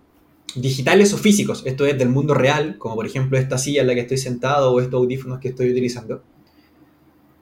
digitales 0.55 1.13
o 1.15 1.19
físicos, 1.19 1.65
esto 1.67 1.85
es 1.85 1.99
del 1.99 2.11
mundo 2.11 2.33
real, 2.33 2.79
como 2.79 2.95
por 2.95 3.07
ejemplo 3.07 3.37
esta 3.39 3.59
silla 3.59 3.81
en 3.81 3.89
la 3.89 3.95
que 3.95 4.03
estoy 4.03 4.19
sentado 4.19 4.73
o 4.73 4.81
estos 4.81 4.99
audífonos 4.99 5.41
que 5.41 5.49
estoy 5.49 5.73
utilizando, 5.73 6.23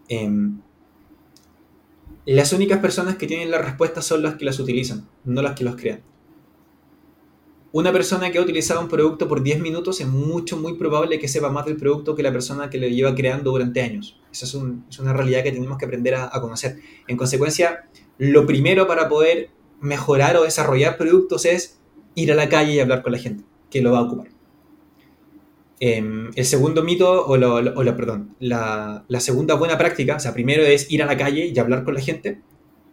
em, 0.09 0.63
las 2.25 2.55
únicas 2.55 2.79
personas 2.79 3.17
que 3.17 3.27
tienen 3.27 3.51
la 3.51 3.59
respuesta 3.59 4.01
son 4.01 4.23
las 4.23 4.37
que 4.37 4.47
las 4.47 4.59
utilizan, 4.59 5.07
no 5.25 5.43
las 5.43 5.55
que 5.55 5.65
los 5.65 5.77
crean 5.77 6.01
una 7.75 7.93
persona 7.93 8.31
que 8.31 8.39
ha 8.39 8.41
utilizado 8.41 8.81
un 8.81 8.87
producto 8.87 9.27
por 9.27 9.43
10 9.43 9.59
minutos 9.59 10.01
es 10.01 10.07
mucho, 10.07 10.57
muy 10.57 10.75
probable 10.75 11.19
que 11.19 11.27
sepa 11.27 11.51
más 11.51 11.67
del 11.67 11.77
producto 11.77 12.15
que 12.15 12.23
la 12.23 12.31
persona 12.31 12.71
que 12.71 12.79
lo 12.79 12.87
lleva 12.87 13.17
creando 13.17 13.51
durante 13.51 13.83
años. 13.83 14.17
Esa 14.31 14.45
es, 14.45 14.55
una 14.55 15.13
realidad 15.13 15.43
que 15.43 15.51
tenemos 15.51 15.77
que 15.77 15.85
aprender 15.85 16.15
a, 16.15 16.31
conocer. 16.41 16.77
En 17.09 17.17
consecuencia, 17.17 17.89
lo 18.17 18.47
primero 18.47 18.87
para 18.87 19.09
poder 19.09 19.51
mejorar 19.81 20.37
o 20.37 20.45
desarrollar 20.45 20.97
productos 20.97 21.47
es 21.47 21.81
ir 22.15 22.31
a 22.31 22.37
la 22.37 22.49
calle 22.49 22.75
y 22.75 22.79
hablar 22.79 23.03
con 23.03 23.11
la 23.11 23.19
gente 23.19 23.43
que 23.71 23.83
lo 23.83 23.91
va 23.91 23.99
a 23.99 24.03
ocupar. 24.03 24.29
Em, 25.81 26.31
el 26.37 26.45
segundo 26.45 26.85
mito, 26.85 27.27
o, 27.27 27.37
la, 27.37 27.97
perdón, 27.97 28.37
la 28.39 29.05
segunda 29.19 29.57
buena 29.57 29.77
práctica, 29.77 30.15
o 30.15 30.21
sea, 30.21 30.33
primero 30.33 30.63
es 30.63 30.93
ir 30.93 31.03
a 31.03 31.07
la 31.07 31.17
calle 31.17 31.47
y 31.53 31.59
hablar 31.59 31.83
con 31.83 31.95
la 31.95 32.01
gente, 32.01 32.41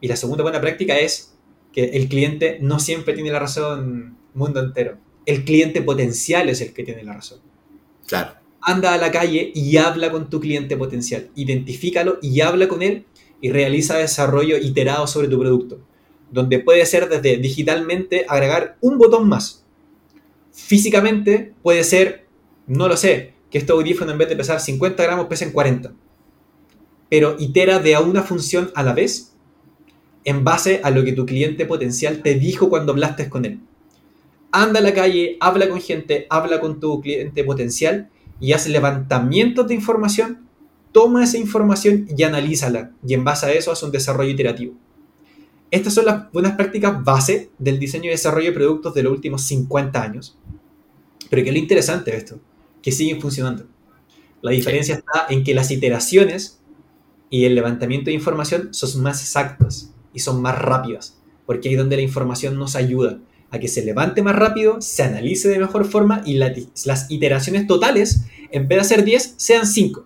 y 0.02 0.08
la 0.08 0.16
segunda 0.16 0.42
buena 0.42 0.60
práctica 0.60 0.98
es 0.98 1.38
que 1.72 1.84
el 1.84 2.08
cliente 2.08 2.58
no 2.62 2.80
siempre 2.80 3.14
tiene 3.14 3.30
la 3.30 3.38
razón 3.38 4.18
mundo 4.34 4.60
entero. 4.60 4.98
El 5.26 5.44
cliente 5.44 5.82
potencial 5.82 6.50
es 6.50 6.62
el 6.62 6.74
que 6.74 6.84
tiene 6.84 7.04
la 7.04 7.14
razón. 7.14 7.40
Claro. 8.08 8.34
Anda 8.62 8.94
a 8.94 8.98
la 8.98 9.12
calle 9.12 9.52
y 9.54 9.78
habla 9.78 10.12
con 10.12 10.30
tu 10.30 10.40
cliente 10.40 10.78
potencial. 10.78 11.30
Identifícalo 11.36 12.20
y 12.22 12.42
habla 12.42 12.68
con 12.68 12.82
él 12.82 13.06
y 13.40 13.52
realiza 13.52 13.98
desarrollo 13.98 14.58
iterado 14.58 15.08
sobre 15.08 15.28
tu 15.28 15.40
producto. 15.40 15.80
Donde 16.32 16.60
puede 16.60 16.86
ser 16.86 17.10
desde 17.10 17.38
digitalmente 17.38 18.26
agregar 18.28 18.78
un 18.82 18.98
botón 18.98 19.28
más. 19.28 19.66
Físicamente 20.52 21.54
puede 21.64 21.84
ser, 21.84 22.26
no 22.68 22.88
lo 22.88 22.98
sé, 22.98 23.34
que 23.50 23.58
este 23.58 23.72
audífono 23.72 24.12
en 24.12 24.18
vez 24.18 24.30
de 24.30 24.36
pesar 24.36 24.60
50 24.60 25.04
gramos 25.04 25.28
pesen 25.28 25.52
40. 25.52 25.94
Pero 27.10 27.36
itera 27.40 27.80
de 27.80 27.96
a 27.96 28.00
una 28.00 28.24
función 28.24 28.72
a 28.76 28.84
la 28.84 28.94
vez 28.94 29.34
en 30.24 30.44
base 30.44 30.82
a 30.84 30.92
lo 30.92 31.04
que 31.04 31.14
tu 31.14 31.26
cliente 31.26 31.66
potencial 31.66 32.22
te 32.22 32.36
dijo 32.36 32.70
cuando 32.70 32.92
hablaste 32.92 33.28
con 33.28 33.46
él 33.46 33.60
anda 34.52 34.80
a 34.80 34.84
la 34.84 34.94
calle, 34.94 35.38
habla 35.40 35.70
con 35.70 35.82
gente, 35.82 36.28
habla 36.30 36.60
con 36.60 36.80
tu 36.80 37.02
cliente 37.02 37.44
potencial 37.44 38.10
y 38.40 38.54
haz 38.54 38.68
levantamientos 38.68 39.68
de 39.68 39.76
información, 39.76 40.48
toma 40.92 41.24
esa 41.24 41.38
información 41.38 42.08
y 42.16 42.24
analízala. 42.24 42.92
Y 43.06 43.14
en 43.14 43.24
base 43.24 43.46
a 43.46 43.52
eso 43.52 43.72
haz 43.72 43.84
un 43.84 43.92
desarrollo 43.92 44.32
iterativo. 44.32 44.74
Estas 45.70 45.94
son 45.94 46.06
las 46.06 46.32
buenas 46.32 46.56
prácticas 46.56 47.02
base 47.04 47.50
del 47.58 47.80
diseño 47.80 48.06
y 48.06 48.10
desarrollo 48.10 48.48
de 48.48 48.56
productos 48.56 48.94
de 48.94 49.04
los 49.04 49.14
últimos 49.14 49.44
50 49.44 50.02
años. 50.02 50.38
Pero 51.30 51.44
que 51.44 51.50
es 51.50 51.56
lo 51.56 51.62
interesante 51.62 52.12
de 52.12 52.18
esto, 52.18 52.40
que 52.82 52.92
siguen 52.92 53.22
funcionando. 53.22 53.66
La 54.42 54.52
diferencia 54.52 54.96
está 54.96 55.28
en 55.30 55.44
que 55.44 55.54
las 55.54 55.72
iteraciones 55.72 56.60
y 57.30 57.46
el 57.46 57.56
levantamiento 57.56 58.10
de 58.10 58.16
información 58.16 58.74
son 58.74 59.02
más 59.02 59.22
exactas 59.22 59.94
y 60.14 60.20
son 60.20 60.42
más 60.42 60.60
rápidas, 60.60 61.18
porque 61.46 61.70
ahí 61.70 61.76
es 61.76 61.80
donde 61.80 61.96
la 61.96 62.02
información 62.02 62.58
nos 62.58 62.76
ayuda 62.76 63.20
a 63.52 63.60
que 63.60 63.68
se 63.68 63.84
levante 63.84 64.22
más 64.22 64.36
rápido, 64.36 64.82
se 64.82 65.04
analice 65.04 65.50
de 65.50 65.60
mejor 65.60 65.86
forma 65.86 66.24
y 66.26 66.36
las 66.36 67.10
iteraciones 67.10 67.68
totales, 67.68 68.26
en 68.52 68.68
vez 68.68 68.80
de 68.80 68.84
ser 68.86 69.04
10, 69.04 69.36
sean 69.38 69.68
5. 69.68 70.06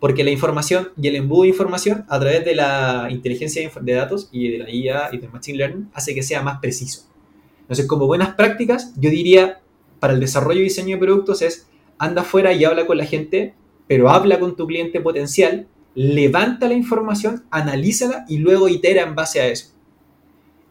Porque 0.00 0.24
la 0.24 0.30
información 0.30 0.88
y 1.00 1.08
el 1.08 1.16
embudo 1.16 1.42
de 1.42 1.48
información 1.48 2.04
a 2.08 2.18
través 2.18 2.44
de 2.44 2.54
la 2.54 3.08
inteligencia 3.10 3.70
de 3.80 3.92
datos 3.92 4.28
y 4.32 4.50
de 4.50 4.58
la 4.58 4.70
IA 4.70 5.08
y 5.12 5.18
del 5.18 5.30
Machine 5.30 5.58
Learning 5.58 5.90
hace 5.94 6.14
que 6.14 6.22
sea 6.22 6.42
más 6.42 6.58
preciso. 6.60 7.06
Entonces, 7.60 7.86
como 7.86 8.06
buenas 8.06 8.34
prácticas, 8.34 8.92
yo 8.96 9.10
diría 9.10 9.60
para 10.00 10.12
el 10.12 10.20
desarrollo 10.20 10.60
y 10.60 10.64
diseño 10.64 10.96
de 10.96 11.00
productos 11.02 11.42
es 11.42 11.66
anda 11.98 12.22
afuera 12.22 12.52
y 12.52 12.64
habla 12.64 12.86
con 12.86 12.98
la 12.98 13.06
gente, 13.06 13.54
pero 13.88 14.10
habla 14.10 14.38
con 14.38 14.56
tu 14.56 14.66
cliente 14.66 15.00
potencial, 15.00 15.66
levanta 15.94 16.68
la 16.68 16.74
información, 16.74 17.44
analízala 17.50 18.24
y 18.28 18.38
luego 18.38 18.68
itera 18.68 19.02
en 19.02 19.14
base 19.14 19.40
a 19.40 19.48
eso. 19.48 19.75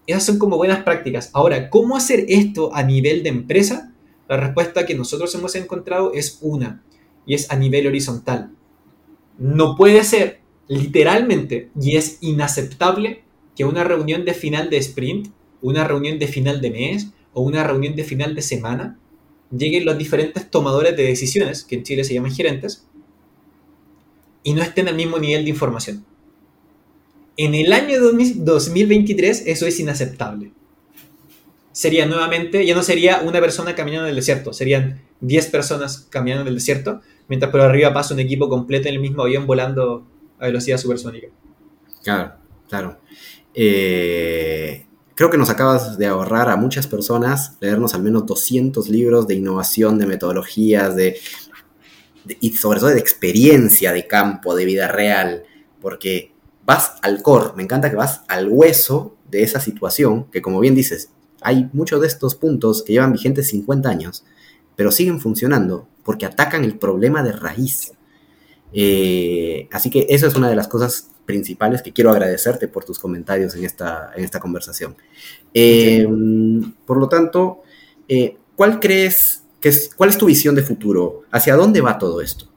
Esas 0.07 0.25
son 0.25 0.39
como 0.39 0.57
buenas 0.57 0.83
prácticas. 0.83 1.29
Ahora, 1.33 1.69
¿cómo 1.69 1.97
hacer 1.97 2.25
esto 2.29 2.73
a 2.73 2.83
nivel 2.83 3.23
de 3.23 3.29
empresa? 3.29 3.93
La 4.27 4.37
respuesta 4.37 4.85
que 4.85 4.95
nosotros 4.95 5.33
hemos 5.35 5.55
encontrado 5.55 6.13
es 6.13 6.39
una, 6.41 6.83
y 7.25 7.33
es 7.33 7.51
a 7.51 7.55
nivel 7.55 7.87
horizontal. 7.87 8.51
No 9.37 9.75
puede 9.75 10.03
ser 10.03 10.41
literalmente, 10.67 11.69
y 11.79 11.97
es 11.97 12.17
inaceptable, 12.21 13.23
que 13.55 13.65
una 13.65 13.83
reunión 13.83 14.25
de 14.25 14.33
final 14.33 14.69
de 14.69 14.77
sprint, 14.77 15.29
una 15.61 15.85
reunión 15.85 16.19
de 16.19 16.27
final 16.27 16.61
de 16.61 16.71
mes 16.71 17.07
o 17.33 17.41
una 17.41 17.63
reunión 17.63 17.95
de 17.95 18.03
final 18.03 18.35
de 18.35 18.41
semana 18.41 18.99
lleguen 19.55 19.85
los 19.85 19.97
diferentes 19.97 20.49
tomadores 20.49 20.97
de 20.97 21.03
decisiones, 21.03 21.63
que 21.63 21.75
en 21.75 21.83
Chile 21.83 22.03
se 22.03 22.13
llaman 22.13 22.31
gerentes, 22.31 22.85
y 24.43 24.53
no 24.53 24.61
estén 24.61 24.87
al 24.87 24.95
mismo 24.95 25.17
nivel 25.17 25.43
de 25.43 25.49
información. 25.49 26.05
En 27.37 27.53
el 27.53 27.73
año 27.73 27.99
2023 28.01 29.43
eso 29.45 29.65
es 29.65 29.79
inaceptable. 29.79 30.51
Sería 31.71 32.05
nuevamente, 32.05 32.65
ya 32.65 32.73
no 32.73 32.83
sería 32.83 33.19
una 33.19 33.41
persona 33.41 33.75
caminando 33.75 34.05
en 34.05 34.11
el 34.11 34.15
desierto, 34.15 34.53
serían 34.53 35.01
10 35.19 35.47
personas 35.47 36.07
caminando 36.09 36.43
en 36.43 36.47
el 36.47 36.55
desierto, 36.55 37.01
mientras 37.27 37.51
por 37.51 37.59
arriba 37.59 37.93
pasa 37.93 38.13
un 38.13 38.21
equipo 38.21 38.47
completo 38.47 38.87
en 38.87 38.95
el 38.95 39.01
mismo 39.01 39.23
avión 39.23 39.45
volando 39.45 40.07
a 40.39 40.45
velocidad 40.45 40.77
supersónica. 40.77 41.27
Claro, 42.01 42.35
claro. 42.69 42.97
Eh, 43.53 44.85
creo 45.15 45.29
que 45.29 45.37
nos 45.37 45.49
acabas 45.49 45.97
de 45.97 46.05
ahorrar 46.05 46.49
a 46.49 46.55
muchas 46.55 46.87
personas 46.87 47.57
leernos 47.59 47.93
al 47.93 48.03
menos 48.03 48.25
200 48.25 48.87
libros 48.87 49.27
de 49.27 49.35
innovación, 49.35 49.97
de 49.97 50.05
metodologías, 50.05 50.95
de, 50.95 51.19
y 52.39 52.51
sobre 52.51 52.79
todo 52.79 52.89
de 52.89 52.99
experiencia 52.99 53.91
de 53.91 54.07
campo, 54.07 54.55
de 54.55 54.65
vida 54.65 54.87
real, 54.87 55.43
porque 55.81 56.34
vas 56.65 56.93
al 57.01 57.21
core, 57.21 57.51
me 57.55 57.63
encanta 57.63 57.89
que 57.89 57.95
vas 57.95 58.21
al 58.27 58.49
hueso 58.49 59.15
de 59.29 59.43
esa 59.43 59.59
situación, 59.59 60.25
que 60.31 60.41
como 60.41 60.59
bien 60.59 60.75
dices, 60.75 61.09
hay 61.41 61.69
muchos 61.73 62.01
de 62.01 62.07
estos 62.07 62.35
puntos 62.35 62.83
que 62.83 62.93
llevan 62.93 63.13
vigentes 63.13 63.49
50 63.49 63.89
años, 63.89 64.25
pero 64.75 64.91
siguen 64.91 65.19
funcionando 65.19 65.87
porque 66.03 66.25
atacan 66.25 66.63
el 66.63 66.77
problema 66.77 67.23
de 67.23 67.31
raíz. 67.31 67.93
Eh, 68.73 69.67
así 69.71 69.89
que 69.89 70.07
eso 70.09 70.27
es 70.27 70.35
una 70.35 70.49
de 70.49 70.55
las 70.55 70.67
cosas 70.67 71.09
principales 71.25 71.81
que 71.81 71.93
quiero 71.93 72.11
agradecerte 72.11 72.67
por 72.67 72.83
tus 72.83 72.99
comentarios 72.99 73.55
en 73.55 73.65
esta, 73.65 74.11
en 74.15 74.23
esta 74.23 74.39
conversación. 74.39 74.95
Eh, 75.53 76.07
por 76.85 76.97
lo 76.97 77.07
tanto, 77.07 77.61
eh, 78.07 78.37
¿cuál 78.55 78.79
crees 78.79 79.43
que 79.59 79.69
es, 79.69 79.89
cuál 79.95 80.09
es 80.09 80.17
tu 80.17 80.25
visión 80.25 80.55
de 80.55 80.63
futuro? 80.63 81.23
¿Hacia 81.31 81.55
dónde 81.55 81.81
va 81.81 81.97
todo 81.97 82.21
esto? 82.21 82.47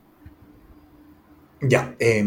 Ya, 1.61 1.95
eh, 1.99 2.25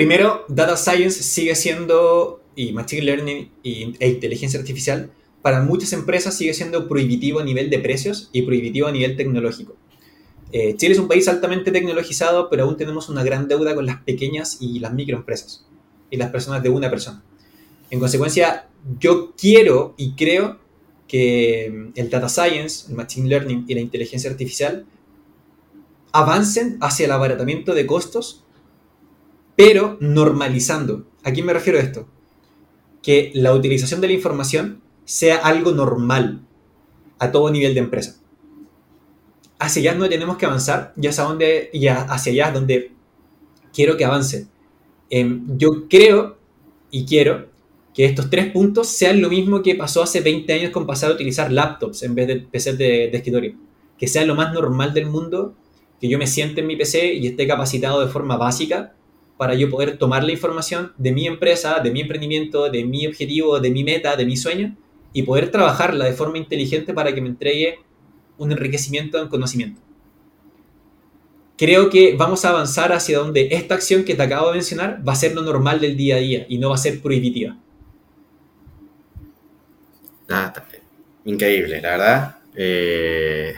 Primero, 0.00 0.46
Data 0.48 0.78
Science 0.78 1.22
sigue 1.22 1.54
siendo, 1.54 2.42
y 2.56 2.72
Machine 2.72 3.02
Learning 3.02 3.50
e 3.62 4.08
inteligencia 4.08 4.58
artificial, 4.58 5.10
para 5.42 5.60
muchas 5.60 5.92
empresas 5.92 6.34
sigue 6.34 6.54
siendo 6.54 6.88
prohibitivo 6.88 7.40
a 7.40 7.44
nivel 7.44 7.68
de 7.68 7.80
precios 7.80 8.30
y 8.32 8.40
prohibitivo 8.40 8.86
a 8.86 8.92
nivel 8.92 9.14
tecnológico. 9.14 9.76
Eh, 10.52 10.74
Chile 10.78 10.94
es 10.94 10.98
un 10.98 11.06
país 11.06 11.28
altamente 11.28 11.70
tecnologizado, 11.70 12.48
pero 12.48 12.62
aún 12.62 12.78
tenemos 12.78 13.10
una 13.10 13.22
gran 13.22 13.46
deuda 13.46 13.74
con 13.74 13.84
las 13.84 14.00
pequeñas 14.00 14.56
y 14.58 14.78
las 14.78 14.94
microempresas 14.94 15.66
y 16.10 16.16
las 16.16 16.30
personas 16.30 16.62
de 16.62 16.70
una 16.70 16.88
persona. 16.88 17.22
En 17.90 18.00
consecuencia, 18.00 18.70
yo 18.98 19.34
quiero 19.36 19.92
y 19.98 20.14
creo 20.14 20.60
que 21.08 21.90
el 21.94 22.08
data 22.08 22.30
science, 22.30 22.86
el 22.88 22.96
machine 22.96 23.28
learning 23.28 23.66
y 23.68 23.74
la 23.74 23.80
inteligencia 23.80 24.30
artificial 24.30 24.86
avancen 26.12 26.78
hacia 26.80 27.04
el 27.04 27.12
abaratamiento 27.12 27.74
de 27.74 27.84
costos 27.84 28.46
pero 29.60 29.98
normalizando. 30.00 31.04
¿A 31.22 31.32
quién 31.32 31.44
me 31.44 31.52
refiero 31.52 31.78
a 31.78 31.82
esto? 31.82 32.08
Que 33.02 33.30
la 33.34 33.52
utilización 33.52 34.00
de 34.00 34.06
la 34.06 34.14
información 34.14 34.80
sea 35.04 35.36
algo 35.36 35.72
normal 35.72 36.40
a 37.18 37.30
todo 37.30 37.50
nivel 37.50 37.74
de 37.74 37.80
empresa. 37.80 38.16
Hacia 39.58 39.82
allá 39.82 39.98
no 39.98 40.08
tenemos 40.08 40.38
que 40.38 40.46
avanzar, 40.46 40.94
ya 40.96 41.10
hacia, 41.10 41.24
dónde, 41.24 41.68
ya 41.74 42.00
hacia 42.04 42.32
allá 42.32 42.48
es 42.48 42.54
donde 42.54 42.92
quiero 43.70 43.98
que 43.98 44.06
avance. 44.06 44.48
Em, 45.10 45.44
yo 45.58 45.86
creo 45.90 46.38
y 46.90 47.04
quiero 47.04 47.50
que 47.92 48.06
estos 48.06 48.30
tres 48.30 48.50
puntos 48.52 48.88
sean 48.88 49.20
lo 49.20 49.28
mismo 49.28 49.62
que 49.62 49.74
pasó 49.74 50.02
hace 50.02 50.22
20 50.22 50.50
años 50.54 50.70
con 50.70 50.86
pasar 50.86 51.10
a 51.10 51.14
utilizar 51.14 51.52
laptops 51.52 52.02
en 52.02 52.14
vez 52.14 52.28
de 52.28 52.36
PCs 52.36 52.78
de 52.78 53.10
escritorio. 53.12 53.56
Que 53.98 54.08
sea 54.08 54.24
lo 54.24 54.34
más 54.34 54.54
normal 54.54 54.94
del 54.94 55.04
mundo, 55.04 55.54
que 56.00 56.08
yo 56.08 56.16
me 56.16 56.26
siente 56.26 56.62
en 56.62 56.66
mi 56.66 56.76
PC 56.76 57.12
y 57.12 57.26
esté 57.26 57.46
capacitado 57.46 58.00
de 58.00 58.10
forma 58.10 58.38
básica 58.38 58.94
para 59.40 59.54
yo 59.54 59.70
poder 59.70 59.96
tomar 59.96 60.22
la 60.22 60.32
información 60.32 60.92
de 60.98 61.12
mi 61.12 61.26
empresa, 61.26 61.80
de 61.80 61.90
mi 61.90 62.02
emprendimiento, 62.02 62.68
de 62.68 62.84
mi 62.84 63.06
objetivo, 63.06 63.58
de 63.58 63.70
mi 63.70 63.84
meta, 63.84 64.14
de 64.14 64.26
mi 64.26 64.36
sueño, 64.36 64.76
y 65.14 65.22
poder 65.22 65.50
trabajarla 65.50 66.04
de 66.04 66.12
forma 66.12 66.36
inteligente 66.36 66.92
para 66.92 67.14
que 67.14 67.22
me 67.22 67.30
entregue 67.30 67.78
un 68.36 68.52
enriquecimiento 68.52 69.18
en 69.18 69.28
conocimiento. 69.28 69.80
Creo 71.56 71.88
que 71.88 72.14
vamos 72.18 72.44
a 72.44 72.50
avanzar 72.50 72.92
hacia 72.92 73.16
donde 73.16 73.48
esta 73.52 73.76
acción 73.76 74.04
que 74.04 74.14
te 74.14 74.22
acabo 74.22 74.48
de 74.48 74.56
mencionar 74.56 75.02
va 75.08 75.14
a 75.14 75.16
ser 75.16 75.34
lo 75.34 75.40
normal 75.40 75.80
del 75.80 75.96
día 75.96 76.16
a 76.16 76.18
día 76.18 76.44
y 76.46 76.58
no 76.58 76.68
va 76.68 76.74
a 76.74 76.78
ser 76.78 77.00
prohibitiva. 77.00 77.56
Ah, 80.28 80.52
increíble, 81.24 81.80
la 81.80 81.90
verdad. 81.92 82.36
Eh, 82.54 83.54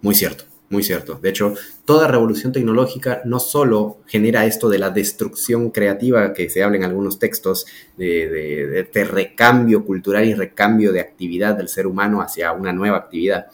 muy 0.00 0.14
cierto, 0.14 0.44
muy 0.72 0.82
cierto. 0.82 1.18
De 1.20 1.28
hecho, 1.28 1.54
toda 1.84 2.08
revolución 2.08 2.50
tecnológica 2.50 3.20
no 3.26 3.38
solo 3.38 3.98
genera 4.06 4.46
esto 4.46 4.70
de 4.70 4.78
la 4.78 4.88
destrucción 4.88 5.70
creativa 5.70 6.32
que 6.32 6.48
se 6.48 6.62
habla 6.62 6.78
en 6.78 6.84
algunos 6.84 7.18
textos, 7.18 7.66
de, 7.98 8.88
de, 8.92 9.04
recambio 9.04 9.84
cultural 9.84 10.24
y 10.24 10.34
recambio 10.34 10.90
de 10.92 11.00
actividad 11.00 11.56
del 11.56 11.68
ser 11.68 11.86
humano 11.86 12.22
hacia 12.22 12.52
una 12.52 12.72
nueva 12.72 12.96
actividad, 12.96 13.48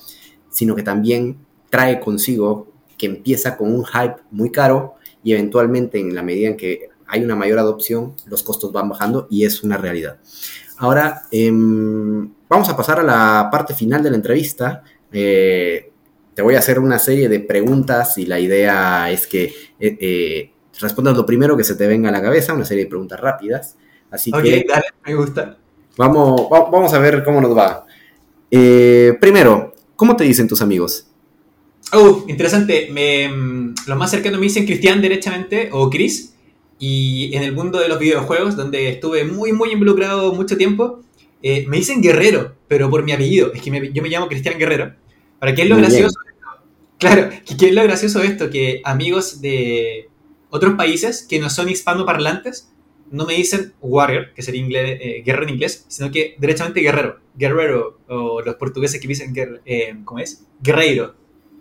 sino 0.49 0.77
que 0.77 0.85
también 0.85 1.39
trae 1.71 1.99
consigo 1.99 2.69
que 2.97 3.07
empieza 3.07 3.57
con 3.57 3.75
un 3.75 3.85
hype 3.85 4.17
muy 4.31 4.53
caro 4.53 4.95
y 5.25 5.33
eventualmente 5.33 5.99
en 5.99 6.15
la 6.15 6.23
medida 6.23 6.49
en 6.49 6.57
que 6.57 6.89
hay 7.09 7.25
una 7.25 7.35
mayor 7.35 7.59
adopción, 7.59 8.15
los 8.27 8.45
costos 8.45 8.71
van 8.71 8.89
bajando 8.89 9.27
y 9.29 9.45
es 9.45 9.65
una 9.65 9.77
realidad. 9.77 10.19
Ahora, 10.77 11.23
em, 11.33 12.33
vamos 12.49 12.69
a 12.69 12.77
pasar 12.77 13.01
a 13.01 13.03
la 13.03 13.49
parte 13.51 13.75
final 13.75 14.03
de 14.05 14.11
la 14.11 14.17
entrevista. 14.17 14.85
Eh, 15.11 15.88
te 16.39 16.43
voy 16.43 16.55
a 16.55 16.61
hacer 16.61 16.79
una 16.79 17.01
serie 17.01 17.29
de 17.29 17.41
preguntas 17.41 18.17
y 18.17 18.25
la 18.25 18.39
idea 18.39 19.11
es 19.11 19.27
que 19.27 19.47
eh, 19.81 19.99
eh, 20.01 20.53
respondas 20.79 21.17
lo 21.17 21.27
primero 21.27 21.57
que 21.57 21.65
se 21.65 21.75
te 21.75 21.89
venga 21.89 22.11
a 22.11 22.13
la 22.13 22.23
cabeza, 22.23 22.55
una 22.55 22.65
serie 22.65 22.85
de 22.85 22.89
preguntas 22.89 23.19
rápidas. 23.19 23.75
Así 24.09 24.31
que. 24.31 24.65
dale, 24.69 24.85
me 25.05 25.17
gusta. 25.17 25.59
Vamos, 25.97 26.49
vamos 26.49 26.95
a 26.95 27.01
ver 27.01 27.25
cómo 27.25 27.41
nos 27.41 27.59
va. 27.59 27.85
primero, 28.49 29.75
¿cómo 29.97 30.15
te 30.15 30.23
dicen 30.23 30.47
tus 30.47 30.63
amigos? 30.63 31.09
Oh, 31.93 32.25
interesante. 32.29 32.87
Me, 32.93 33.29
mm, 33.29 33.75
lo 33.89 33.97
más 33.97 34.13
cercano 34.13 34.39
me 34.39 34.45
dicen 34.45 34.65
Cristian 34.65 35.03
derechamente 35.03 35.71
o 35.73 35.91
Chris. 35.91 36.37
Y 36.79 37.35
en 37.35 37.43
el 37.43 37.53
mundo 37.53 37.81
de 37.81 37.89
los 37.89 37.99
videojuegos, 37.99 38.55
donde 38.55 38.91
estuve 38.91 39.25
muy, 39.25 39.53
muy 39.53 39.73
involucrado 39.73 40.33
mucho 40.33 40.57
tiempo, 40.57 41.01
eh, 41.43 41.65
me 41.67 41.79
dicen 41.79 42.01
Guerrero, 42.01 42.55
pero 42.69 42.89
por 42.89 43.03
mi 43.03 43.11
apellido. 43.11 43.53
Es 43.53 43.61
que 43.61 43.91
yo 43.93 44.03
me 44.03 44.09
llamo 44.09 44.29
Cristian 44.29 44.57
Guerrero. 44.57 44.95
¿Para 45.41 45.53
qué 45.53 45.63
es 45.63 45.69
lo 45.69 45.77
gracioso? 45.77 46.15
Claro, 46.99 47.31
¿qué 47.59 47.69
es 47.69 47.75
lo 47.75 47.83
gracioso 47.83 48.21
de 48.21 48.27
esto? 48.27 48.51
Que 48.51 48.81
amigos 48.85 49.41
de 49.41 50.09
otros 50.51 50.75
países 50.75 51.27
que 51.29 51.39
no 51.39 51.49
son 51.51 51.69
hispanoparlantes 51.69 52.73
no 53.11 53.25
me 53.25 53.35
dicen 53.35 53.73
warrior, 53.81 54.33
que 54.35 54.43
sería 54.43 54.61
inglés, 54.61 54.99
eh, 55.01 55.23
guerrero 55.25 55.45
en 55.45 55.55
inglés, 55.55 55.85
sino 55.89 56.11
que 56.11 56.37
derechamente 56.39 56.81
guerrero. 56.81 57.21
Guerrero, 57.37 58.01
o 58.09 58.43
los 58.43 58.57
portugueses 58.57 59.01
que 59.01 59.09
dicen, 59.09 59.33
eh, 59.65 59.97
¿cómo 60.05 60.21
es? 60.21 60.45
Guerreiro. 60.61 61.15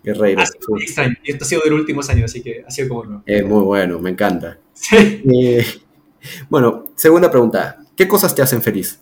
Guerreiro. 0.03 0.41
muy 0.69 0.83
extraño. 0.83 1.15
Y 1.23 1.31
esto 1.31 1.45
ha 1.45 1.47
sido 1.47 1.61
de 1.63 1.69
los 1.69 1.79
últimos 1.79 2.09
años, 2.09 2.25
así 2.25 2.41
que 2.41 2.63
ha 2.65 2.71
sido 2.71 2.89
como 2.89 3.05
nuevo. 3.05 3.23
Es 3.25 3.45
muy 3.45 3.63
bueno, 3.63 3.99
me 3.99 4.09
encanta. 4.09 4.59
Sí. 4.73 5.23
bueno, 6.49 6.87
segunda 6.95 7.29
pregunta. 7.29 7.77
¿Qué 7.95 8.07
cosas 8.07 8.33
te 8.33 8.41
hacen 8.41 8.61
feliz? 8.61 8.99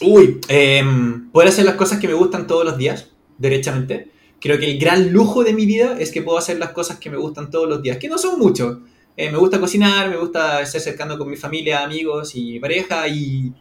Uy, 0.00 0.40
em, 0.48 1.30
poder 1.30 1.48
hacer 1.48 1.64
las 1.64 1.74
cosas 1.74 1.98
que 1.98 2.08
me 2.08 2.14
gustan 2.14 2.46
todos 2.46 2.64
los 2.64 2.76
días, 2.76 3.12
derechamente. 3.38 4.10
Creo 4.44 4.58
que 4.58 4.70
el 4.70 4.78
gran 4.78 5.10
lujo 5.10 5.42
de 5.42 5.54
mi 5.54 5.64
vida 5.64 5.96
es 5.98 6.12
que 6.12 6.20
puedo 6.20 6.36
hacer 6.36 6.58
las 6.58 6.72
cosas 6.72 6.98
que 6.98 7.08
me 7.08 7.16
gustan 7.16 7.48
todos 7.48 7.66
los 7.66 7.80
días, 7.80 7.96
que 7.96 8.10
no 8.10 8.18
son 8.18 8.38
muchos. 8.38 8.76
Eh, 9.16 9.30
me 9.30 9.38
gusta 9.38 9.58
cocinar, 9.58 10.10
me 10.10 10.18
gusta 10.18 10.60
estar 10.60 10.82
cercano 10.82 11.16
con 11.16 11.30
mi 11.30 11.36
familia, 11.36 11.82
amigos 11.82 12.32
y 12.34 12.60
pareja 12.60 13.08
y, 13.08 13.54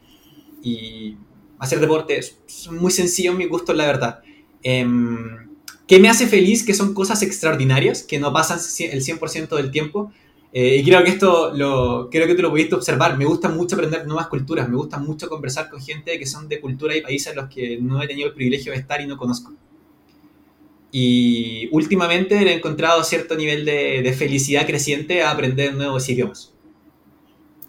y 0.61 1.15
hacer 1.57 1.79
deporte. 1.79 2.17
Es 2.17 2.37
muy 2.69 2.91
sencillo 2.91 3.31
mi 3.31 3.45
gusto, 3.45 3.73
la 3.73 3.85
verdad. 3.85 4.19
¿Qué 4.61 5.99
me 6.01 6.09
hace 6.09 6.27
feliz? 6.27 6.65
Que 6.65 6.73
son 6.73 6.93
cosas 6.93 7.21
extraordinarias, 7.21 8.03
que 8.03 8.19
no 8.19 8.33
pasan 8.33 8.59
el 8.79 9.01
100% 9.01 9.55
del 9.55 9.71
tiempo. 9.71 10.11
Eh, 10.51 10.79
y 10.79 10.83
creo 10.83 11.01
que 11.01 11.11
esto 11.11 11.53
lo, 11.53 12.09
creo 12.11 12.27
que 12.27 12.35
tú 12.35 12.41
lo 12.41 12.49
pudiste 12.49 12.75
observar. 12.75 13.17
Me 13.17 13.23
gusta 13.23 13.47
mucho 13.47 13.75
aprender 13.77 14.05
nuevas 14.05 14.27
culturas, 14.27 14.67
me 14.67 14.75
gusta 14.75 14.97
mucho 14.97 15.29
conversar 15.29 15.69
con 15.69 15.81
gente 15.81 16.19
que 16.19 16.25
son 16.25 16.49
de 16.49 16.59
cultura 16.59 16.93
y 16.93 16.99
países 16.99 17.31
en 17.31 17.37
los 17.37 17.47
que 17.47 17.77
no 17.79 18.03
he 18.03 18.07
tenido 18.07 18.27
el 18.27 18.33
privilegio 18.33 18.73
de 18.73 18.79
estar 18.79 18.99
y 18.99 19.07
no 19.07 19.15
conozco. 19.15 19.53
Y 20.93 21.67
últimamente 21.71 22.35
he 22.35 22.53
encontrado 22.53 23.03
cierto 23.03 23.35
nivel 23.35 23.65
de, 23.65 24.15
felicidad 24.17 24.65
creciente 24.65 25.23
a 25.23 25.31
aprender 25.31 25.73
nuevos 25.73 26.07
idiomas. 26.07 26.53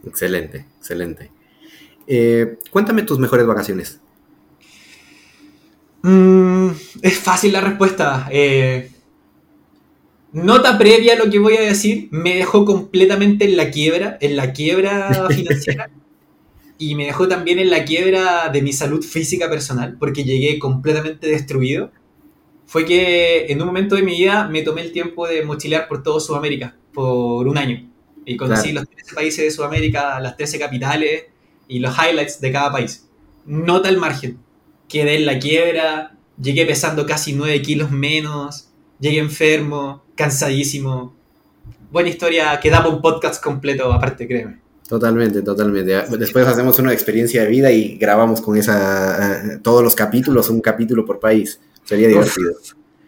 Excelente, 0.07 0.67
excelente. 0.79 1.33
Eh, 2.07 2.59
cuéntame 2.71 3.03
tus 3.03 3.19
mejores 3.19 3.47
vacaciones. 3.47 3.99
Mm, 6.03 6.69
es 7.01 7.19
fácil 7.19 7.55
la 7.55 7.63
respuesta. 7.63 8.29
Eh, 8.31 8.91
Nota 10.35 10.77
previa 10.77 11.13
a 11.15 11.17
lo 11.17 11.31
que 11.31 11.39
voy 11.39 11.57
a 11.57 11.61
decir, 11.61 12.09
me 12.11 12.35
dejó 12.35 12.65
completamente 12.65 13.45
en 13.45 13.57
la 13.57 13.71
quiebra, 13.71 14.19
en 14.21 14.35
la 14.35 14.53
quiebra 14.53 15.29
financiera. 15.31 15.91
y 16.77 16.97
me 16.97 17.07
dejó 17.07 17.29
también 17.29 17.61
en 17.61 17.71
la 17.71 17.85
quiebra 17.85 18.49
de 18.49 18.61
mi 18.61 18.73
salud 18.73 19.05
física 19.05 19.49
personal, 19.49 19.97
porque 19.97 20.25
llegué 20.25 20.59
completamente 20.59 21.29
destruido. 21.29 21.93
Fue 22.75 22.85
que 22.85 23.47
en 23.47 23.61
un 23.61 23.69
momento 23.69 23.95
de 23.95 24.03
mi 24.03 24.17
vida 24.17 24.49
me 24.49 24.63
tomé 24.63 24.81
el 24.83 24.91
tiempo 24.91 25.29
de 25.29 25.45
mochilear 25.45 25.87
por 25.87 26.03
todo 26.03 26.19
Sudamérica, 26.19 26.75
por 26.93 27.47
un 27.47 27.57
año. 27.57 27.89
Y 28.27 28.37
conocí 28.37 28.73
los 28.73 28.89
13 28.89 29.15
países 29.15 29.45
de 29.45 29.53
Sudamérica, 29.53 30.19
las 30.19 30.37
13 30.37 30.59
capitales 30.59 31.27
y 31.69 31.79
los 31.79 31.95
highlights 31.97 32.41
de 32.41 32.51
cada 32.51 32.73
país. 32.73 33.09
Nota 33.47 33.89
el 33.89 33.99
margen. 33.99 34.41
Quedé 34.89 35.15
en 35.15 35.25
la 35.25 35.39
quiebra, 35.39 36.17
llegué 36.37 36.67
pesando 36.67 37.07
casi 37.07 37.33
9 37.33 37.63
kilos 37.63 37.93
menos, 37.93 38.71
llegué 38.99 39.21
enfermo, 39.21 40.03
cansadísimo. 40.17 41.15
Buena 41.93 42.09
historia 42.09 42.59
que 42.59 42.71
daba 42.71 42.89
un 42.89 43.01
podcast 43.01 43.41
completo 43.41 43.93
aparte, 43.93 44.27
créeme. 44.27 44.59
Totalmente, 44.89 45.43
totalmente. 45.43 45.93
Después 46.19 46.45
hacemos 46.49 46.77
una 46.81 46.93
experiencia 46.93 47.43
de 47.43 47.49
vida 47.51 47.71
y 47.71 47.97
grabamos 47.99 48.41
con 48.41 48.57
esa 48.57 49.53
eh, 49.55 49.59
todos 49.63 49.85
los 49.85 49.95
capítulos, 49.95 50.51
un 50.51 50.61
capítulo 50.61 51.07
por 51.07 51.21
país. 51.21 51.61
Sería 51.85 52.09
divertido. 52.09 52.53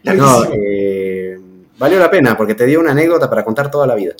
no, 0.04 0.44
eh, 0.52 1.38
valió 1.78 1.98
la 1.98 2.10
pena 2.10 2.36
porque 2.36 2.54
te 2.54 2.66
dio 2.66 2.80
una 2.80 2.92
anécdota 2.92 3.28
para 3.28 3.44
contar 3.44 3.70
toda 3.70 3.86
la 3.86 3.94
vida. 3.94 4.14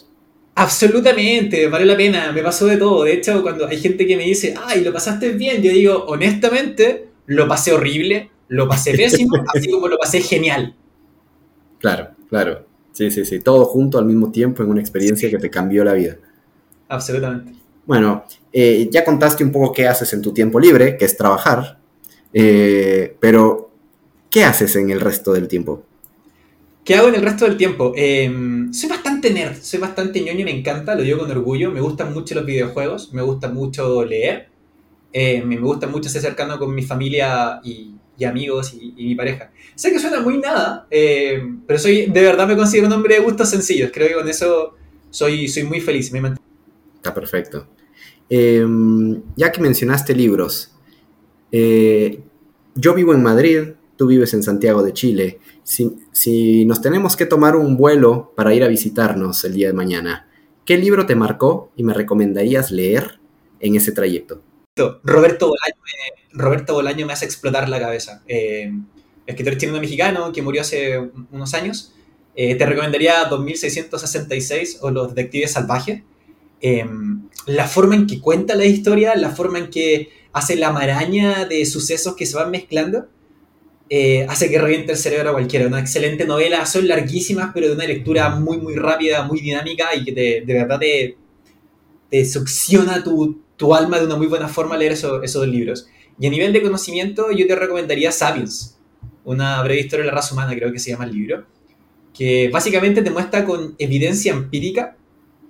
Absolutamente, 0.55 1.69
valió 1.69 1.87
la 1.87 1.97
pena, 1.97 2.33
me 2.33 2.43
pasó 2.43 2.67
de 2.67 2.79
todo. 2.79 3.05
De 3.05 3.13
hecho, 3.13 3.43
cuando 3.43 3.67
hay 3.67 3.79
gente 3.79 4.07
que 4.07 4.17
me 4.17 4.25
dice, 4.25 4.55
ay, 4.65 4.83
lo 4.83 4.93
pasaste 4.93 5.31
bien, 5.33 5.63
yo 5.63 5.71
digo, 5.71 6.05
honestamente, 6.07 7.09
lo 7.27 7.47
pasé 7.47 7.73
horrible, 7.73 8.31
lo 8.49 8.67
pasé 8.67 8.93
pésimo, 8.97 9.45
así 9.55 9.71
como 9.71 9.89
lo 9.89 9.99
pasé 9.99 10.21
genial. 10.21 10.75
Claro, 11.79 12.09
claro. 12.31 12.65
Sí, 12.93 13.11
sí, 13.11 13.27
sí. 13.27 13.41
Todo 13.41 13.67
junto 13.67 13.99
al 13.99 14.07
mismo 14.07 14.33
tiempo 14.33 14.63
en 14.63 14.71
una 14.71 14.81
experiencia 14.81 15.29
que 15.29 15.37
te 15.37 15.51
cambió 15.51 15.85
la 15.85 15.93
vida. 15.93 16.17
Absolutamente. 16.89 17.53
Bueno, 17.85 18.25
eh, 18.51 18.89
ya 18.91 19.05
contaste 19.05 19.45
un 19.45 19.53
poco 19.53 19.73
qué 19.73 19.87
haces 19.87 20.11
en 20.15 20.23
tu 20.23 20.33
tiempo 20.33 20.59
libre, 20.59 20.97
que 20.97 21.05
es 21.05 21.17
trabajar, 21.17 21.79
eh, 22.33 23.15
pero 23.21 23.66
¿qué 24.31 24.45
haces 24.45 24.77
en 24.77 24.91
el 24.91 25.01
resto 25.01 25.33
del 25.33 25.49
tiempo? 25.49 25.85
¿Qué 26.85 26.95
hago 26.95 27.09
en 27.09 27.17
el 27.17 27.23
resto 27.23 27.45
del 27.47 27.57
tiempo? 27.57 27.93
Em, 27.97 28.73
soy 28.73 28.89
bastante 28.89 29.31
nerd, 29.31 29.57
soy 29.61 29.81
bastante 29.81 30.21
ñoño, 30.21 30.45
me 30.45 30.57
encanta, 30.57 30.95
lo 30.95 31.03
digo 31.03 31.19
con 31.19 31.31
orgullo. 31.31 31.73
Me 31.73 31.81
gustan 31.81 32.13
mucho 32.13 32.35
los 32.35 32.47
videojuegos, 32.47 33.13
me 33.13 33.23
gusta 33.23 33.49
mucho 33.49 34.05
leer, 34.05 34.49
eh, 35.13 35.43
me 35.43 35.57
gusta 35.57 35.89
mucho 35.89 36.09
ser 36.09 36.23
cercano 36.23 36.59
con 36.59 36.75
mi 36.75 36.83
familia 36.83 37.61
y 37.65 37.97
y 38.19 38.25
amigos 38.25 38.75
y, 38.75 38.93
mi 38.97 39.15
pareja. 39.15 39.51
Sé 39.75 39.93
que 39.93 39.99
suena 39.99 40.21
muy 40.21 40.39
nada, 40.39 40.87
eh, 40.91 41.43
pero 41.67 41.79
soy, 41.79 42.07
de 42.07 42.23
verdad 42.23 42.49
me 42.49 42.57
considero 42.57 42.87
un 42.87 42.95
hombre 42.95 43.17
de 43.17 43.21
gustos 43.21 43.51
sencillos. 43.51 43.91
Creo 43.93 44.09
que 44.09 44.15
con 44.15 44.29
eso 44.29 44.75
soy, 45.11 45.49
soy 45.49 45.65
muy 45.65 45.81
feliz. 45.81 46.13
Está 46.97 47.15
perfecto. 47.15 47.67
Em, 48.29 49.23
ya 49.37 49.53
que 49.53 49.61
mencionaste 49.61 50.15
libros, 50.15 50.73
eh, 51.53 52.21
yo 52.75 52.95
vivo 52.95 53.15
en 53.15 53.23
Madrid, 53.23 53.61
tú 53.97 54.07
vives 54.07 54.35
en 54.35 54.43
Santiago 54.43 54.83
de 54.83 54.93
Chile. 54.93 55.39
Si, 55.63 55.97
si, 56.13 56.65
nos 56.65 56.81
tenemos 56.81 57.17
que 57.17 57.27
tomar 57.27 57.57
un 57.57 57.77
vuelo 57.77 58.33
para 58.37 58.55
ir 58.55 58.63
a 58.63 58.69
visitarnos 58.69 59.45
el 59.45 59.55
día 59.55 59.69
de 59.69 59.73
mañana, 59.73 60.29
¿qué 60.65 60.79
libro 60.79 61.07
te 61.07 61.15
marcó 61.15 61.73
y 61.77 61.83
me 61.83 61.95
recomendarías 61.95 62.71
leer 62.71 63.19
en 63.61 63.77
ese 63.77 63.93
trayecto? 63.93 64.43
Roberto 65.05 65.47
Bolaño 65.49 65.77
Roberto 66.33 66.75
Bolaño 66.75 67.07
me 67.07 67.15
hace 67.15 67.25
explotar 67.25 67.69
la 67.69 67.81
cabeza. 67.81 68.23
Eh, 68.29 68.71
escritor 69.27 69.57
chileno 69.57 69.81
mexicano 69.81 70.33
que 70.33 70.43
murió 70.43 70.61
hace 70.61 70.99
unos 71.31 71.55
años. 71.55 71.93
Eh, 72.35 72.55
te 72.55 72.67
recomendaría 72.67 73.25
2666 73.25 74.79
o 74.83 74.91
Los 74.91 75.15
Detectives 75.15 75.53
Salvajes. 75.53 76.03
em, 76.63 77.29
la 77.47 77.69
forma 77.69 77.95
en 77.95 78.07
que 78.07 78.19
cuenta 78.19 78.55
la 78.55 78.65
historia, 78.65 79.15
la 79.15 79.31
forma 79.31 79.59
en 79.59 79.69
que 79.69 80.09
hace 80.33 80.57
la 80.57 80.73
maraña 80.73 81.45
de 81.45 81.65
sucesos 81.67 82.17
que 82.17 82.25
se 82.25 82.35
van 82.35 82.51
mezclando, 82.51 83.09
eh, 83.89 84.27
hace 84.29 84.51
que 84.51 84.59
reviente 84.59 84.93
el 84.93 84.99
cerebro 84.99 85.31
a 85.31 85.33
cualquiera. 85.33 85.67
Una 85.67 85.81
excelente 85.81 86.27
novela, 86.27 86.67
son 86.67 86.89
larguísimas, 86.89 87.51
pero 87.55 87.69
de 87.69 87.75
una 87.75 87.87
lectura 87.87 88.31
muy, 88.31 88.59
muy 88.59 88.75
rápida, 88.75 89.25
muy 89.25 89.41
dinámica 89.41 89.95
y 89.95 90.05
que 90.05 90.13
de 90.13 90.55
verdad 90.55 90.79
te, 90.79 91.17
te 92.11 92.25
succiona 92.25 93.03
tu, 93.03 93.43
tu, 93.57 93.75
alma 93.75 93.99
de 93.99 94.07
una 94.07 94.17
muy 94.17 94.27
buena 94.27 94.49
forma 94.49 94.77
leer 94.77 94.93
esos 94.93 95.33
dos 95.33 95.49
libros. 95.49 95.89
Y 96.19 96.27
a 96.27 96.31
nivel 96.31 96.53
de 96.53 96.63
conocimiento, 96.63 97.31
yo 97.31 97.47
te 97.47 97.55
recomendaría 97.55 98.13
Sapiens, 98.13 98.79
una 99.25 99.63
breve 99.63 99.81
historia 99.81 100.05
de 100.05 100.11
la 100.11 100.17
raza 100.17 100.35
humana, 100.35 100.55
creo 100.55 100.73
que 100.73 100.79
se 100.79 100.91
llama 100.91 101.05
el 101.05 101.13
libro, 101.13 101.47
que 102.15 102.49
básicamente 102.49 103.03
te 103.03 103.11
muestra 103.11 103.45
con 103.45 103.75
evidencia 103.79 104.33
empírica, 104.33 104.97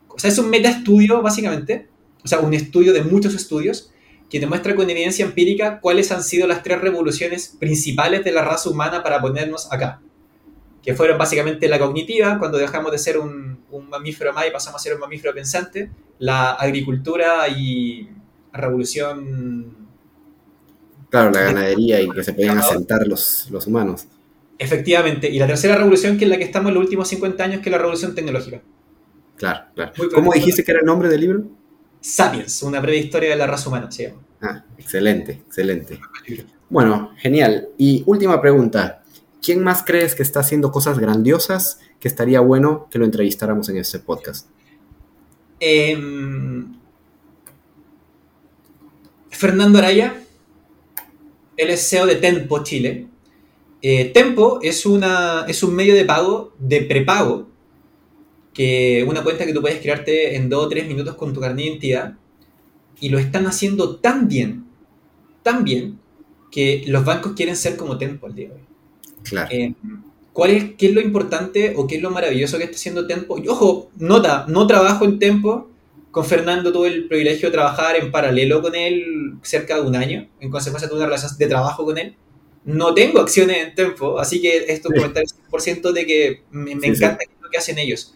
o 0.08 0.18
sea, 0.18 0.30
es 0.30 0.38
un 0.38 0.50
meta-estudio, 0.50 1.22
básicamente, 1.22 1.88
o 2.24 2.28
sea, 2.28 2.40
un 2.40 2.54
estudio 2.54 2.92
de 2.92 3.02
muchos 3.02 3.34
estudios, 3.34 3.92
que 4.28 4.40
te 4.40 4.46
muestra 4.46 4.74
con 4.74 4.88
evidencia 4.90 5.24
empírica 5.24 5.80
cuáles 5.80 6.10
han 6.10 6.22
sido 6.22 6.46
las 6.46 6.62
tres 6.62 6.80
revoluciones 6.80 7.56
principales 7.58 8.24
de 8.24 8.32
la 8.32 8.44
raza 8.44 8.68
humana 8.68 9.02
para 9.02 9.20
ponernos 9.20 9.72
acá. 9.72 10.00
Que 10.82 10.94
fueron 10.94 11.18
básicamente 11.18 11.68
la 11.68 11.78
cognitiva, 11.78 12.38
cuando 12.38 12.58
dejamos 12.58 12.92
de 12.92 12.98
ser 12.98 13.18
un, 13.18 13.58
un 13.70 13.88
mamífero 13.88 14.32
más 14.32 14.46
y 14.46 14.50
pasamos 14.50 14.80
a 14.80 14.82
ser 14.82 14.94
un 14.94 15.00
mamífero 15.00 15.34
pensante, 15.34 15.90
la 16.18 16.52
agricultura 16.52 17.48
y 17.48 18.08
la 18.52 18.60
revolución... 18.60 19.86
Claro, 21.10 21.30
la 21.30 21.42
ganadería 21.42 22.00
y 22.00 22.10
que 22.10 22.24
se 22.24 22.32
podían 22.32 22.58
asentar 22.58 23.06
los, 23.06 23.48
los 23.50 23.66
humanos. 23.66 24.06
Efectivamente, 24.58 25.30
y 25.30 25.38
la 25.38 25.46
tercera 25.46 25.76
revolución, 25.76 26.18
que 26.18 26.24
es 26.24 26.30
la 26.30 26.36
que 26.36 26.44
estamos 26.44 26.68
en 26.70 26.74
los 26.74 26.84
últimos 26.84 27.08
50 27.08 27.44
años, 27.44 27.60
que 27.60 27.68
es 27.68 27.72
la 27.72 27.78
revolución 27.78 28.14
tecnológica. 28.14 28.60
Claro, 29.36 29.66
claro. 29.74 29.92
¿Cómo 30.14 30.32
dijiste 30.32 30.64
que 30.64 30.72
era 30.72 30.80
el 30.80 30.86
nombre 30.86 31.08
del 31.08 31.20
libro? 31.20 31.44
Sapiens, 32.06 32.62
una 32.62 32.78
breve 32.78 32.98
historia 32.98 33.30
de 33.30 33.36
la 33.36 33.48
raza 33.48 33.68
humana, 33.68 33.90
se 33.90 34.14
Ah, 34.40 34.64
excelente, 34.78 35.42
excelente. 35.44 35.98
Bueno, 36.70 37.10
genial. 37.16 37.70
Y 37.76 38.04
última 38.06 38.40
pregunta. 38.40 39.02
¿Quién 39.42 39.64
más 39.64 39.82
crees 39.84 40.14
que 40.14 40.22
está 40.22 40.38
haciendo 40.38 40.70
cosas 40.70 41.00
grandiosas 41.00 41.80
que 41.98 42.06
estaría 42.06 42.38
bueno 42.38 42.86
que 42.92 43.00
lo 43.00 43.04
entrevistáramos 43.06 43.68
en 43.70 43.78
este 43.78 43.98
podcast? 43.98 44.48
Em, 45.58 46.76
Fernando 49.30 49.78
Araya, 49.78 50.14
él 51.56 51.70
es 51.70 51.88
CEO 51.88 52.06
de 52.06 52.14
Tempo 52.14 52.62
Chile. 52.62 53.08
Eh, 53.82 54.12
Tempo 54.14 54.60
es, 54.62 54.86
una, 54.86 55.44
es 55.48 55.60
un 55.64 55.74
medio 55.74 55.96
de 55.96 56.04
pago, 56.04 56.54
de 56.60 56.82
prepago, 56.82 57.48
que 58.56 59.04
una 59.06 59.22
cuenta 59.22 59.44
que 59.44 59.52
tú 59.52 59.60
puedes 59.60 59.82
crearte 59.82 60.34
en 60.34 60.48
2 60.48 60.64
o 60.64 60.68
3 60.68 60.88
minutos 60.88 61.14
con 61.16 61.34
tu 61.34 61.40
carnet 61.40 61.58
de 61.58 61.70
identidad 61.70 62.14
y 62.98 63.10
lo 63.10 63.18
están 63.18 63.46
haciendo 63.46 63.96
tan 63.96 64.28
bien, 64.28 64.64
tan 65.42 65.62
bien, 65.62 65.98
que 66.50 66.82
los 66.86 67.04
bancos 67.04 67.34
quieren 67.36 67.54
ser 67.54 67.76
como 67.76 67.98
Tempo 67.98 68.26
al 68.26 68.34
día 68.34 68.48
de 68.48 68.54
hoy. 68.54 68.60
Claro. 69.24 69.48
Eh, 69.50 69.74
¿cuál 70.32 70.52
es, 70.52 70.64
¿Qué 70.78 70.86
es 70.86 70.94
lo 70.94 71.02
importante 71.02 71.74
o 71.76 71.86
qué 71.86 71.96
es 71.96 72.02
lo 72.02 72.10
maravilloso 72.10 72.56
que 72.56 72.64
está 72.64 72.76
haciendo 72.76 73.06
Tempo? 73.06 73.36
Y 73.38 73.46
ojo, 73.46 73.90
nota, 73.98 74.46
no 74.48 74.66
trabajo 74.66 75.04
en 75.04 75.18
Tempo. 75.18 75.68
Con 76.10 76.24
Fernando 76.24 76.72
tuve 76.72 76.88
el 76.88 77.08
privilegio 77.08 77.50
de 77.50 77.52
trabajar 77.52 77.96
en 77.96 78.10
paralelo 78.10 78.62
con 78.62 78.74
él 78.74 79.34
cerca 79.42 79.74
de 79.74 79.82
un 79.82 79.96
año. 79.96 80.30
En 80.40 80.50
consecuencia 80.50 80.88
tuve 80.88 81.00
una 81.00 81.08
relación 81.08 81.36
de 81.36 81.46
trabajo 81.46 81.84
con 81.84 81.98
él. 81.98 82.16
No 82.64 82.94
tengo 82.94 83.20
acciones 83.20 83.58
en 83.58 83.74
Tempo, 83.74 84.18
así 84.18 84.40
que 84.40 84.64
esto 84.68 84.88
sí. 84.88 84.94
comentario 84.94 85.28
100% 85.50 85.92
de 85.92 86.06
que 86.06 86.42
me, 86.50 86.74
me 86.74 86.80
sí, 86.80 86.86
encanta 86.86 87.18
sí. 87.20 87.34
lo 87.42 87.50
que 87.50 87.58
hacen 87.58 87.78
ellos. 87.78 88.15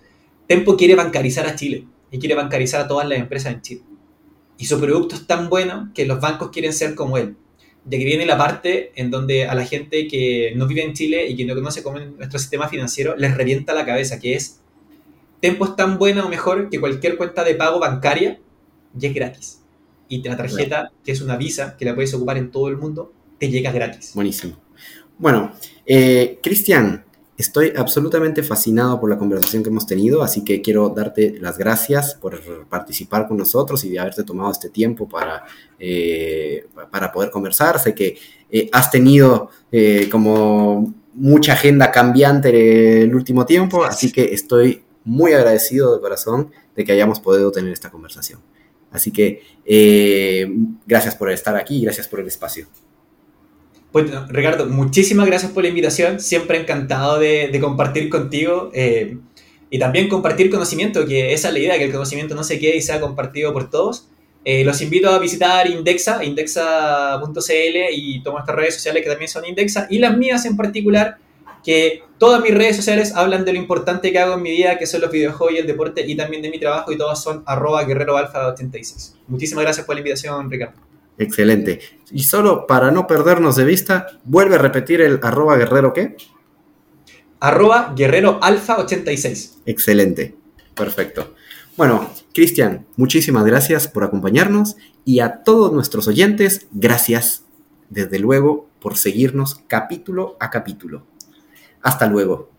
Tempo 0.51 0.77
quiere 0.77 0.97
bancarizar 0.97 1.47
a 1.47 1.55
Chile 1.55 1.87
y 2.11 2.19
quiere 2.19 2.35
bancarizar 2.35 2.81
a 2.81 2.89
todas 2.89 3.09
las 3.09 3.21
empresas 3.21 3.55
en 3.55 3.63
Chile. 3.63 3.83
Y 4.59 4.65
su 4.65 4.81
producto 4.81 5.15
es 5.15 5.25
tan 5.29 5.49
bueno 5.49 5.93
que 5.95 6.05
los 6.07 6.21
bancos 6.21 6.51
quieren 6.51 6.73
ser 6.73 6.97
como 6.97 7.19
él. 7.19 7.37
De 7.85 8.01
que 8.01 8.05
viene 8.05 8.27
la 8.27 8.37
parte 8.37 8.91
en 8.97 9.13
donde 9.13 9.45
a 9.45 9.55
la 9.55 9.65
gente 9.65 10.09
que 10.09 10.53
no 10.57 10.67
vive 10.67 10.83
en 10.83 10.93
Chile 10.93 11.29
y 11.29 11.37
que 11.37 11.45
no 11.45 11.55
conoce 11.55 11.85
cómo 11.85 11.99
es 11.99 12.11
nuestro 12.17 12.41
sistema 12.41 12.69
financiero 12.69 13.15
les 13.17 13.33
revienta 13.37 13.75
la 13.75 13.87
cabeza, 13.87 14.19
que 14.19 14.35
es 14.35 14.59
Tempo 15.41 15.67
es 15.67 15.77
tan 15.77 15.99
buena 15.99 16.25
o 16.25 16.29
mejor 16.29 16.69
que 16.69 16.81
cualquier 16.81 17.17
cuenta 17.17 17.45
de 17.45 17.55
pago 17.55 17.79
bancaria 17.79 18.41
y 19.01 19.07
es 19.07 19.15
gratis. 19.15 19.63
Y 20.09 20.21
la 20.21 20.37
tarjeta, 20.37 20.91
que 21.05 21.13
es 21.13 21.21
una 21.21 21.37
visa, 21.37 21.77
que 21.77 21.85
la 21.85 21.95
puedes 21.95 22.13
ocupar 22.13 22.39
en 22.39 22.51
todo 22.51 22.67
el 22.67 22.77
mundo, 22.77 23.13
te 23.39 23.49
llega 23.49 23.71
gratis. 23.71 24.15
Buenísimo. 24.17 24.57
Bueno, 25.17 25.53
eh, 25.87 26.41
Cristian, 26.43 27.05
Estoy 27.41 27.73
absolutamente 27.75 28.43
fascinado 28.43 29.01
por 29.01 29.09
la 29.09 29.17
conversación 29.17 29.63
que 29.63 29.71
hemos 29.71 29.87
tenido, 29.87 30.23
así 30.23 30.45
que 30.45 30.61
quiero 30.61 30.91
darte 30.91 31.39
las 31.41 31.57
gracias 31.57 32.15
por 32.15 32.39
participar 32.69 33.27
con 33.27 33.39
nosotros 33.39 33.83
y 33.83 33.89
de 33.89 33.99
haberte 33.99 34.25
tomado 34.25 34.53
este 34.53 34.69
tiempo 34.69 35.09
para, 35.09 35.45
eh, 35.79 36.67
para 36.91 37.11
poder 37.11 37.31
conversar. 37.31 37.79
Sé 37.79 37.95
que 37.95 38.19
eh, 38.51 38.69
has 38.73 38.91
tenido 38.91 39.49
eh, 39.73 40.07
como 40.13 40.93
mucha 41.15 41.55
agenda 41.55 41.91
cambiante 41.91 43.05
el 43.05 43.15
último 43.15 43.47
tiempo, 43.47 43.85
así 43.85 44.13
que 44.13 44.35
estoy 44.35 44.83
muy 45.05 45.33
agradecido 45.33 45.95
de 45.95 46.03
corazón 46.03 46.51
de 46.77 46.85
que 46.85 46.93
hayamos 46.93 47.21
podido 47.21 47.51
tener 47.51 47.73
esta 47.73 47.91
conversación. 47.91 48.41
Así 48.91 49.13
que 49.13 49.41
gracias 50.87 51.17
por 51.17 51.31
estar 51.31 51.57
aquí 51.57 51.79
y 51.79 51.85
gracias 51.85 52.07
por 52.07 52.21
el 52.21 52.27
espacio. 52.27 52.67
Pues, 53.93 54.11
Ricardo, 54.29 54.67
muchísimas 54.67 55.27
gracias 55.27 55.51
por 55.51 55.65
la 55.65 55.69
invitación. 55.69 56.21
Siempre 56.21 56.61
encantado 56.61 57.19
de, 57.19 57.57
compartir 57.61 58.09
contigo 58.09 58.71
eh, 58.73 59.17
y 59.69 59.79
también 59.79 60.09
compartir 60.09 60.51
conocimiento, 60.51 61.07
que 61.07 61.33
esa 61.33 61.49
es 61.49 61.55
la 61.55 61.61
idea, 61.61 61.79
que 61.79 61.85
el 61.85 61.93
conocimiento 61.93 62.35
no 62.35 62.45
se 62.45 62.59
quede 62.59 62.77
y 62.77 62.83
sea 62.83 63.01
compartido 63.01 63.53
por 63.53 63.69
todos. 63.69 64.07
Eh, 64.45 64.65
los 64.65 64.81
invito 64.81 65.11
a 65.11 65.19
visitar 65.19 65.69
Indexa, 65.69 66.25
indexa.cl 66.25 67.77
y 67.93 68.23
tomo 68.23 68.39
estas 68.39 68.55
redes 68.55 68.75
sociales 68.75 69.03
que 69.03 69.11
también 69.11 69.29
son 69.29 69.45
Indexa 69.45 69.87
y 69.91 69.99
las 69.99 70.17
mías 70.17 70.47
en 70.47 70.57
particular, 70.57 71.19
que 71.63 72.03
todas 72.17 72.41
mis 72.41 72.55
redes 72.55 72.77
sociales 72.77 73.15
hablan 73.15 73.45
de 73.45 73.53
lo 73.53 73.59
importante 73.59 74.13
que 74.13 74.19
hago 74.19 74.35
en 74.35 74.43
mi 74.43 74.51
vida, 74.53 74.79
que 74.79 74.87
son 74.87 75.03
los 75.03 75.11
videojuegos 75.11 75.55
y 75.55 75.59
el 75.59 75.67
deporte 75.67 76.07
y 76.07 76.17
también 76.17 76.41
de 76.41 76.49
mi 76.49 76.59
trabajo 76.59 76.91
y 76.91 76.97
todas 76.97 77.23
son 77.23 77.43
arroba 77.45 77.87
guerreroalfa86. 77.87 79.17
Muchísimas 79.27 79.65
gracias 79.65 79.85
por 79.85 79.97
la 79.97 80.01
invitación, 80.01 80.51
Ricardo. 80.51 80.90
Excelente. 81.21 81.81
Y 82.11 82.23
solo 82.23 82.67
para 82.67 82.91
no 82.91 83.07
perdernos 83.07 83.55
de 83.57 83.65
vista, 83.65 84.07
vuelve 84.25 84.55
a 84.55 84.59
repetir 84.59 85.03
el 85.03 85.21
arroba 85.23 85.57
guerrero 85.57 85.93
qué? 85.93 86.17
Arroba 87.41 87.93
guerrero 87.95 88.39
alfa 88.43 88.79
86. 88.79 89.59
Excelente. 89.67 90.35
Perfecto. 90.75 91.35
Bueno, 91.77 92.11
Cristian, 92.33 92.87
muchísimas 92.97 93.45
gracias 93.45 93.87
por 93.87 94.03
acompañarnos 94.05 94.77
y 95.05 95.21
a 95.21 95.43
todos 95.43 95.73
nuestros 95.73 96.09
oyentes, 96.09 96.67
gracias 96.73 97.45
desde 97.91 98.19
luego 98.19 98.69
por 98.81 98.97
seguirnos 98.97 99.57
capítulo 99.67 100.37
a 100.41 100.49
capítulo. 100.49 101.07
Hasta 101.83 102.07
luego. 102.07 102.50